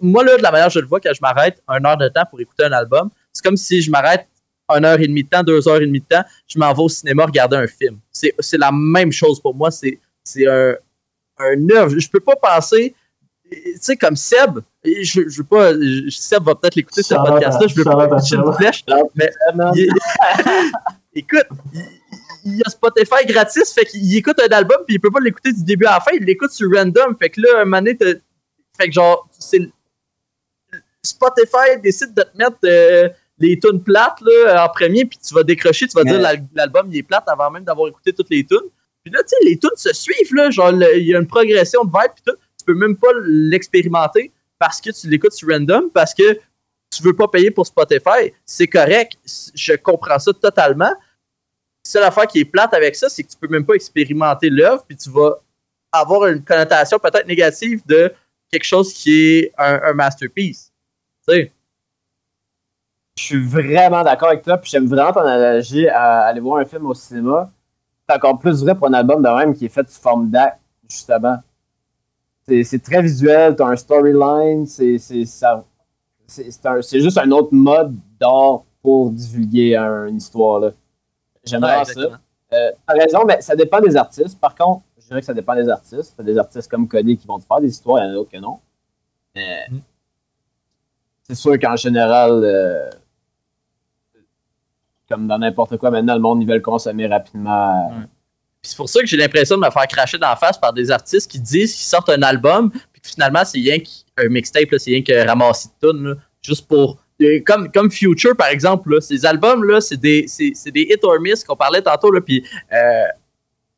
Moi, 0.02 0.24
là, 0.24 0.38
de 0.38 0.42
la 0.42 0.52
manière 0.52 0.68
que 0.68 0.74
je 0.74 0.80
le 0.80 0.88
vois, 0.88 1.00
quand 1.00 1.14
je 1.14 1.20
m'arrête 1.22 1.62
une 1.70 1.86
heure 1.86 1.98
de 1.98 2.08
temps 2.08 2.24
pour 2.30 2.40
écouter 2.42 2.64
un 2.64 2.72
album, 2.72 3.10
c'est 3.32 3.44
comme 3.44 3.58
si 3.58 3.82
je 3.82 3.92
m'arrête 3.92 4.28
une 4.70 4.86
heure 4.86 5.00
et 5.00 5.08
demie 5.08 5.24
de 5.24 5.30
temps, 5.30 5.44
deux 5.44 5.68
heures 5.68 5.82
et 5.82 5.86
demie 5.86 6.00
de 6.00 6.06
temps, 6.06 6.24
je 6.48 6.58
m'en 6.58 6.74
vais 6.74 6.82
au 6.82 6.90
cinéma 6.90 7.26
regarder 7.26 7.58
un 7.58 7.68
film. 7.68 8.00
C'est 8.12 8.34
c'est 8.40 8.58
la 8.58 8.72
même 8.72 9.12
chose 9.12 9.40
pour 9.42 9.54
moi. 9.54 9.70
C'est 9.70 10.00
c'est 10.24 10.48
un, 10.48 10.76
un 11.40 11.70
œuvre. 11.76 12.00
Je 12.00 12.10
peux 12.10 12.20
pas 12.22 12.36
penser. 12.36 12.96
Tu 13.52 13.60
sais, 13.82 13.98
comme 13.98 14.16
Seb, 14.16 14.60
je, 14.86 15.28
je 15.28 15.38
veux 15.40 15.44
pas. 15.44 15.74
je- 15.74 16.10
Seb 16.10 16.44
va 16.44 16.56
peut-être 16.56 16.76
l'écouter 16.76 17.04
ce 17.04 17.14
Shout 17.14 17.20
out 17.20 17.28
podcast-là. 17.28 17.68
Je 17.68 17.76
veux 17.76 17.84
pas 17.84 18.08
pitcher 18.16 18.36
une 18.38 18.54
flèche. 18.54 18.86
Mais 19.16 19.30
écoute, 21.14 21.48
il, 22.46 22.62
a 22.66 22.70
Spotify 22.70 23.26
gratis, 23.26 23.74
fait 23.74 23.86
qu'il 23.86 24.16
écoute 24.18 24.38
un 24.40 24.52
album 24.56 24.78
puis 24.86 24.96
il 24.96 25.00
peut 25.00 25.12
pas 25.12 25.20
l'écouter 25.20 25.52
du 25.54 25.64
début 25.64 25.86
à 25.86 25.94
la 25.94 26.00
fin, 26.00 26.12
il 26.14 26.24
l'écoute 26.26 26.52
sur 26.52 26.70
random. 26.74 27.16
Fait 27.18 27.30
que 27.30 27.42
là, 27.42 27.62
un 27.62 27.66
moment 27.66 27.78
donné, 27.78 27.98
t'as- 27.98 28.14
fait 28.78 28.88
que 28.88 28.94
genre, 28.94 29.28
c'est 29.38 29.62
Spotify 31.04 31.80
décide 31.82 32.14
de 32.14 32.22
te 32.24 32.38
mettre 32.38 32.58
euh, 32.66 33.10
les 33.40 33.58
tunes 33.60 33.82
plates 33.84 34.22
là, 34.22 34.66
en 34.66 34.70
premier, 34.70 35.06
puis 35.06 35.18
tu 35.26 35.34
vas 35.34 35.44
décrocher, 35.44 35.88
tu 35.88 35.94
vas 35.96 36.04
Mais- 36.04 36.12
dire 36.12 36.22
l'al- 36.22 36.46
l'album 36.54 36.88
il 36.92 36.98
est 36.98 37.04
plate 37.04 37.24
avant 37.28 37.50
même 37.50 37.64
d'avoir 37.64 37.88
écouté 37.90 38.14
toutes 38.14 38.30
les 38.30 38.46
tunes. 38.46 38.70
Puis 39.04 39.12
là, 39.12 39.22
tu 39.24 39.30
sais, 39.30 39.36
les 39.44 39.58
tunes 39.58 39.70
se 39.76 39.94
suivent, 39.94 40.36
là, 40.36 40.52
genre, 40.52 40.72
il 40.96 41.04
y 41.08 41.16
a 41.16 41.20
une 41.20 41.26
progression 41.28 41.84
de 41.84 41.90
vibe, 41.90 42.12
puis 42.14 42.24
tout. 42.28 42.38
Tu 42.60 42.66
peux 42.66 42.76
même 42.76 42.96
pas 42.96 43.08
l'expérimenter 43.26 44.32
parce 44.60 44.80
que 44.80 44.92
tu 44.92 45.10
l'écoutes 45.10 45.34
sur 45.34 45.50
random, 45.50 45.90
parce 45.92 46.14
que 46.14 46.38
tu 46.96 47.02
veux 47.02 47.16
pas 47.16 47.28
payer 47.28 47.50
pour 47.50 47.66
Spotify. 47.66 48.32
C'est 48.46 48.68
correct, 48.68 49.14
je 49.56 49.74
comprends 49.74 50.20
ça 50.20 50.32
totalement. 50.34 50.94
Seule 51.84 52.04
affaire 52.04 52.28
qui 52.28 52.40
est 52.40 52.46
plate 52.46 52.74
avec 52.74 52.96
ça, 52.96 53.10
c'est 53.10 53.24
que 53.24 53.30
tu 53.30 53.38
peux 53.38 53.48
même 53.48 53.66
pas 53.66 53.74
expérimenter 53.74 54.50
l'œuvre, 54.50 54.84
puis 54.88 54.96
tu 54.96 55.10
vas 55.10 55.36
avoir 55.92 56.28
une 56.28 56.44
connotation 56.44 57.00
peut-être 57.00 57.28
négative 57.28 57.82
de 57.86 58.14
quelque 58.52 58.64
chose 58.64 58.94
qui 58.94 59.14
est 59.14 59.54
un, 59.58 59.94
masterpiece. 59.94 60.72
Tu 61.28 61.34
sais. 61.34 61.52
Je 63.18 63.24
suis 63.24 63.46
vraiment 63.46 64.04
d'accord 64.04 64.30
avec 64.30 64.44
toi, 64.44 64.58
puis 64.58 64.70
j'aime 64.70 64.88
vraiment 64.88 65.12
ton 65.12 65.22
analogie 65.22 65.88
à 65.88 66.22
aller 66.22 66.40
voir 66.40 66.60
un 66.60 66.66
film 66.66 66.86
au 66.86 66.94
cinéma. 66.94 67.52
C'est 68.08 68.16
encore 68.16 68.40
plus 68.40 68.64
vrai 68.64 68.76
pour 68.76 68.88
un 68.88 68.94
album 68.94 69.22
de 69.22 69.30
même 69.30 69.54
qui 69.54 69.66
est 69.66 69.70
fait 69.70 69.88
sous 69.90 70.02
forme 70.02 70.30
d'acte, 70.30 70.60
justement. 70.90 71.38
C'est 72.48 72.84
très 72.84 73.02
visuel, 73.02 73.56
t'as 73.56 73.68
un 73.68 73.76
storyline, 73.76 74.66
c'est 74.66 74.98
juste 76.94 77.18
un 77.18 77.32
autre 77.32 77.54
mode 77.54 77.96
d'art 78.20 78.64
pour 78.82 79.12
divulguer 79.12 79.76
un- 79.76 80.08
une 80.08 80.18
histoire. 80.18 80.60
là. 80.60 80.72
J'aime 81.44 81.64
Ouais, 81.64 81.84
vraiment 81.84 81.86
ça. 82.12 82.20
Euh, 82.54 82.72
T'as 82.86 82.94
raison, 82.94 83.26
mais 83.26 83.42
ça 83.42 83.56
dépend 83.56 83.80
des 83.80 83.96
artistes. 83.96 84.40
Par 84.40 84.54
contre, 84.56 84.84
je 85.00 85.08
dirais 85.08 85.20
que 85.22 85.26
ça 85.26 85.34
dépend 85.34 85.56
des 85.56 85.70
artistes. 85.70 86.14
T'as 86.18 86.24
des 86.24 86.38
artistes 86.38 86.70
comme 86.70 86.88
Cody 86.88 87.18
qui 87.18 87.26
vont 87.28 87.40
te 87.40 87.46
faire 87.46 87.62
des 87.62 87.70
histoires, 87.70 88.04
il 88.04 88.08
y 88.08 88.08
en 88.08 88.12
a 88.12 88.14
d'autres 88.14 88.32
que 88.32 88.38
non. 88.38 88.60
Mais 89.36 89.66
Mm. 89.70 89.80
c'est 91.24 91.36
sûr 91.36 91.58
qu'en 91.60 91.76
général, 91.78 92.32
euh, 92.44 92.90
comme 95.10 95.28
dans 95.28 95.38
n'importe 95.38 95.78
quoi, 95.78 95.92
maintenant, 95.92 96.16
le 96.16 96.22
monde, 96.22 96.42
ils 96.42 96.48
veulent 96.48 96.62
consommer 96.62 97.08
rapidement. 97.08 97.90
Ouais. 97.90 98.06
Puis 98.62 98.70
c'est 98.72 98.78
pour 98.78 98.90
ça 98.90 99.00
que 99.02 99.08
j'ai 99.08 99.18
l'impression 99.18 99.56
de 99.58 99.62
me 99.66 99.70
faire 99.72 99.88
cracher 99.88 100.18
dans 100.18 100.30
la 100.30 100.36
face 100.36 100.58
par 100.58 100.72
des 100.74 100.92
artistes 100.92 101.30
qui 101.30 101.40
disent 101.40 101.74
qu'ils 101.74 101.86
sortent 101.86 102.10
un 102.10 102.22
album, 102.22 102.70
puis 102.92 103.02
que 103.02 103.10
finalement, 103.10 103.44
c'est 103.44 103.58
rien 103.58 103.80
qu'un 103.80 104.30
mixtape, 104.30 104.68
c'est 104.78 104.92
rien 104.92 105.04
que 105.04 105.28
ramasser 105.28 105.70
de 105.82 105.90
tunes, 105.92 106.16
juste 106.42 106.68
pour. 106.68 106.98
Euh, 107.22 107.40
Comme, 107.46 107.72
comme 107.72 107.92
Future, 107.92 108.36
par 108.36 108.48
exemple, 108.48 108.94
là, 108.94 109.02
ces 109.02 109.26
albums, 109.26 109.64
là, 109.64 109.82
c'est 109.82 109.98
des, 109.98 110.26
c'est, 110.28 110.52
c'est 110.56 110.72
des 110.72 110.82
hit 110.90 111.04
or 111.04 111.20
miss 111.20 111.44
qu'on 111.44 111.56
parlait 111.56 111.82
tantôt, 111.82 112.12
là, 112.12 112.22
puis 112.22 112.46
euh, 112.74 113.04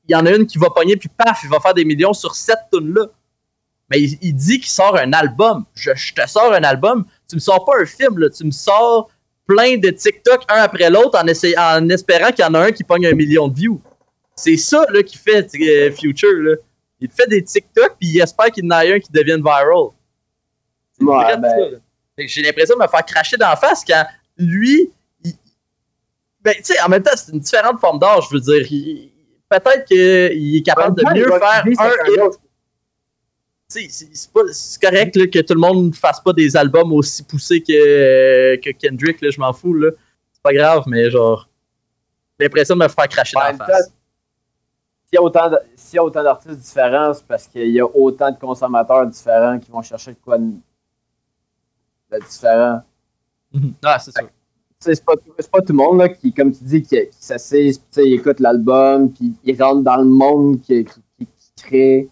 il 0.07 0.13
y 0.13 0.15
en 0.15 0.25
a 0.25 0.31
une 0.31 0.45
qui 0.45 0.57
va 0.57 0.69
pogner, 0.69 0.97
puis 0.97 1.09
paf, 1.09 1.41
il 1.43 1.49
va 1.49 1.59
faire 1.59 1.73
des 1.73 1.85
millions 1.85 2.13
sur 2.13 2.35
cette 2.35 2.69
tune-là. 2.71 3.07
Mais 3.89 4.01
il, 4.01 4.17
il 4.21 4.33
dit 4.33 4.59
qu'il 4.59 4.69
sort 4.69 4.97
un 4.97 5.11
album. 5.13 5.65
Je, 5.75 5.91
je 5.95 6.13
te 6.13 6.27
sors 6.27 6.53
un 6.53 6.63
album, 6.63 7.05
tu 7.29 7.35
me 7.35 7.39
sors 7.39 7.63
pas 7.65 7.73
un 7.79 7.85
film, 7.85 8.17
là, 8.19 8.29
tu 8.29 8.45
me 8.45 8.51
sors 8.51 9.09
plein 9.45 9.77
de 9.77 9.89
TikTok 9.89 10.43
un 10.49 10.61
après 10.61 10.89
l'autre 10.89 11.19
en, 11.21 11.27
espérant 11.89 12.31
qu'il 12.31 12.45
y 12.45 12.47
en 12.47 12.53
a 12.53 12.59
un 12.59 12.71
qui 12.71 12.83
pogne 12.83 13.05
un 13.07 13.13
million 13.13 13.47
de 13.47 13.55
views. 13.55 13.81
C'est 14.35 14.57
ça 14.57 14.85
là, 14.89 15.03
qui 15.03 15.17
fait 15.17 15.47
euh, 15.61 15.91
Future. 15.91 16.41
Là. 16.41 16.55
Il 16.99 17.09
fait 17.09 17.27
des 17.27 17.43
TikTok 17.43 17.95
puis 17.99 18.09
il 18.09 18.21
espère 18.21 18.47
qu'il 18.47 18.63
y 18.63 18.67
en 18.67 18.71
a 18.71 18.79
un 18.79 18.99
qui 18.99 19.11
devienne 19.11 19.41
viral. 19.41 19.89
C'est 20.97 21.03
Ouais, 21.03 21.37
ben- 21.37 21.81
J'ai 22.17 22.41
l'impression 22.41 22.75
de 22.75 22.81
me 22.83 22.87
faire 22.87 23.05
cracher 23.05 23.37
d'en 23.37 23.55
face 23.55 23.83
quand 23.85 24.05
lui, 24.37 24.91
il- 25.23 25.33
ben, 26.41 26.53
tu 26.57 26.63
sais, 26.65 26.81
en 26.81 26.89
même 26.89 27.01
temps, 27.03 27.11
c'est 27.15 27.31
une 27.31 27.39
différente 27.39 27.79
forme 27.79 27.99
d'art, 27.99 28.21
je 28.21 28.33
veux 28.35 28.39
dire. 28.41 28.65
Il- 28.71 29.09
Peut-être 29.49 29.85
qu'il 29.85 30.55
est 30.57 30.63
capable 30.63 30.97
de 30.97 31.03
mieux 31.13 31.27
faire 31.39 31.63
un 31.79 31.91
c'est- 33.67 34.81
correct 34.81 35.15
là, 35.15 35.27
que 35.27 35.39
tout 35.39 35.53
le 35.53 35.59
monde 35.59 35.87
ne 35.89 35.91
fasse 35.93 36.19
pas 36.21 36.33
des 36.33 36.55
albums 36.57 36.91
aussi 36.93 37.21
poussés 37.23 37.61
que, 37.61 38.55
que 38.55 38.69
Kendrick, 38.71 39.21
là, 39.21 39.29
je 39.29 39.39
m'en 39.39 39.53
fous. 39.53 39.73
là. 39.75 39.91
C'est 40.31 40.41
pas 40.41 40.53
grave, 40.53 40.83
mais 40.87 41.09
genre, 41.11 41.47
j'ai 42.39 42.45
l'impression 42.45 42.75
de 42.75 42.83
me 42.83 42.87
faire 42.87 43.07
cracher 43.07 43.33
dans 43.35 43.41
la 43.41 43.51
temps, 43.53 43.65
face. 43.65 43.85
S'il 45.05 45.13
y 45.13 45.17
a 45.17 45.21
autant 45.21 45.49
de- 45.51 45.59
s'il 45.75 45.95
y 45.97 45.99
a 45.99 46.03
autant 46.03 46.23
d'artistes 46.23 46.59
différents, 46.59 47.13
c'est 47.13 47.27
parce 47.27 47.47
qu'il 47.47 47.69
y 47.69 47.79
a 47.79 47.85
autant 47.85 48.31
de 48.31 48.37
consommateurs 48.39 49.05
différents 49.05 49.59
qui 49.59 49.69
vont 49.69 49.81
chercher 49.83 50.11
de 50.13 50.17
quoi 50.23 50.37
de 52.19 52.25
différent. 52.25 52.81
Mhm. 53.53 53.73
Ah, 53.83 53.99
c'est 53.99 54.11
sûr. 54.17 54.29
C'est 54.79 55.05
pas, 55.05 55.13
pas 55.15 55.61
tout 55.61 55.71
le 55.71 55.77
monde 55.77 55.97
là, 55.99 56.09
qui, 56.09 56.33
comme 56.33 56.51
tu 56.51 56.63
dis, 56.63 56.81
qui, 56.81 56.89
qui 56.89 57.07
s'assise, 57.11 57.81
il 57.97 58.13
écoute 58.13 58.39
l'album, 58.41 59.11
puis 59.13 59.33
il 59.43 59.61
rentre 59.61 59.81
dans 59.83 59.95
le 59.97 60.05
monde 60.05 60.59
qui, 60.61 60.83
qui, 60.83 60.91
qui- 61.17 61.25
qui 61.27 61.63
crée. 61.63 62.09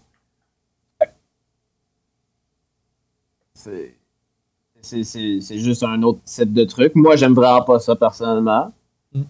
C'est, 4.80 5.58
juste 5.58 5.82
un 5.82 6.02
autre 6.02 6.20
type 6.24 6.52
de 6.52 6.64
truc. 6.64 6.94
Moi, 6.94 7.16
j'aime 7.16 7.34
vraiment 7.34 7.62
pas 7.62 7.78
ça 7.78 7.94
personnellement. 7.94 8.72
Mm. 9.12 9.22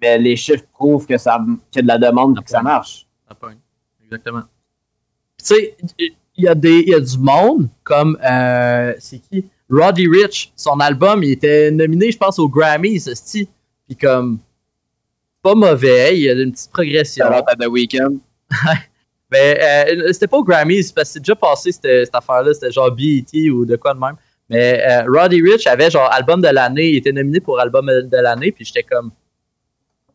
Mais 0.00 0.18
les 0.18 0.36
chiffres 0.36 0.64
prouvent 0.72 1.06
que 1.06 1.18
ça, 1.18 1.38
qu'il 1.70 1.78
y 1.86 1.90
a 1.90 1.96
de 1.96 2.00
la 2.02 2.10
demande 2.10 2.38
et 2.38 2.44
que 2.44 2.50
ça 2.50 2.62
marche. 2.62 3.06
Ça 3.28 3.34
pogne. 3.34 3.58
Exactement. 4.04 4.42
Tu 5.38 5.44
sais, 5.46 5.76
il 5.98 6.14
y, 6.36 6.46
a 6.48 6.54
des- 6.54 6.80
il 6.86 6.88
y 6.90 6.94
a 6.94 7.00
du 7.00 7.18
monde 7.18 7.68
comme. 7.82 8.16
euh, 8.22 8.94
c'est 8.98 9.18
qui? 9.18 9.44
Roddy 9.70 10.06
Rich, 10.06 10.52
son 10.56 10.78
album, 10.80 11.22
il 11.24 11.32
était 11.32 11.70
nominé, 11.70 12.10
je 12.10 12.18
pense, 12.18 12.38
aux 12.38 12.48
Grammys, 12.48 13.00
ce 13.00 13.44
Puis 13.86 13.96
comme. 14.00 14.38
Pas 15.42 15.54
mauvais, 15.56 16.16
il 16.16 16.22
y 16.22 16.30
a 16.30 16.34
une 16.34 16.52
petite 16.52 16.70
progression. 16.70 17.26
À 17.26 17.56
The 17.56 17.66
Weeknd. 17.66 18.18
Mais 19.30 19.58
euh, 19.60 20.12
c'était 20.12 20.28
pas 20.28 20.36
aux 20.36 20.44
Grammys, 20.44 20.92
parce 20.94 21.08
que 21.08 21.12
c'est 21.14 21.20
déjà 21.20 21.34
passé 21.34 21.72
cette, 21.72 21.82
cette 21.82 22.14
affaire-là, 22.14 22.52
c'était 22.52 22.70
genre 22.70 22.90
BET 22.92 23.50
ou 23.50 23.64
de 23.64 23.76
quoi 23.76 23.94
de 23.94 23.98
même. 23.98 24.16
Mais 24.48 24.84
euh, 24.86 25.04
Roddy 25.08 25.40
Rich 25.40 25.66
avait 25.66 25.90
genre 25.90 26.12
album 26.12 26.42
de 26.42 26.48
l'année, 26.48 26.90
il 26.90 26.96
était 26.96 27.12
nominé 27.12 27.40
pour 27.40 27.58
album 27.58 27.86
de 27.86 28.16
l'année, 28.18 28.52
puis 28.52 28.66
j'étais 28.66 28.82
comme 28.82 29.10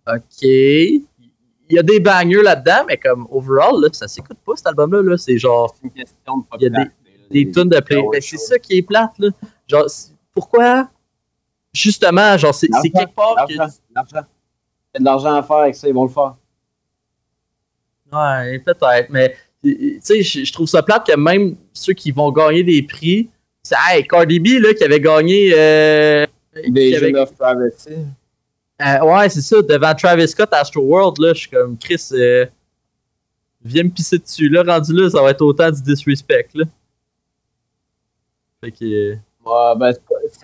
OK. 0.08 0.44
Il 0.44 1.76
y 1.76 1.80
a 1.80 1.84
des 1.84 2.00
bangers 2.00 2.44
là-dedans, 2.44 2.86
mais 2.88 2.98
comme 2.98 3.28
overall, 3.30 3.82
là, 3.82 3.90
ça 3.92 4.08
s'écoute 4.08 4.38
pas 4.46 4.56
cet 4.56 4.68
album-là. 4.68 5.02
Là. 5.02 5.18
C'est 5.18 5.38
genre 5.38 5.76
C'est 5.76 5.88
une 5.88 5.92
question 5.92 6.38
de 6.38 6.44
Il 6.60 6.64
y 6.64 6.66
a 6.68 6.70
popularité. 6.70 6.96
Des 7.30 7.52
tonnes 7.52 7.70
de 7.70 7.80
play. 7.80 8.02
Ben, 8.12 8.22
c'est 8.22 8.38
ça 8.38 8.58
qui 8.60 8.78
est 8.78 8.82
plate, 8.82 9.12
là. 9.20 9.30
Genre, 9.68 9.86
pourquoi 10.34 10.90
justement, 11.74 12.38
genre, 12.38 12.54
c'est 12.56 12.68
quelque 12.70 13.14
part 13.16 13.46
que. 13.48 13.54
L'argent. 13.56 14.28
Il 14.94 14.96
y 14.96 14.98
a 14.98 15.00
de 15.00 15.06
l'argent 15.06 15.36
à 15.36 15.44
faire 15.44 15.58
avec 15.58 15.76
ça, 15.76 15.88
ils 15.88 15.94
vont 15.94 16.04
le 16.06 16.10
faire. 16.10 16.36
Ouais, 18.12 18.60
peut-être, 18.60 19.10
mais 19.10 19.36
tu 19.62 20.00
sais, 20.02 20.22
je 20.24 20.52
trouve 20.54 20.68
ça 20.68 20.82
plate 20.82 21.06
que 21.08 21.16
même 21.18 21.56
ceux 21.74 21.94
qui 21.94 22.12
vont 22.12 22.32
gagner 22.32 22.64
des 22.64 22.82
prix, 22.84 23.30
c'est 23.62 23.76
hey, 23.90 24.08
Cardi 24.08 24.40
B 24.40 24.62
là, 24.62 24.74
qui 24.74 24.84
avait 24.84 25.02
gagné. 25.02 25.52
euh, 25.56 26.26
Des 26.70 26.96
avait- 26.96 27.08
jeunes 27.08 27.18
of 27.18 27.34
Privacy. 27.36 27.90
Euh, 28.82 29.00
ouais, 29.02 29.28
c'est 29.30 29.42
ça. 29.42 29.62
Devant 29.62 29.94
Travis 29.96 30.28
Scott, 30.28 30.50
Astro 30.54 30.82
World, 30.82 31.18
là, 31.20 31.34
je 31.34 31.40
suis 31.40 31.50
comme 31.50 31.78
Chris. 31.78 32.02
Euh, 32.14 32.46
viens 33.64 33.84
me 33.84 33.90
pisser 33.90 34.20
dessus. 34.20 34.48
Là, 34.50 34.64
rendu 34.64 34.94
là, 34.94 35.10
ça 35.10 35.22
va 35.22 35.32
être 35.32 35.42
autant 35.42 35.70
du 35.70 35.82
disrespect. 35.82 36.50
Là. 36.54 36.64
Fait 38.68 38.72
que. 38.72 38.86
euh, 38.86 39.16
Ouais, 39.46 39.74
ben, 39.80 39.94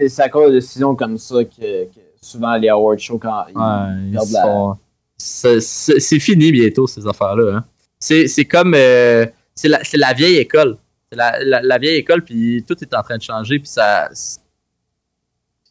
c'est 0.07 0.21
à 0.21 0.29
cause 0.29 0.49
de 0.51 0.55
décisions 0.59 0.95
comme 0.95 1.17
ça 1.17 1.43
que, 1.43 1.83
que 1.85 1.99
souvent 2.21 2.55
les 2.55 2.69
award 2.69 2.97
shows, 2.99 3.17
quand 3.19 3.43
ils 3.49 3.57
Ouais, 3.57 4.07
ils 4.07 4.11
perdent 4.13 4.31
la- 4.31 4.41
sont- 4.43 4.77
C'est 5.17 6.19
fini 6.19 6.51
bientôt, 6.53 6.87
ces 6.87 7.05
affaires-là. 7.05 7.57
hein. 7.57 7.65
C'est 7.99 8.45
comme. 8.45 8.73
euh, 8.75 9.25
c'est 9.53 9.67
la, 9.67 9.81
la 9.93 10.13
vieille 10.13 10.37
école. 10.37 10.77
C'est 11.11 11.17
la, 11.17 11.43
la- 11.43 11.61
la 11.61 11.77
vieille 11.77 11.97
école, 11.97 12.23
puis 12.23 12.63
tout 12.67 12.75
est 12.81 12.93
en 12.95 13.01
train 13.03 13.17
de 13.17 13.21
changer, 13.21 13.59
puis 13.59 13.67
ça. 13.67 14.09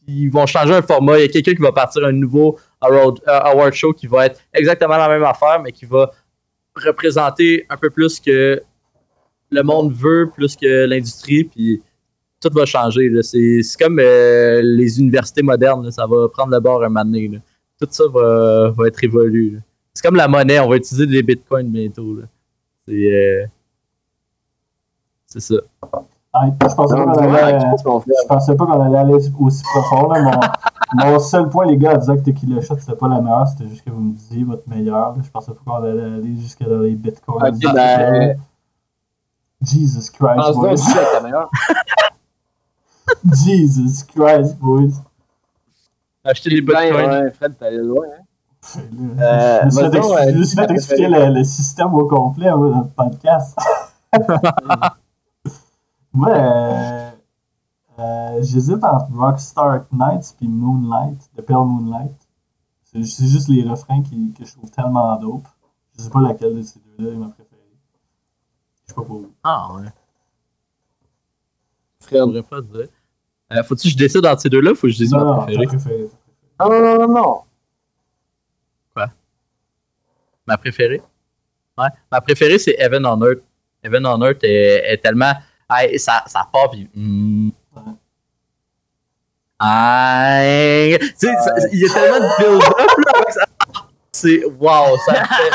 Ils 0.06 0.28
vont 0.30 0.46
changer 0.46 0.74
un 0.74 0.82
format. 0.82 1.18
Il 1.18 1.22
y 1.22 1.24
a 1.24 1.28
quelqu'un 1.28 1.54
qui 1.54 1.62
va 1.62 1.72
partir 1.72 2.04
un 2.04 2.12
nouveau 2.12 2.58
award, 2.80 3.20
euh, 3.28 3.38
award 3.40 3.72
show 3.72 3.92
qui 3.92 4.06
va 4.08 4.26
être 4.26 4.40
exactement 4.52 4.96
la 4.96 5.08
même 5.08 5.22
affaire, 5.24 5.60
mais 5.62 5.70
qui 5.72 5.84
va 5.86 6.10
représenter 6.74 7.64
un 7.70 7.76
peu 7.76 7.88
plus 7.90 8.18
que 8.20 8.62
le 9.50 9.62
monde 9.62 9.92
veut, 9.92 10.28
plus 10.34 10.56
que 10.56 10.86
l'industrie, 10.86 11.44
puis 11.44 11.82
tout 12.42 12.50
va 12.54 12.66
changer. 12.66 13.10
C'est 13.22 13.62
c'est 13.62 13.78
comme 13.82 13.98
euh, 14.00 14.60
les 14.62 14.98
universités 15.00 15.42
modernes, 15.42 15.84
là. 15.84 15.90
ça 15.90 16.06
va 16.06 16.28
prendre 16.28 16.52
le 16.52 16.60
bord 16.60 16.82
un 16.82 16.88
moment 16.88 17.04
donné. 17.04 17.28
là 17.28 17.38
tout 17.86 17.88
ça 17.90 18.04
va, 18.12 18.70
va 18.70 18.86
être 18.86 19.02
évolué. 19.02 19.58
C'est 19.92 20.06
comme 20.06 20.16
la 20.16 20.28
monnaie, 20.28 20.60
on 20.60 20.68
va 20.68 20.76
utiliser 20.76 21.06
des 21.06 21.22
bitcoins 21.22 21.68
bientôt. 21.68 22.18
C'est 22.86 22.92
euh, 22.94 23.46
c'est 25.26 25.40
ça. 25.40 25.54
Je 26.34 26.74
pensais 26.74 26.76
pas 26.76 27.04
Non, 27.04 27.12
qu'on 27.12 27.34
allait, 27.34 27.58
qu'est-ce 27.58 27.84
qu'on 27.84 28.00
fait? 28.00 28.10
je 28.22 28.26
pensais 28.28 28.56
pas 28.56 28.64
qu'on 28.66 28.80
allait 28.80 28.98
aller 28.98 29.14
aussi 29.14 29.30
profond. 29.30 30.08
Là. 30.10 30.22
Mon, 30.22 31.04
mon 31.12 31.18
seul 31.18 31.48
point, 31.48 31.66
les 31.66 31.76
gars, 31.76 31.92
à 31.92 31.96
dire 31.98 32.16
que 32.16 32.20
Tequila 32.20 32.60
Shot, 32.62 32.76
c'était 32.78 32.96
pas 32.96 33.08
la 33.08 33.20
meilleure, 33.20 33.46
c'était 33.48 33.68
juste 33.68 33.84
que 33.84 33.90
vous 33.90 34.00
me 34.00 34.12
disiez 34.14 34.44
votre 34.44 34.66
meilleure. 34.68 35.14
là. 35.14 35.22
Je 35.22 35.30
pensais 35.30 35.52
pas 35.52 35.58
qu'on 35.64 35.84
allait 35.84 36.00
aller 36.02 36.36
jusque 36.40 36.62
dans 36.62 36.80
les 36.80 36.94
bitcoins. 36.94 37.42
Ok, 37.54 37.74
ben, 37.74 38.38
Jesus 39.62 40.10
Christ, 40.10 40.36
pense 40.36 40.46
donc 40.54 40.56
boys. 40.64 40.72
aussi 40.72 40.98
avec 40.98 41.08
la 41.14 41.20
meilleure. 41.20 41.50
Jesus 43.44 44.04
Christ, 44.04 44.56
boys. 44.58 45.02
Acheter 46.24 46.50
des 46.50 46.60
Ben, 46.60 46.84
bitcoins. 46.92 47.22
ouais, 47.24 47.30
Fred, 47.32 47.58
t'es 47.58 47.64
allé 47.66 47.78
loin. 47.78 48.06
Hein? 48.06 48.22
Là, 49.16 49.68
je 49.68 49.74
me 49.76 50.44
suis 50.44 50.56
fait, 50.56 50.62
euh, 50.62 50.66
fait 50.66 50.72
expliquer 50.72 51.08
le, 51.08 51.34
le 51.34 51.44
système 51.44 51.92
au 51.94 52.06
complet 52.06 52.48
dans 52.48 52.62
le 52.62 52.88
podcast. 52.94 53.58
Moi, 56.12 56.28
euh, 56.30 57.10
euh, 57.98 58.42
j'hésite 58.42 58.84
entre 58.84 59.10
Rockstar 59.14 59.86
Nights 59.90 60.36
et 60.40 60.46
Moonlight, 60.46 61.18
The 61.36 61.40
Pale 61.42 61.64
Moonlight. 61.64 62.12
C'est 62.84 63.02
c'est 63.04 63.26
juste 63.26 63.48
les 63.48 63.68
refrains 63.68 64.02
qui, 64.02 64.32
que 64.34 64.44
je 64.44 64.52
trouve 64.54 64.70
tellement 64.70 65.16
dope. 65.16 65.48
Je 65.96 66.02
sais 66.02 66.10
pas 66.10 66.20
laquelle 66.20 66.54
de 66.56 66.62
ces 66.62 66.78
deux-là 66.98 67.12
est 67.14 67.16
ma 67.16 67.26
préférée. 67.28 67.48
Je 68.84 68.88
sais 68.90 68.94
pas 68.94 69.02
pour 69.02 69.20
vous. 69.20 69.32
Ah 69.42 69.68
ouais. 69.74 69.88
Je 72.12 72.40
pas 72.40 72.60
dire. 72.60 72.86
Euh, 73.52 73.62
Faut-tu 73.64 73.82
que 73.88 73.92
je 73.92 73.96
décide 73.96 74.24
entre 74.26 74.40
ces 74.42 74.48
deux-là 74.48 74.72
ou 74.72 74.74
faut 74.74 74.86
que 74.86 74.92
je 74.92 74.98
dise 74.98 75.12
Non, 75.12 75.42
préférée? 75.42 75.66
ta 75.66 75.70
préférée. 75.76 76.08
Non, 76.60 76.70
non, 76.70 76.80
non, 76.80 76.98
non, 77.08 77.14
non. 77.14 77.40
Ma 80.46 80.58
préférée? 80.58 81.00
Ouais. 81.78 81.86
Ma 82.10 82.20
préférée, 82.20 82.58
c'est 82.58 82.74
Heaven 82.78 83.06
on 83.06 83.20
Earth. 83.24 83.42
Heaven 83.82 84.04
on 84.06 84.20
Earth 84.24 84.42
est, 84.42 84.92
est 84.92 84.98
tellement. 84.98 85.32
Hey, 85.70 85.98
ça, 85.98 86.24
ça 86.26 86.46
part 86.52 86.70
puis. 86.70 86.88
mm. 86.94 87.50
Ouais. 87.76 87.82
Hey. 89.64 90.98
Tu 90.98 91.08
sais, 91.16 91.28
il 91.72 91.78
y 91.80 91.86
a 91.88 91.92
tellement 91.94 92.18
de 92.18 92.36
build-up 92.38 92.98
là. 93.06 93.30
ça. 93.30 93.46
C'est. 94.10 94.44
Wow, 94.44 94.96
ça 95.06 95.14
fait. 95.24 95.50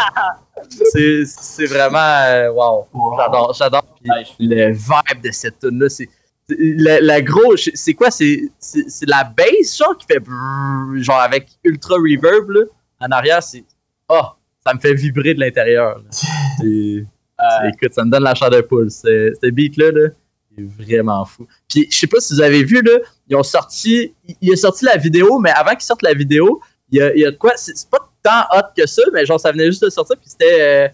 C'est, 0.92 1.26
c'est 1.26 1.66
vraiment. 1.66 1.98
euh, 2.00 2.50
wow. 2.52 2.88
Wow. 2.94 3.18
J'adore, 3.18 3.54
j'adore. 3.54 3.84
Puis 4.02 4.48
le 4.48 4.72
vibe 4.72 5.22
de 5.24 5.32
cette 5.32 5.60
tune 5.60 5.80
là 5.80 5.90
c'est. 5.90 6.10
C'est- 6.50 6.58
La, 6.78 7.00
la 7.02 7.22
gros, 7.22 7.56
je- 7.56 7.72
c'est 7.74 7.94
quoi? 7.94 8.10
C'est, 8.12 8.50
c'est, 8.60 8.90
c'est 8.90 9.08
la 9.10 9.24
bass, 9.24 9.78
genre, 9.78 9.98
qui 9.98 10.06
fait 10.06 10.20
brrr, 10.20 10.98
genre 11.04 11.20
avec 11.20 11.48
ultra 11.64 11.96
reverb, 11.96 12.50
là. 12.52 12.62
En 13.00 13.12
arrière, 13.12 13.44
c'est. 13.44 13.64
Oh, 14.10 14.22
ça 14.66 14.74
me 14.74 14.80
fait 14.80 14.94
vibrer 14.94 15.34
de 15.34 15.40
l'intérieur. 15.40 16.02
Euh, 17.40 17.70
Écoute, 17.72 17.94
ça 17.94 18.04
me 18.04 18.10
donne 18.10 18.24
la 18.24 18.34
chair 18.34 18.50
de 18.50 18.62
poule. 18.62 18.90
Ce 18.90 19.32
ce 19.42 19.50
beat-là, 19.52 19.92
là, 19.92 20.10
il 20.58 20.64
est 20.64 20.84
vraiment 20.84 21.24
fou. 21.24 21.46
Puis, 21.70 21.88
je 21.92 21.96
sais 21.96 22.08
pas 22.08 22.20
si 22.20 22.34
vous 22.34 22.42
avez 22.42 22.64
vu, 22.64 22.82
là, 22.82 22.94
ils 23.28 23.36
ont 23.36 23.44
sorti, 23.44 24.12
il- 24.42 24.52
a 24.52 24.56
sorti 24.56 24.86
la 24.86 24.98
vidéo, 24.98 25.38
mais 25.38 25.52
avant 25.52 25.72
qu'ils 25.72 25.82
sortent 25.84 26.02
la 26.02 26.16
vidéo, 26.16 26.60
il 26.90 26.98
y 26.98 27.02
a, 27.02 27.14
il 27.14 27.22
y 27.22 27.26
a 27.26 27.30
de 27.32 27.36
quoi, 27.38 27.52
c'est 27.56 27.76
pas 27.92 28.00
tant 28.24 28.42
hot 28.58 28.72
que 28.76 28.88
ça, 28.88 29.04
mais 29.14 29.24
genre, 29.24 29.40
ça 29.40 29.52
venait 29.52 29.68
juste 29.68 29.84
de 29.84 29.90
sortir, 29.92 30.18
puis 30.18 30.28
c'était 30.32 30.92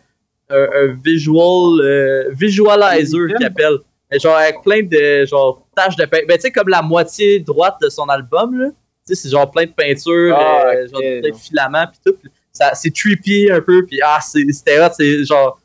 euh, 0.51 0.67
un, 0.67 0.89
un 0.89 0.99
visual, 1.01 1.79
euh, 1.79 2.29
visualizer 2.31 3.27
qu'il 3.37 3.45
appelle. 3.45 3.77
Genre, 4.19 4.35
avec 4.35 4.61
plein 4.63 4.83
de, 4.83 5.25
genre, 5.25 5.65
taches 5.75 5.95
de 5.95 6.05
peinture. 6.05 6.27
Ben, 6.27 6.35
tu 6.37 6.41
sais, 6.41 6.51
comme 6.51 6.69
la 6.69 6.81
moitié 6.81 7.39
droite 7.39 7.75
de 7.81 7.89
son 7.89 8.05
album, 8.05 8.57
là. 8.59 8.69
Tu 9.05 9.13
sais, 9.13 9.15
c'est 9.23 9.29
genre 9.29 9.49
plein 9.51 9.65
de 9.65 9.71
peinture, 9.71 10.35
Ah, 10.37 10.67
euh, 10.75 10.87
genre 10.87 10.99
plein 11.01 11.29
de 11.29 11.35
filaments, 11.35 11.85
puis 11.87 11.99
tout. 12.05 12.17
Ça- 12.51 12.73
C'est 12.75 12.93
trippy 12.93 13.49
un 13.51 13.59
peu, 13.61 13.85
puis 13.85 13.99
ah, 14.03 14.19
c'est- 14.21 14.49
c'était 14.53 14.79
hot, 14.79 14.89
c'est 14.95 15.25
genre 15.25 15.59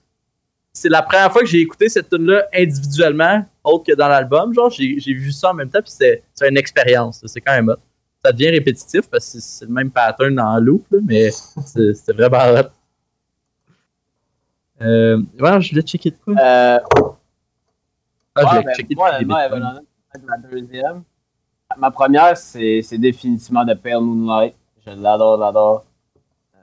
c'est 0.72 0.88
la 0.88 1.02
première 1.02 1.30
fois 1.32 1.42
que 1.42 1.48
j'ai 1.48 1.58
écouté 1.60 1.88
cette 1.88 2.08
tune 2.08 2.26
là 2.26 2.44
individuellement, 2.54 3.44
autre 3.64 3.84
que 3.84 3.92
dans 3.96 4.06
l'album. 4.08 4.54
Genre, 4.54 4.70
j'ai 4.70 4.94
vu 5.12 5.32
ça 5.32 5.50
en 5.50 5.54
même 5.54 5.68
temps, 5.70 5.82
puis 5.82 5.90
c'est 5.92 6.22
une 6.48 6.56
expérience. 6.56 7.20
C'est 7.26 7.40
quand 7.40 7.52
même 7.52 7.68
hot. 7.68 7.76
Ça 8.24 8.32
devient 8.32 8.50
répétitif 8.50 9.08
parce 9.10 9.32
que 9.32 9.38
c'est- 9.40 9.64
le 9.64 9.72
même 9.72 9.90
pattern 9.90 10.38
en 10.40 10.58
loop, 10.60 10.84
là, 10.90 10.98
mais 11.04 11.30
c'est 11.66 11.94
c'est 11.94 12.12
vraiment 12.12 12.38
hot. 12.60 12.68
Euh, 14.80 15.18
ouais, 15.40 15.60
je 15.60 15.70
voulais 15.70 15.82
checker 15.82 16.10
de 16.10 16.16
quoi? 16.24 16.34
euh, 16.40 16.78
Ah, 18.46 18.62
ben, 18.62 18.86
moi, 18.96 19.10
honnêtement, 19.16 19.80
ma 20.26 20.36
deuxième. 20.38 21.02
Ma 21.76 21.90
première, 21.90 22.36
c'est 22.36 22.80
c'est 22.82 22.98
définitivement 22.98 23.64
de 23.64 23.74
Pale 23.74 24.00
Moonlight. 24.00 24.54
Je 24.86 24.90
l'adore, 24.90 25.36
l'adore. 25.36 25.84
Euh, 26.54 26.58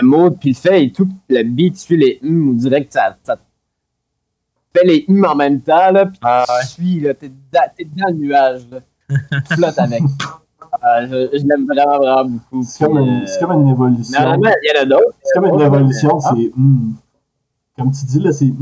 Le 0.00 0.06
mot, 0.06 0.30
puis 0.30 0.50
le 0.50 0.56
fait 0.56 0.84
et 0.84 0.92
tout, 0.92 1.08
le 1.28 1.42
beat 1.44 1.76
suit 1.76 1.96
les 1.96 2.18
hum, 2.22 2.50
on 2.50 2.52
dirait 2.54 2.84
que 2.84 2.92
ça, 2.92 3.16
ça 3.22 3.36
fait 4.74 4.84
les 4.84 5.04
hum 5.08 5.24
en 5.24 5.34
même 5.36 5.60
temps, 5.60 5.92
là, 5.92 6.06
puis 6.06 6.18
Ah, 6.22 6.44
tu 6.62 6.66
suis, 6.66 7.00
là, 7.00 7.14
t'es 7.14 7.28
dans, 7.28 7.70
t'es 7.76 7.84
dans 7.84 8.08
le 8.08 8.14
nuage, 8.14 8.62
là. 8.70 8.80
Tu 9.08 9.54
flottes 9.54 9.78
avec. 9.78 10.02
Euh, 10.02 10.08
je 11.32 11.38
je 11.38 11.46
l'aime 11.46 11.66
vraiment, 11.66 11.98
vraiment 11.98 12.24
beaucoup. 12.24 12.62
C'est 12.64 12.84
comme, 12.84 12.96
euh, 12.98 13.26
comme 13.38 13.52
une 13.52 13.68
évolution. 13.68 14.18
il 14.18 14.70
y 14.74 14.78
en 14.78 14.82
a 14.82 14.84
d'autres. 14.84 15.16
C'est 15.22 15.38
comme 15.38 15.54
une 15.54 15.60
évolution, 15.60 16.18
c'est 16.18 16.52
hum. 16.56 16.96
Comme 17.76 17.90
tu 17.90 18.04
dis, 18.04 18.18
là, 18.20 18.32
c'est 18.32 18.52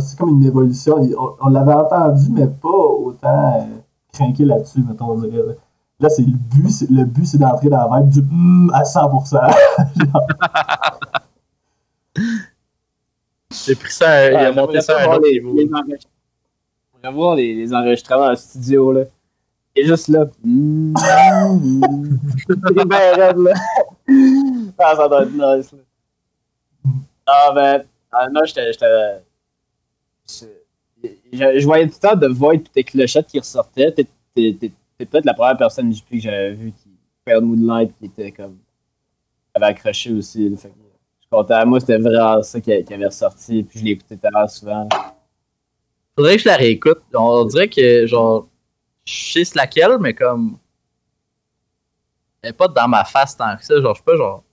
c'est 0.00 0.18
comme 0.18 0.30
une 0.30 0.44
évolution. 0.44 0.96
On, 1.18 1.36
on 1.40 1.48
l'avait 1.48 1.72
entendu, 1.74 2.26
mais 2.30 2.46
pas 2.46 2.68
autant 2.68 3.60
euh, 3.60 3.64
craqué 4.12 4.44
là-dessus, 4.44 4.82
mettons, 4.88 5.10
on 5.10 5.18
dirait. 5.18 5.38
Là, 5.38 5.54
Là, 6.00 6.08
c'est 6.08 6.22
le 6.22 6.32
but, 6.32 6.70
c'est, 6.70 6.90
le 6.90 7.04
but, 7.04 7.24
c'est 7.24 7.38
d'entrer 7.38 7.68
dans 7.68 7.88
la 7.88 8.00
vibe 8.00 8.10
du 8.10 8.18
hum 8.20 8.70
à 8.74 8.82
100%. 8.82 9.38
J'ai 13.66 13.74
pris 13.76 13.92
ça, 13.92 14.30
il 14.30 14.34
a 14.36 14.50
Ouais, 14.50 14.56
monté 14.56 14.80
ça 14.80 14.98
à 14.98 15.04
un 15.04 15.16
autre 15.16 15.22
les, 15.24 15.40
niveau. 15.40 15.56
voir 17.12 17.36
les, 17.36 17.54
les 17.54 17.72
enregistrements 17.72 18.24
dans 18.24 18.30
le 18.30 18.36
studio, 18.36 18.92
là. 18.92 19.02
Est 19.76 19.84
juste 19.84 20.08
là. 20.08 20.26
Mm. 20.42 20.94
C'est 22.48 22.88
bien 22.88 23.14
raide, 23.14 23.38
là. 23.38 23.52
Ah, 24.78 24.94
ça 24.96 25.08
doit 25.08 25.22
être 25.22 25.32
nice, 25.32 25.72
là. 25.72 25.78
Ah, 27.26 27.52
ben, 27.54 27.84
ah, 28.14 28.28
non, 28.30 28.42
j'étais. 28.44 28.72
Je, 31.32 31.64
voyais 31.64 31.86
tout 31.86 31.94
le 32.02 32.08
temps 32.08 32.16
de 32.16 32.26
Void 32.28 32.54
et 32.54 32.62
tes 32.62 32.84
clochettes 32.84 33.26
qui 33.26 33.38
ressortaient. 33.38 33.92
T'es 33.92 34.06
peut-être 34.98 35.24
la 35.24 35.34
première 35.34 35.56
personne 35.56 35.92
JP 35.92 36.08
que 36.10 36.20
j'avais 36.20 36.52
vue 36.52 36.72
qui 36.72 36.88
Moonlight 37.26 37.92
qui 37.98 38.06
était 38.06 38.32
comme. 38.32 38.58
avait 39.54 39.66
accroché 39.66 40.12
aussi. 40.12 40.48
là. 40.48 40.56
Fait 40.56 40.68
que, 40.68 40.74
je 40.74 41.20
suis 41.22 41.30
content. 41.30 41.66
Moi, 41.66 41.80
c'était 41.80 41.98
vraiment 41.98 42.42
ça 42.42 42.60
qui, 42.60 42.72
avait 42.72 43.06
ressorti. 43.06 43.62
Puis 43.62 43.80
je 43.80 43.86
écouté 43.86 44.16
tellement 44.16 44.48
souvent. 44.48 44.88
Faudrait 46.16 46.36
que 46.36 46.42
je 46.42 46.48
la 46.48 46.56
réécoute. 46.56 47.02
On 47.12 47.44
dirait 47.44 47.68
que, 47.68 48.06
genre, 48.06 48.48
je 49.04 49.32
sais 49.32 49.44
c'est 49.44 49.56
laquelle, 49.56 49.98
mais 49.98 50.14
comme. 50.14 50.58
Elle 52.42 52.50
est 52.50 52.52
pas 52.52 52.68
dans 52.68 52.88
ma 52.88 53.04
face 53.04 53.36
tant 53.36 53.56
que 53.56 53.64
ça. 53.64 53.80
Genre, 53.80 53.94
je 53.94 54.00
sais 54.00 54.04
pas, 54.04 54.16
genre. 54.16 54.44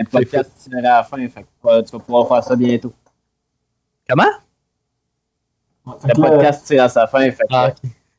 Le 0.00 0.06
podcast 0.06 0.52
tirerait 0.58 0.86
à 0.86 0.96
la 0.98 1.04
fin. 1.04 1.28
Fait 1.28 1.42
que 1.42 1.68
euh, 1.68 1.82
tu 1.82 1.92
vas 1.92 1.98
pouvoir 1.98 2.28
faire 2.28 2.42
ça 2.44 2.56
bientôt. 2.56 2.92
Comment? 4.08 4.24
Le 5.86 6.14
podcast 6.14 6.66
tire 6.66 6.84
à 6.84 6.88
sa 6.88 7.06
fin. 7.06 7.30
Fait 7.30 7.44
que, 7.48 7.54
Ah, 7.54 7.72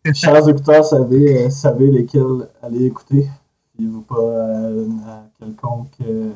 ok. 0.06 0.14
chers 0.14 0.50
écouteurs, 0.50 0.86
savez, 0.86 1.46
euh, 1.46 1.50
savez 1.50 1.90
lesquels 1.92 2.50
aller 2.62 2.86
écouter. 2.86 3.28
Fiez-vous 3.76 4.02
pas 4.04 4.16
euh, 4.20 4.88
à 5.08 5.24
quelconque 5.40 5.92
euh, 6.08 6.32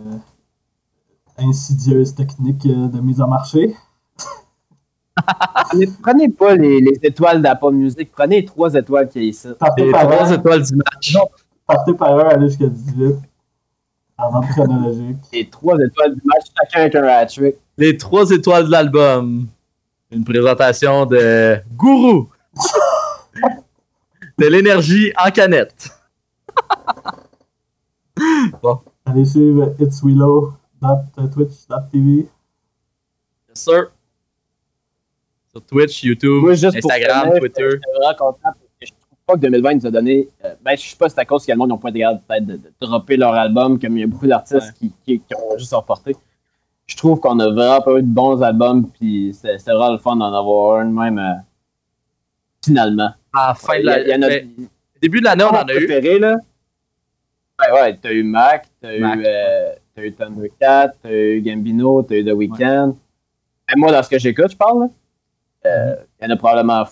insidieuse 1.37 2.13
technique 2.15 2.65
euh, 2.65 2.87
de 2.87 2.99
mise 2.99 3.21
en 3.21 3.27
marché. 3.27 3.75
prenez, 5.69 5.87
prenez 6.01 6.29
pas 6.29 6.55
les, 6.55 6.81
les 6.81 6.99
étoiles 7.03 7.41
d'Apple 7.41 7.71
Music. 7.71 8.11
Prenez 8.11 8.41
les 8.41 8.45
trois 8.45 8.73
étoiles 8.73 9.07
qu'il 9.07 9.23
y 9.23 9.25
a 9.25 9.29
ici. 9.29 9.47
Partez 9.57 9.85
Les 9.85 9.91
par 9.91 10.09
trois 10.09 10.31
étoiles 10.31 10.63
du 10.63 10.75
match. 10.75 11.13
Non. 11.15 11.29
partez 11.65 11.93
par 11.93 12.17
un, 12.19 12.29
aller 12.29 12.49
jusqu'à 12.49 12.67
18. 12.67 13.15
Chronologique. 14.51 15.17
Les 15.31 15.49
trois 15.49 15.77
étoiles 15.79 16.15
du 16.15 16.21
match, 16.25 16.47
chacun 16.57 16.81
avec 16.81 16.95
un 16.95 17.03
hat-trick. 17.03 17.55
Les 17.77 17.95
trois 17.97 18.29
étoiles 18.31 18.65
de 18.65 18.71
l'album. 18.71 19.47
Une 20.11 20.23
présentation 20.25 21.05
de 21.05 21.57
Gourou. 21.75 22.27
de 24.37 24.45
l'énergie 24.47 25.13
en 25.17 25.31
canette. 25.31 25.89
bon. 28.61 28.79
Allez 29.05 29.23
suivre 29.25 29.73
It's 29.79 30.03
Willow.twitch.tv. 30.03 32.09
Yes, 32.09 32.27
sir. 33.53 33.91
Sur 35.51 35.61
Twitch, 35.65 36.03
YouTube, 36.03 36.41
Moi, 36.43 36.53
juste 36.53 36.79
pour 36.81 36.91
Instagram, 36.91 37.23
finir, 37.27 37.39
Twitter. 37.39 37.63
Je 37.63 37.69
suis 37.69 37.79
vraiment 37.97 38.15
content 38.17 38.39
parce 38.43 38.55
que 38.79 38.85
je 38.85 38.91
trouve 38.91 39.17
pas 39.29 39.35
que 39.35 39.39
2020 39.41 39.73
nous 39.75 39.87
a 39.87 39.91
donné. 39.91 40.27
euh, 40.45 40.53
ben, 40.61 40.75
je 40.77 40.81
sais 40.89 40.95
pas 40.97 41.07
si 41.09 41.15
c'est 41.15 41.21
à 41.21 41.25
cause 41.25 41.45
qu'également 41.45 41.65
ils 41.65 41.69
n'ont 41.69 41.77
pas 41.77 41.89
été 41.89 42.03
peut-être 42.27 42.45
de, 42.45 42.53
de 42.57 42.71
dropper 42.81 43.17
leur 43.17 43.33
album, 43.33 43.79
comme 43.79 43.97
il 43.97 44.01
y 44.01 44.03
a 44.03 44.07
beaucoup 44.07 44.27
d'artistes 44.27 44.73
qui, 44.73 44.91
qui, 45.05 45.19
qui 45.19 45.35
ont 45.35 45.57
juste 45.57 45.73
reporté. 45.73 46.15
Je 46.87 46.95
trouve 46.97 47.19
qu'on 47.19 47.37
a 47.39 47.49
vraiment 47.49 47.81
pas 47.81 47.91
eu 47.99 48.01
de 48.01 48.07
bons 48.07 48.41
albums, 48.41 48.89
puis 48.89 49.31
c'est 49.39 49.57
vraiment 49.65 49.91
le 49.91 49.97
fun 49.99 50.15
d'en 50.15 50.33
avoir 50.33 50.79
un 50.81 50.85
même. 50.85 51.19
euh, 51.19 51.33
finalement. 52.65 53.11
À 53.33 53.49
la 53.49 53.53
fin 53.55 53.77
de 53.79 53.83
y 53.83 53.89
a- 53.89 54.17
y 54.43 54.67
début 55.01 55.19
de 55.19 55.25
l'année, 55.25 55.43
on 55.43 55.49
en 55.49 55.63
a 55.63 55.73
eu. 55.73 56.19
là. 56.19 56.35
Ouais, 57.61 57.71
ouais, 57.81 57.97
t'as 58.01 58.11
eu 58.11 58.23
Mac, 58.23 58.67
t'as 58.81 58.95
eu, 58.95 59.03
euh, 59.25 59.73
t'as 59.93 60.03
eu 60.03 60.13
Thundercat, 60.13 60.93
t'as 61.01 61.11
eu 61.11 61.41
Gambino, 61.41 62.01
t'as 62.03 62.15
eu 62.15 62.25
The 62.25 62.31
Weeknd. 62.33 62.95
Moi, 63.75 63.91
dans 63.91 64.01
ce 64.01 64.09
que 64.09 64.17
j'écoute, 64.17 64.51
je 64.51 64.57
parle, 64.57 64.89
euh, 65.65 65.95
il 66.19 66.25
y 66.27 66.31
en 66.31 66.33
a 66.33 66.37
probablement 66.37 66.83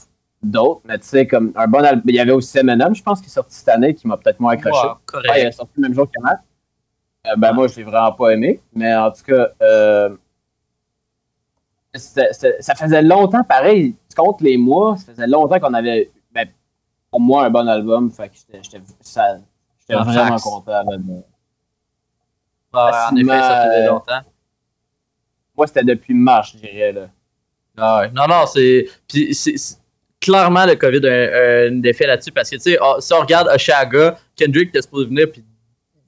d'autres, 0.44 0.82
mais 0.86 0.98
tu 1.00 1.06
sais, 1.08 1.26
comme 1.28 1.52
un 1.56 1.68
bon 1.68 1.84
album. 1.84 2.04
Il 2.08 2.16
y 2.16 2.20
avait 2.20 2.32
aussi 2.32 2.58
Eminem, 2.58 2.94
je 2.96 3.02
pense, 3.04 3.20
qui 3.22 3.28
est 3.28 3.30
sorti 3.32 3.56
cette 3.56 3.70
année, 3.70 3.94
qui 3.96 4.08
m'a 4.08 4.18
peut-être 4.18 4.40
moins 4.40 4.54
accroché. 4.54 4.88
Ouais, 4.88 4.94
il 4.94 5.06
correct. 5.06 5.30
est 5.38 5.52
sorti 5.52 5.74
le 5.78 5.82
même 5.82 5.94
jour 5.94 6.06
que 6.08 6.22
Mac. 6.22 6.40
Euh, 7.28 7.36
ben, 7.36 7.52
moi, 7.54 7.68
je 7.68 7.76
l'ai 7.76 7.84
vraiment 7.84 8.12
pas 8.14 8.30
aimé, 8.30 8.62
mais 8.74 8.96
en 8.96 9.12
tout 9.12 9.24
cas, 9.24 9.48
euh, 9.62 10.16
ça 11.96 12.76
faisait 12.76 13.02
longtemps, 13.02 13.44
pareil, 13.44 13.96
tu 14.10 14.16
comptes 14.16 14.42
les 14.42 14.58
mois, 14.58 14.96
ça 14.98 15.12
faisait 15.12 15.28
longtemps 15.28 15.60
qu'on 15.60 15.74
avait, 15.74 16.12
ben, 16.32 16.48
pour 17.10 17.20
moi, 17.20 17.46
un 17.46 17.50
bon 17.50 17.68
album, 17.68 18.12
fait 18.12 18.30
que 18.30 18.36
j'étais- 18.36 18.82
vraiment 19.90 20.38
content. 20.38 20.84
en 23.12 23.16
effet, 23.16 23.28
ça 23.40 23.66
faisait 23.66 23.84
euh, 23.84 23.88
longtemps. 23.90 24.22
Moi, 25.56 25.68
c'était 25.68 25.84
depuis 25.84 26.14
mars, 26.14 26.52
je 26.54 26.58
dirais. 26.60 26.92
Là. 26.92 27.08
Ah 27.78 28.00
ouais. 28.02 28.12
Non, 28.12 28.28
non, 28.28 28.46
c'est. 28.46 28.88
Puis 29.08 29.34
c'est 29.34 29.58
c'est- 29.58 29.80
clairement 30.28 30.66
le 30.66 30.76
COVID 30.76 31.06
a 31.08 31.12
un, 31.12 31.78
un 31.78 31.84
effet 31.84 32.06
là-dessus 32.08 32.32
parce 32.32 32.50
que, 32.50 32.56
tu 32.56 32.62
sais, 32.62 32.78
ah, 32.82 32.96
si 33.00 33.14
on 33.14 33.20
regarde 33.22 33.48
Oshaga, 33.54 34.18
Kendrick 34.36 34.70
était 34.70 34.82
supposé 34.82 35.06
venir, 35.08 35.32
puis 35.32 35.44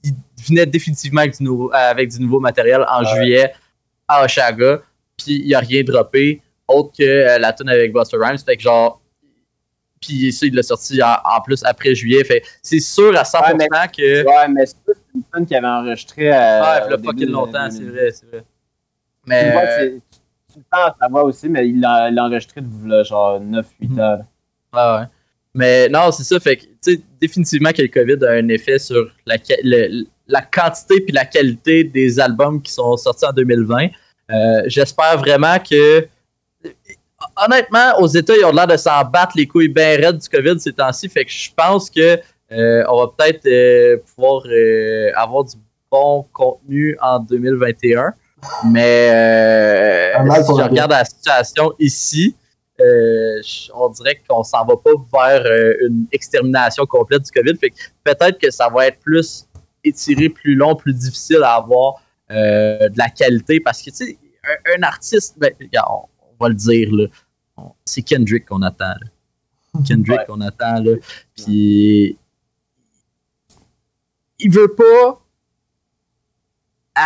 il 0.04 0.12
venait 0.48 0.66
définitivement 0.66 1.20
avec 1.22 1.36
du 1.36 1.42
nouveau, 1.44 1.70
avec 1.72 2.08
du 2.10 2.20
nouveau 2.20 2.40
matériel 2.40 2.84
en 2.88 3.00
Ouais. 3.02 3.14
juillet 3.14 3.52
à 4.08 4.24
Oshaga, 4.24 4.80
puis 5.16 5.42
il 5.44 5.54
a 5.54 5.60
rien 5.60 5.82
droppé 5.82 6.40
autre 6.68 6.92
que 6.96 7.02
euh, 7.02 7.38
la 7.38 7.52
tune 7.52 7.68
avec 7.68 7.92
Buster 7.92 8.16
Rhymes. 8.20 8.38
Fait 8.38 8.56
que, 8.56 8.62
genre. 8.62 9.00
Puis 10.00 10.32
ça, 10.32 10.46
il 10.46 10.54
l'a 10.54 10.62
sorti 10.62 11.02
en, 11.02 11.14
en 11.24 11.40
plus 11.42 11.62
après 11.64 11.94
juillet. 11.94 12.24
Fait 12.24 12.42
c'est 12.62 12.80
sûr 12.80 13.14
à 13.18 13.22
100% 13.24 13.42
Ouais, 13.52 13.54
mais- 13.58 13.68
que. 13.94 14.24
Ouais, 14.26 14.48
mais 14.48 14.64
c'est 14.66 14.76
une 15.14 15.22
tune 15.34 15.46
qui 15.46 15.54
avait 15.54 15.66
enregistré. 15.66 16.32
Euh, 16.32 16.60
Ouais, 16.62 16.80
il 16.86 16.90
début 16.96 17.04
fucking 17.08 17.28
longtemps, 17.30 17.70
c'est 17.70 17.82
vrai, 17.84 18.10
c'est 18.12 18.26
vrai. 18.30 18.44
Mais. 19.26 19.98
Le 20.60 20.64
penses, 20.70 20.92
ça 21.00 21.08
va 21.10 21.22
aussi, 21.24 21.48
mais 21.48 21.68
il 21.68 21.80
l'a 21.80 22.10
enregistré 22.18 22.60
de 22.60 23.02
genre 23.04 23.40
9-8 23.40 23.90
Mhm. 23.90 23.98
ans. 24.00 24.02
là. 24.16 24.26
Ah 24.72 25.00
ouais. 25.00 25.06
Mais 25.54 25.88
non, 25.88 26.12
c'est 26.12 26.22
ça. 26.22 26.38
Fait 26.38 26.56
que, 26.56 26.62
tu 26.64 26.70
sais, 26.80 27.00
définitivement 27.20 27.70
que 27.72 27.82
le 27.82 27.88
COVID 27.88 28.24
a 28.24 28.30
un 28.32 28.48
effet 28.48 28.78
sur 28.78 29.10
la, 29.26 29.36
le- 29.64 30.04
la 30.28 30.42
quantité 30.42 31.00
puis 31.00 31.12
la 31.12 31.24
qualité 31.24 31.82
des 31.82 32.20
albums 32.20 32.62
qui 32.62 32.72
sont 32.72 32.96
sortis 32.96 33.26
en 33.26 33.32
2020. 33.32 33.88
Euh, 34.30 34.62
J'espère 34.66 35.18
vraiment 35.18 35.58
que. 35.58 36.06
Honnêtement, 37.44 37.98
aux 37.98 38.06
États, 38.06 38.34
ils 38.36 38.44
ont 38.44 38.52
l'air 38.52 38.66
de 38.66 38.76
s'en 38.76 39.04
battre 39.04 39.32
les 39.36 39.46
couilles 39.46 39.68
bien 39.68 39.96
raides 39.96 40.18
du 40.18 40.28
COVID 40.28 40.58
ces 40.58 40.72
temps-ci. 40.72 41.08
Fait 41.08 41.24
que 41.24 41.30
je 41.30 41.50
pense 41.54 41.90
que 41.90 42.18
euh, 42.52 42.84
on 42.88 42.98
va 43.04 43.12
peut-être 43.16 43.46
euh, 43.46 43.98
pouvoir 44.14 44.42
avoir 45.16 45.44
du 45.44 45.56
bon 45.90 46.26
contenu 46.32 46.96
en 47.02 47.18
2021. 47.20 48.14
Mais 48.66 49.10
euh, 49.12 50.34
si 50.42 50.48
je 50.56 50.62
regarde 50.62 50.90
la 50.90 51.04
situation 51.04 51.72
ici, 51.78 52.34
euh, 52.80 53.40
on 53.74 53.88
dirait 53.90 54.22
qu'on 54.28 54.42
s'en 54.42 54.64
va 54.64 54.74
pas 54.76 54.90
vers 55.12 55.44
euh, 55.44 55.74
une 55.86 56.06
extermination 56.12 56.86
complète 56.86 57.22
du 57.22 57.30
COVID. 57.30 57.56
Fait 57.58 57.70
que 57.70 57.76
peut-être 58.04 58.38
que 58.38 58.50
ça 58.50 58.68
va 58.70 58.86
être 58.86 58.98
plus 59.00 59.46
étiré, 59.84 60.28
plus 60.30 60.54
long, 60.54 60.74
plus 60.74 60.94
difficile 60.94 61.42
à 61.42 61.54
avoir 61.56 62.02
euh, 62.30 62.88
de 62.88 62.96
la 62.98 63.08
qualité. 63.10 63.60
Parce 63.60 63.82
que, 63.82 63.90
tu 63.90 63.96
sais, 63.96 64.18
un, 64.44 64.78
un 64.78 64.82
artiste, 64.84 65.34
ben, 65.38 65.52
regarde, 65.60 65.88
on, 65.90 66.24
on 66.32 66.44
va 66.44 66.48
le 66.48 66.54
dire, 66.54 66.88
là, 66.92 67.06
on- 67.58 67.72
c'est 67.84 68.02
Kendrick 68.02 68.46
qu'on 68.46 68.62
attend. 68.62 68.84
là. 68.94 69.80
Kendrick 69.86 70.18
Ouais. 70.20 70.24
qu'on 70.26 70.40
attend. 70.40 70.82
Là. 70.82 70.92
Puis, 71.36 72.16
il 74.38 74.50
veut 74.50 74.74
pas 74.74 75.19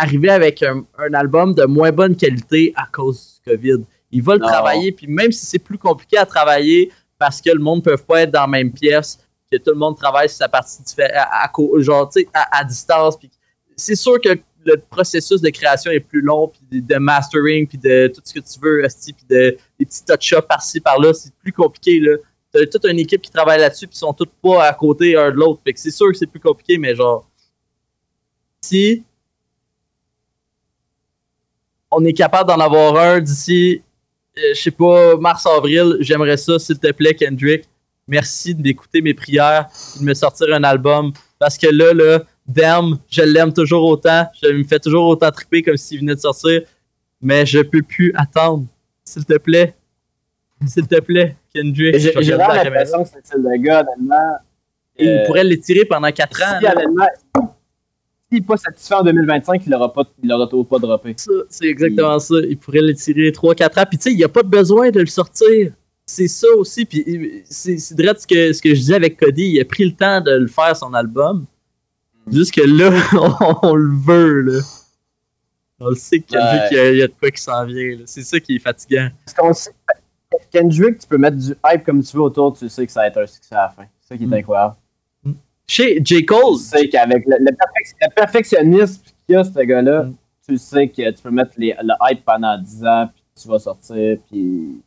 arriver 0.01 0.29
avec 0.29 0.61
un, 0.63 0.85
un 0.97 1.13
album 1.13 1.53
de 1.53 1.65
moins 1.65 1.91
bonne 1.91 2.15
qualité 2.15 2.73
à 2.75 2.85
cause 2.91 3.41
du 3.45 3.51
COVID. 3.51 3.83
Il 4.11 4.23
va 4.23 4.33
le 4.35 4.39
Non. 4.39 4.47
travailler, 4.47 4.91
puis 4.91 5.07
même 5.07 5.31
si 5.31 5.45
c'est 5.45 5.59
plus 5.59 5.77
compliqué 5.77 6.17
à 6.17 6.25
travailler 6.25 6.91
parce 7.17 7.41
que 7.41 7.49
le 7.49 7.59
monde 7.59 7.79
ne 7.79 7.83
peut 7.91 7.97
pas 7.97 8.21
être 8.21 8.31
dans 8.31 8.41
la 8.41 8.47
même 8.47 8.71
pièce, 8.71 9.19
que 9.51 9.57
tout 9.57 9.71
le 9.71 9.77
monde 9.77 9.97
travaille 9.97 10.29
sur 10.29 10.37
sa 10.39 10.49
partie 10.49 10.81
à, 11.01 11.45
à 11.45 11.51
genre, 11.79 12.09
distance. 12.67 13.17
puis 13.17 13.29
c'est 13.75 13.95
sûr 13.95 14.19
que 14.19 14.29
le 14.65 14.77
processus 14.77 15.41
de 15.41 15.49
création 15.49 15.91
est 15.91 15.99
plus 15.99 16.21
long, 16.21 16.47
puis 16.47 16.81
de, 16.81 16.93
de 16.93 16.99
mastering, 16.99 17.67
puis 17.67 17.77
de 17.77 18.07
tout 18.07 18.21
ce 18.23 18.33
que 18.33 18.39
tu 18.39 18.59
veux, 18.59 18.81
puis 19.03 19.25
de, 19.29 19.57
des 19.79 19.85
petits 19.85 20.03
touch-ups 20.03 20.47
par-ci, 20.47 20.79
par-là, 20.81 21.13
c'est 21.13 21.33
plus 21.35 21.51
compliqué. 21.53 21.99
Là. 21.99 22.17
T'as 22.51 22.65
toute 22.65 22.85
une 22.85 22.99
équipe 22.99 23.21
qui 23.21 23.31
travaille 23.31 23.59
là-dessus, 23.59 23.85
puis 23.87 23.95
ils 23.95 23.99
sont 23.99 24.13
tous 24.13 24.27
pas 24.41 24.65
à 24.65 24.73
côté 24.73 25.15
un 25.15 25.29
de 25.29 25.35
l'autre. 25.35 25.61
Fait 25.63 25.73
que 25.73 25.79
c'est 25.79 25.91
sûr 25.91 26.07
que 26.11 26.17
c'est 26.17 26.25
plus 26.25 26.39
compliqué, 26.39 26.77
mais 26.77 26.95
genre, 26.95 27.29
si 28.61 29.03
on 31.95 32.05
est 32.05 32.13
capable 32.13 32.49
d'en 32.49 32.59
avoir 32.59 32.97
un 32.97 33.19
d'ici, 33.19 33.81
euh, 34.37 34.41
je 34.53 34.61
sais 34.61 34.71
pas, 34.71 35.15
mars-avril, 35.17 35.97
j'aimerais 36.01 36.37
ça, 36.37 36.59
s'il 36.59 36.77
te 36.79 36.91
plaît, 36.91 37.15
Kendrick. 37.15 37.63
Merci 38.07 38.53
d'écouter 38.53 39.01
mes 39.01 39.13
prières 39.13 39.67
et 39.95 39.99
de 39.99 40.05
me 40.05 40.13
sortir 40.13 40.47
un 40.53 40.63
album. 40.63 41.11
Parce 41.39 41.57
que 41.57 41.67
là, 41.67 41.93
là, 41.93 42.19
Damn, 42.47 42.99
je 43.09 43.23
l'aime 43.23 43.51
toujours 43.51 43.83
autant. 43.85 44.27
Je 44.41 44.49
me 44.49 44.63
fais 44.63 44.79
toujours 44.79 45.07
autant 45.07 45.31
triper 45.31 45.63
comme 45.63 45.77
s'il 45.77 45.99
venait 45.99 46.13
de 46.15 46.19
sortir. 46.19 46.61
Mais 47.21 47.45
je 47.45 47.59
peux 47.59 47.81
plus 47.81 48.13
attendre. 48.15 48.65
S'il 49.03 49.25
te 49.25 49.37
plaît. 49.37 49.75
S'il 50.67 50.87
te 50.87 50.99
plaît, 50.99 51.35
Kendrick. 51.53 51.97
J'ai 51.97 52.11
vraiment 52.11 52.53
l'impression 52.53 53.03
que 53.03 53.09
c'est 53.23 53.37
le 53.37 53.57
gars, 53.57 53.81
honnêtement. 53.81 54.37
Et 54.97 55.07
euh, 55.07 55.21
Il 55.21 55.25
pourrait 55.25 55.43
l'étirer 55.43 55.85
pendant 55.85 56.11
4 56.11 56.43
ans. 56.43 56.59
si, 56.59 56.65
honnêtement, 56.65 57.07
s'il 58.29 58.39
n'est 58.39 58.45
pas 58.45 58.57
satisfait 58.57 58.95
en 58.95 59.03
2025, 59.03 59.61
il 59.65 59.69
n'aura 59.69 59.91
pas, 59.93 60.03
il 60.23 60.31
aura 60.33 60.47
toujours 60.47 60.67
pas 60.67 60.79
droppé. 60.79 61.13
Ça, 61.17 61.31
C'est 61.49 61.65
exactement 61.67 62.17
ça. 62.19 62.35
Il 62.49 62.57
pourrait 62.57 62.81
l'étirer 62.81 63.31
3-4 63.31 63.79
ans. 63.81 63.85
Puis 63.89 63.97
tu 63.97 64.03
sais, 64.03 64.11
il 64.11 64.17
n'y 64.17 64.23
a 64.23 64.29
pas 64.29 64.43
besoin 64.43 64.89
de 64.91 64.99
le 64.99 65.05
sortir. 65.05 65.71
C'est 66.07 66.27
ça 66.27 66.47
aussi. 66.57 66.85
Puis 66.85 67.43
c'est 67.49 67.75
direct 67.95 68.21
ce 68.21 68.27
que, 68.27 68.53
ce 68.53 68.61
que 68.61 68.69
je 68.69 68.75
disais 68.79 68.95
avec 68.95 69.17
Cody. 69.19 69.43
Il 69.53 69.61
a 69.61 69.65
pris 69.65 69.85
le 69.85 69.93
temps 69.95 70.21
de 70.21 70.31
le 70.31 70.47
faire, 70.47 70.75
son 70.75 70.93
album. 70.93 71.45
Juste 72.31 72.53
que 72.53 72.61
là, 72.61 72.91
on, 73.61 73.69
on 73.69 73.75
le 73.75 73.95
veut. 73.95 74.41
Là. 74.41 74.59
On 75.79 75.89
le 75.89 75.95
sait 75.95 76.19
que 76.19 76.27
Kendrick, 76.31 76.61
Ouais. 76.61 76.67
il 76.71 76.75
y 76.75 76.79
a- 76.79 76.91
il 76.91 76.97
y, 76.97 77.01
a 77.03 77.07
de 77.07 77.13
quoi 77.19 77.29
qui 77.31 77.41
s'en 77.41 77.65
vient. 77.65 77.97
C'est 78.05 78.23
ça 78.23 78.39
qui 78.39 78.55
est 78.55 78.59
fatigant. 78.59 79.09
Parce 79.25 79.37
qu'on 79.37 79.53
sait, 79.53 79.71
Kendrick, 80.51 80.99
tu 80.99 81.07
peux 81.07 81.17
mettre 81.17 81.37
du 81.37 81.53
hype 81.65 81.83
comme 81.83 82.01
tu 82.01 82.15
veux 82.15 82.23
autour, 82.23 82.57
tu 82.57 82.67
sais 82.69 82.85
que 82.85 82.91
ça 82.91 83.01
va 83.01 83.07
être 83.07 83.17
un 83.17 83.25
succès 83.27 83.55
à 83.55 83.63
la 83.63 83.69
fin. 83.69 83.83
C'est 84.01 84.09
ça 84.13 84.17
qui 84.17 84.23
est 84.23 84.27
Mm. 84.27 84.33
incroyable. 84.33 84.75
Chez 85.67 85.99
J. 86.03 86.25
Cole, 86.25 86.57
Tu 86.57 86.63
sais 86.63 86.89
qu'avec 86.89 87.25
le, 87.25 87.37
le 87.39 87.51
perfec- 87.51 87.95
le 88.01 88.13
perfectionnisme 88.15 89.01
qu'il 89.25 89.35
y 89.35 89.37
a, 89.37 89.43
ce 89.43 89.59
gars-là, 89.59 90.03
Mm. 90.03 90.15
tu 90.47 90.57
sais 90.57 90.87
que 90.89 91.09
tu 91.11 91.21
peux 91.23 91.31
mettre 91.31 91.51
les- 91.57 91.75
le 91.81 91.93
hype 92.09 92.23
pendant 92.23 92.57
10 92.57 92.85
ans, 92.85 93.09
puis 93.13 93.23
tu 93.41 93.47
vas 93.47 93.57
sortir, 93.59 94.17
puis 94.29 94.81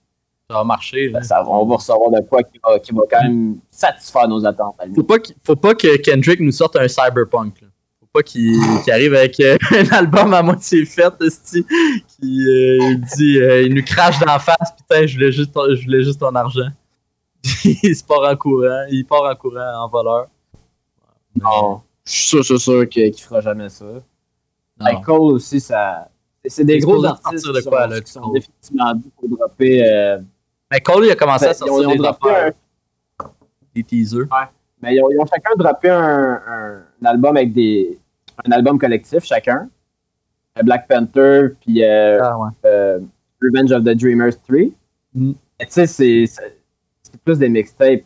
ça 0.49 0.57
va 0.59 0.65
marcher. 0.65 1.09
ben, 1.09 1.21
ça, 1.23 1.43
va- 1.43 1.49
on 1.51 1.67
va 1.67 1.75
recevoir 1.77 2.11
de 2.11 2.21
quoi 2.27 2.43
qui 2.43 2.61
va, 2.65 2.79
qui 2.79 2.93
va 2.93 3.03
quand 3.11 3.23
même 3.23 3.59
satisfaire 3.69 4.29
nos 4.29 4.47
attentes. 4.47 4.77
Faut 4.95 5.03
pas, 5.03 5.17
faut 5.45 5.57
pas 5.57 5.75
que 5.75 5.97
Kendrick 5.97 6.41
nous 6.41 6.53
sorte 6.53 6.77
un 6.77 6.87
cyberpunk. 6.89 7.61
Là. 7.61 7.69
Faut 8.01 8.07
pas 8.13 8.23
qu'il 8.23 8.57
arrive 8.91 9.15
avec 9.15 9.39
euh, 9.41 9.59
un 9.73 9.89
album 9.97 10.33
à 10.33 10.43
moitié 10.43 10.85
fait, 10.87 11.13
qui 11.19 12.47
euh, 12.49 12.95
dit, 13.17 13.39
euh, 13.41 13.63
il 13.67 13.75
nous 13.75 13.83
crache 13.85 14.19
d'en 14.21 14.39
face, 14.39 14.73
putain, 14.77 15.07
je 15.07 15.15
voulais 15.17 15.33
juste, 15.33 15.53
ton- 15.53 15.75
je 15.75 15.85
voulais 15.85 16.03
juste 16.03 16.21
ton 16.21 16.35
argent. 16.35 16.69
il 17.65 17.95
se 17.97 18.05
part 18.05 18.23
en 18.31 18.37
courant, 18.37 18.85
il 18.91 19.05
part 19.05 19.25
en 19.25 19.35
courant 19.35 19.85
en 19.85 19.89
voleur. 19.89 20.29
Non, 21.43 21.81
je 22.05 22.11
suis 22.13 22.27
sûr, 22.29 22.45
sûr, 22.45 22.61
sûr 22.61 22.89
qu'il 22.89 23.15
fera 23.15 23.41
jamais 23.41 23.69
ça. 23.69 23.85
Avec 24.81 25.03
Cole 25.03 25.33
aussi, 25.35 25.61
ça. 25.61 26.09
c'est- 26.45 26.65
des 26.65 26.79
gros 26.79 27.05
artistes 27.05 27.47
de 27.47 27.61
quoi, 27.69 27.85
sont, 27.85 27.89
là, 27.91 28.01
qui 28.01 28.13
sont 28.13 28.33
définitivement 28.33 28.95
dits 28.95 29.11
pour 29.17 29.29
dropper. 29.29 29.85
euh, 29.85 30.19
Mais 30.71 30.81
Cole, 30.81 31.07
il 31.07 31.11
a 31.11 31.17
commencé 31.17 31.47
à 31.47 31.49
ben, 31.49 31.55
ils 31.61 31.63
ont, 31.65 31.67
sortir 31.83 31.91
ils 31.91 31.99
ont 31.99 32.03
des, 32.03 32.09
affaires, 32.09 32.53
un, 33.21 33.25
des 33.75 33.83
teasers. 33.85 34.27
Mais 34.81 34.95
ils 34.95 35.03
ont, 35.03 35.11
ils 35.11 35.19
ont 35.19 35.27
chacun 35.27 35.51
droppé 35.57 35.91
un, 35.91 36.41
un, 36.47 36.83
un 37.03 37.05
album 37.07 37.37
avec 37.37 37.53
des. 37.53 37.99
Un 38.47 38.53
album 38.53 38.79
collectif, 38.79 39.25
chacun. 39.25 39.69
Euh, 40.57 40.63
Black 40.63 40.87
Panther, 40.89 41.49
puis 41.61 41.83
euh, 41.83 42.21
Ah, 42.23 42.39
ouais. 42.39 42.49
euh, 42.67 43.01
Revenge 43.43 43.73
of 43.73 43.83
the 43.83 43.95
Dreamers 43.97 44.41
3. 44.47 44.59
Mm. 45.15 45.33
Mais 45.59 45.67
Tu 45.67 45.73
sais, 45.73 45.87
c'est- 45.87 46.25
plus 47.25 47.39
des 47.39 47.49
mixtapes. 47.49 48.03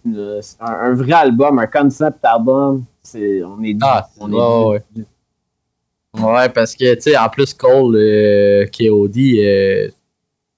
un 0.60 0.94
vrai 0.94 1.12
album, 1.12 1.58
un 1.58 1.66
concept 1.66 2.24
album. 2.24 2.84
C'est, 3.02 3.42
on 3.42 3.62
est. 3.62 3.76
Ah, 3.80 4.08
on 4.18 4.32
ouais, 4.32 4.82
est. 4.96 6.20
Ouais, 6.20 6.48
parce 6.50 6.76
que, 6.76 6.94
tu 6.94 7.02
sais, 7.02 7.16
en 7.16 7.28
plus, 7.28 7.54
Cole, 7.54 7.96
euh, 7.96 8.66
KOD, 8.66 9.16
euh, 9.16 9.90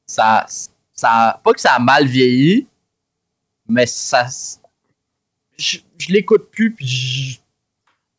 ça, 0.06 0.44
ça. 0.92 1.40
Pas 1.42 1.52
que 1.52 1.60
ça 1.60 1.74
a 1.74 1.78
mal 1.78 2.06
vieilli, 2.06 2.66
mais 3.66 3.86
ça. 3.86 4.26
Je, 5.56 5.78
je 5.96 6.12
l'écoute 6.12 6.50
plus, 6.50 6.72
puis 6.72 6.86
je. 6.86 7.38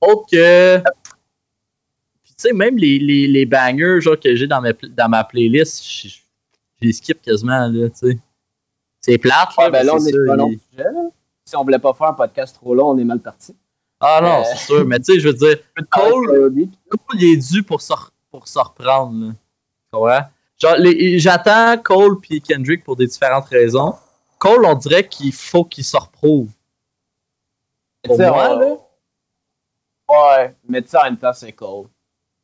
Autre 0.02 0.26
que. 0.32 0.78
Tu 0.78 2.34
sais, 2.38 2.54
même 2.54 2.78
les, 2.78 3.00
les, 3.00 3.28
les 3.28 3.46
bangers, 3.46 4.02
genre, 4.02 4.20
que 4.20 4.36
j'ai 4.36 4.48
dans, 4.48 4.62
mes 4.62 4.74
dans 4.90 5.08
ma 5.08 5.24
playlist, 5.24 5.86
je, 5.86 6.10
je 6.10 6.18
les 6.82 6.94
skip 6.94 7.22
quasiment, 7.22 7.68
là, 7.68 7.90
tu 7.90 8.12
sais. 8.12 8.20
C'est 9.00 9.18
plate, 9.20 9.50
là, 9.58 9.66
Ouais, 9.66 9.72
ben 9.72 9.86
là, 9.86 9.94
on 9.96 10.06
est 10.06 10.12
long 10.12 10.50
il-. 10.50 10.60
Si 11.46 11.56
on 11.56 11.64
voulait 11.64 11.80
pas 11.80 11.94
faire 11.94 12.08
un 12.08 12.14
podcast 12.14 12.56
trop 12.56 12.74
long, 12.74 12.90
on 12.90 12.98
est 12.98 13.04
mal 13.04 13.20
parti. 13.20 13.56
Ah 14.00 14.20
non, 14.22 14.42
Euh. 14.42 14.44
c'est 14.46 14.66
sûr, 14.66 14.86
mais 14.86 15.00
tu 15.00 15.14
sais, 15.14 15.20
je 15.20 15.28
veux 15.30 15.34
dire, 15.34 15.58
Cole, 15.92 16.28
Cole. 16.28 16.54
Cole, 16.90 17.22
il 17.22 17.34
est 17.34 17.52
dû 17.52 17.64
pour 17.64 17.82
se, 17.82 17.94
pour 18.30 18.48
se 18.48 18.60
reprendre. 18.60 19.34
Là. 19.94 20.74
Les- 20.80 21.20
j'attends 21.20 21.78
Cole 21.82 22.20
puis 22.20 22.42
Kendrick 22.42 22.84
pour 22.84 22.96
des 22.96 23.08
différentes 23.08 23.48
raisons. 23.48 23.94
Cole, 24.38 24.66
on 24.66 24.76
dirait 24.76 25.08
qu'il 25.08 25.32
faut 25.34 25.64
qu'il 25.64 25.84
se 25.86 25.96
reprouve. 25.98 26.50
Pour 28.04 28.18
moi, 28.30 28.50
on- 28.56 28.60
là. 28.60 28.76
Ouais, 30.08 30.56
mais 30.68 30.82
tu 30.82 30.90
sais, 30.90 30.98
en 30.98 31.04
même 31.06 31.18
temps, 31.18 31.34
c'est 31.34 31.54
cool. 31.54 31.88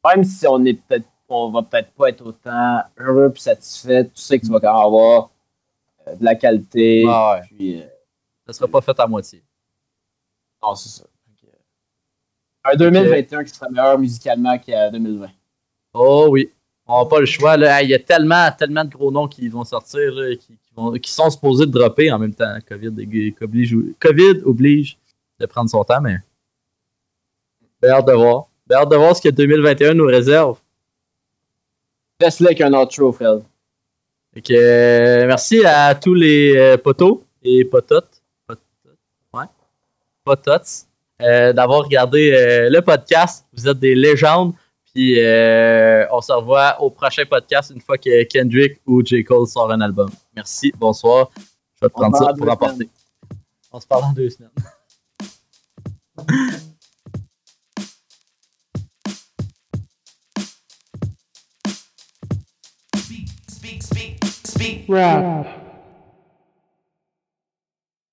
Même 0.06 0.24
si 0.24 0.48
on 0.48 0.64
est 0.66 0.74
peut-être, 0.74 1.06
on 1.30 1.52
va 1.52 1.62
peut-être 1.62 1.92
pas 1.92 2.10
être 2.10 2.26
autant 2.26 2.82
heureux 2.98 3.32
et 3.36 3.40
satisfait, 3.40 4.06
tu 4.06 4.12
sais 4.22 4.40
que 4.40 4.46
tu 4.46 4.52
vas 4.52 4.60
quand 4.60 4.74
même 4.74 4.86
avoir 4.86 5.30
euh, 6.08 6.16
de 6.16 6.26
la 6.26 6.34
qualité. 6.36 7.06
Ah 7.08 7.36
ouais. 7.36 7.42
Puis, 7.48 7.82
euh, 7.82 7.86
Ça 8.48 8.54
sera 8.54 8.68
pas 8.68 8.82
fait 8.82 9.00
à 9.00 9.06
moitié. 9.06 9.44
non, 10.64 10.74
c'est 10.76 10.90
ça. 10.90 11.06
Un 12.64 12.76
2021 12.76 13.44
qui 13.44 13.54
sera 13.54 13.70
meilleur 13.70 13.98
musicalement 13.98 14.58
qu'à 14.60 14.90
2020. 14.90 15.28
Oh 15.94 16.28
oui. 16.30 16.52
On 16.88 17.04
n'a 17.04 17.10
pas 17.10 17.20
le 17.20 17.26
choix. 17.26 17.58
Là. 17.58 17.82
Il 17.82 17.90
y 17.90 17.94
a 17.94 18.00
tellement, 18.00 18.50
tellement 18.52 18.84
de 18.84 18.90
gros 18.90 19.12
noms 19.12 19.28
qui 19.28 19.48
vont 19.48 19.64
sortir, 19.64 20.14
là, 20.14 20.36
qui, 20.36 20.48
qui 20.48 20.74
vont, 20.76 20.92
qui 20.94 21.12
sont 21.12 21.30
supposés 21.30 21.66
de 21.66 21.72
dropper 21.72 22.12
en 22.12 22.20
même 22.20 22.34
temps. 22.34 22.58
COVID 22.68 22.92
oblige, 23.42 23.76
COVID 24.00 24.42
oblige 24.46 24.98
de 25.40 25.46
prendre 25.46 25.70
son 25.70 25.84
temps, 25.84 26.02
mais. 26.02 26.18
Bien 27.82 27.94
hâte 27.94 28.08
de 28.08 28.14
voir. 28.14 28.48
Bien 28.68 28.80
hâte 28.80 28.90
de 28.90 28.96
voir 28.96 29.16
ce 29.16 29.22
que 29.22 29.30
2021 29.30 29.94
nous 29.94 30.06
réserve. 30.06 30.60
Laisse-le 32.20 32.48
avec 32.48 32.62
un 32.62 32.74
outro, 32.74 33.12
Fred. 33.12 33.42
Que, 34.36 34.54
euh, 34.54 35.28
merci 35.28 35.66
à 35.66 35.94
tous 35.96 36.14
les 36.14 36.56
euh, 36.56 36.78
potos 36.78 37.24
et 37.44 37.66
pototes. 37.66 38.22
Pototes, 38.48 38.64
ouais. 39.34 39.46
Pototes. 40.24 40.88
Euh, 41.22 41.54
d'avoir 41.54 41.84
regardé 41.84 42.32
euh, 42.32 42.70
le 42.70 42.82
podcast. 42.82 43.46
Vous 43.54 43.68
êtes 43.68 43.80
des 43.80 43.96
légendes. 43.96 44.54
Puis 44.94 45.20
euh, 45.20 46.06
on 46.12 46.20
se 46.20 46.34
revoit 46.34 46.82
au 46.82 46.90
prochain 46.90 47.24
podcast 47.26 47.72
une 47.74 47.82
fois 47.82 47.98
que 47.98 48.24
Kendrick 48.24 48.82
ou 48.86 49.06
J. 49.06 49.24
Cole 49.24 49.48
sort 49.48 49.72
un 49.72 49.80
album. 49.80 50.10
Merci, 50.36 50.74
bonsoir. 50.78 51.30
Je 51.38 51.86
vais 51.86 51.90
te 51.90 51.94
prendre 51.94 52.18
ça 52.18 52.34
pour 52.38 52.52
emporter. 52.52 52.90
On 53.72 53.80
se 53.80 53.88
parle 53.88 54.02
dans 54.02 54.12
deux 54.12 54.30
semaines. 54.30 54.50
Speak, 62.98 63.28
speak, 63.50 63.84
speak, 63.84 64.26
speak. 64.46 64.86
Rap. 64.90 65.71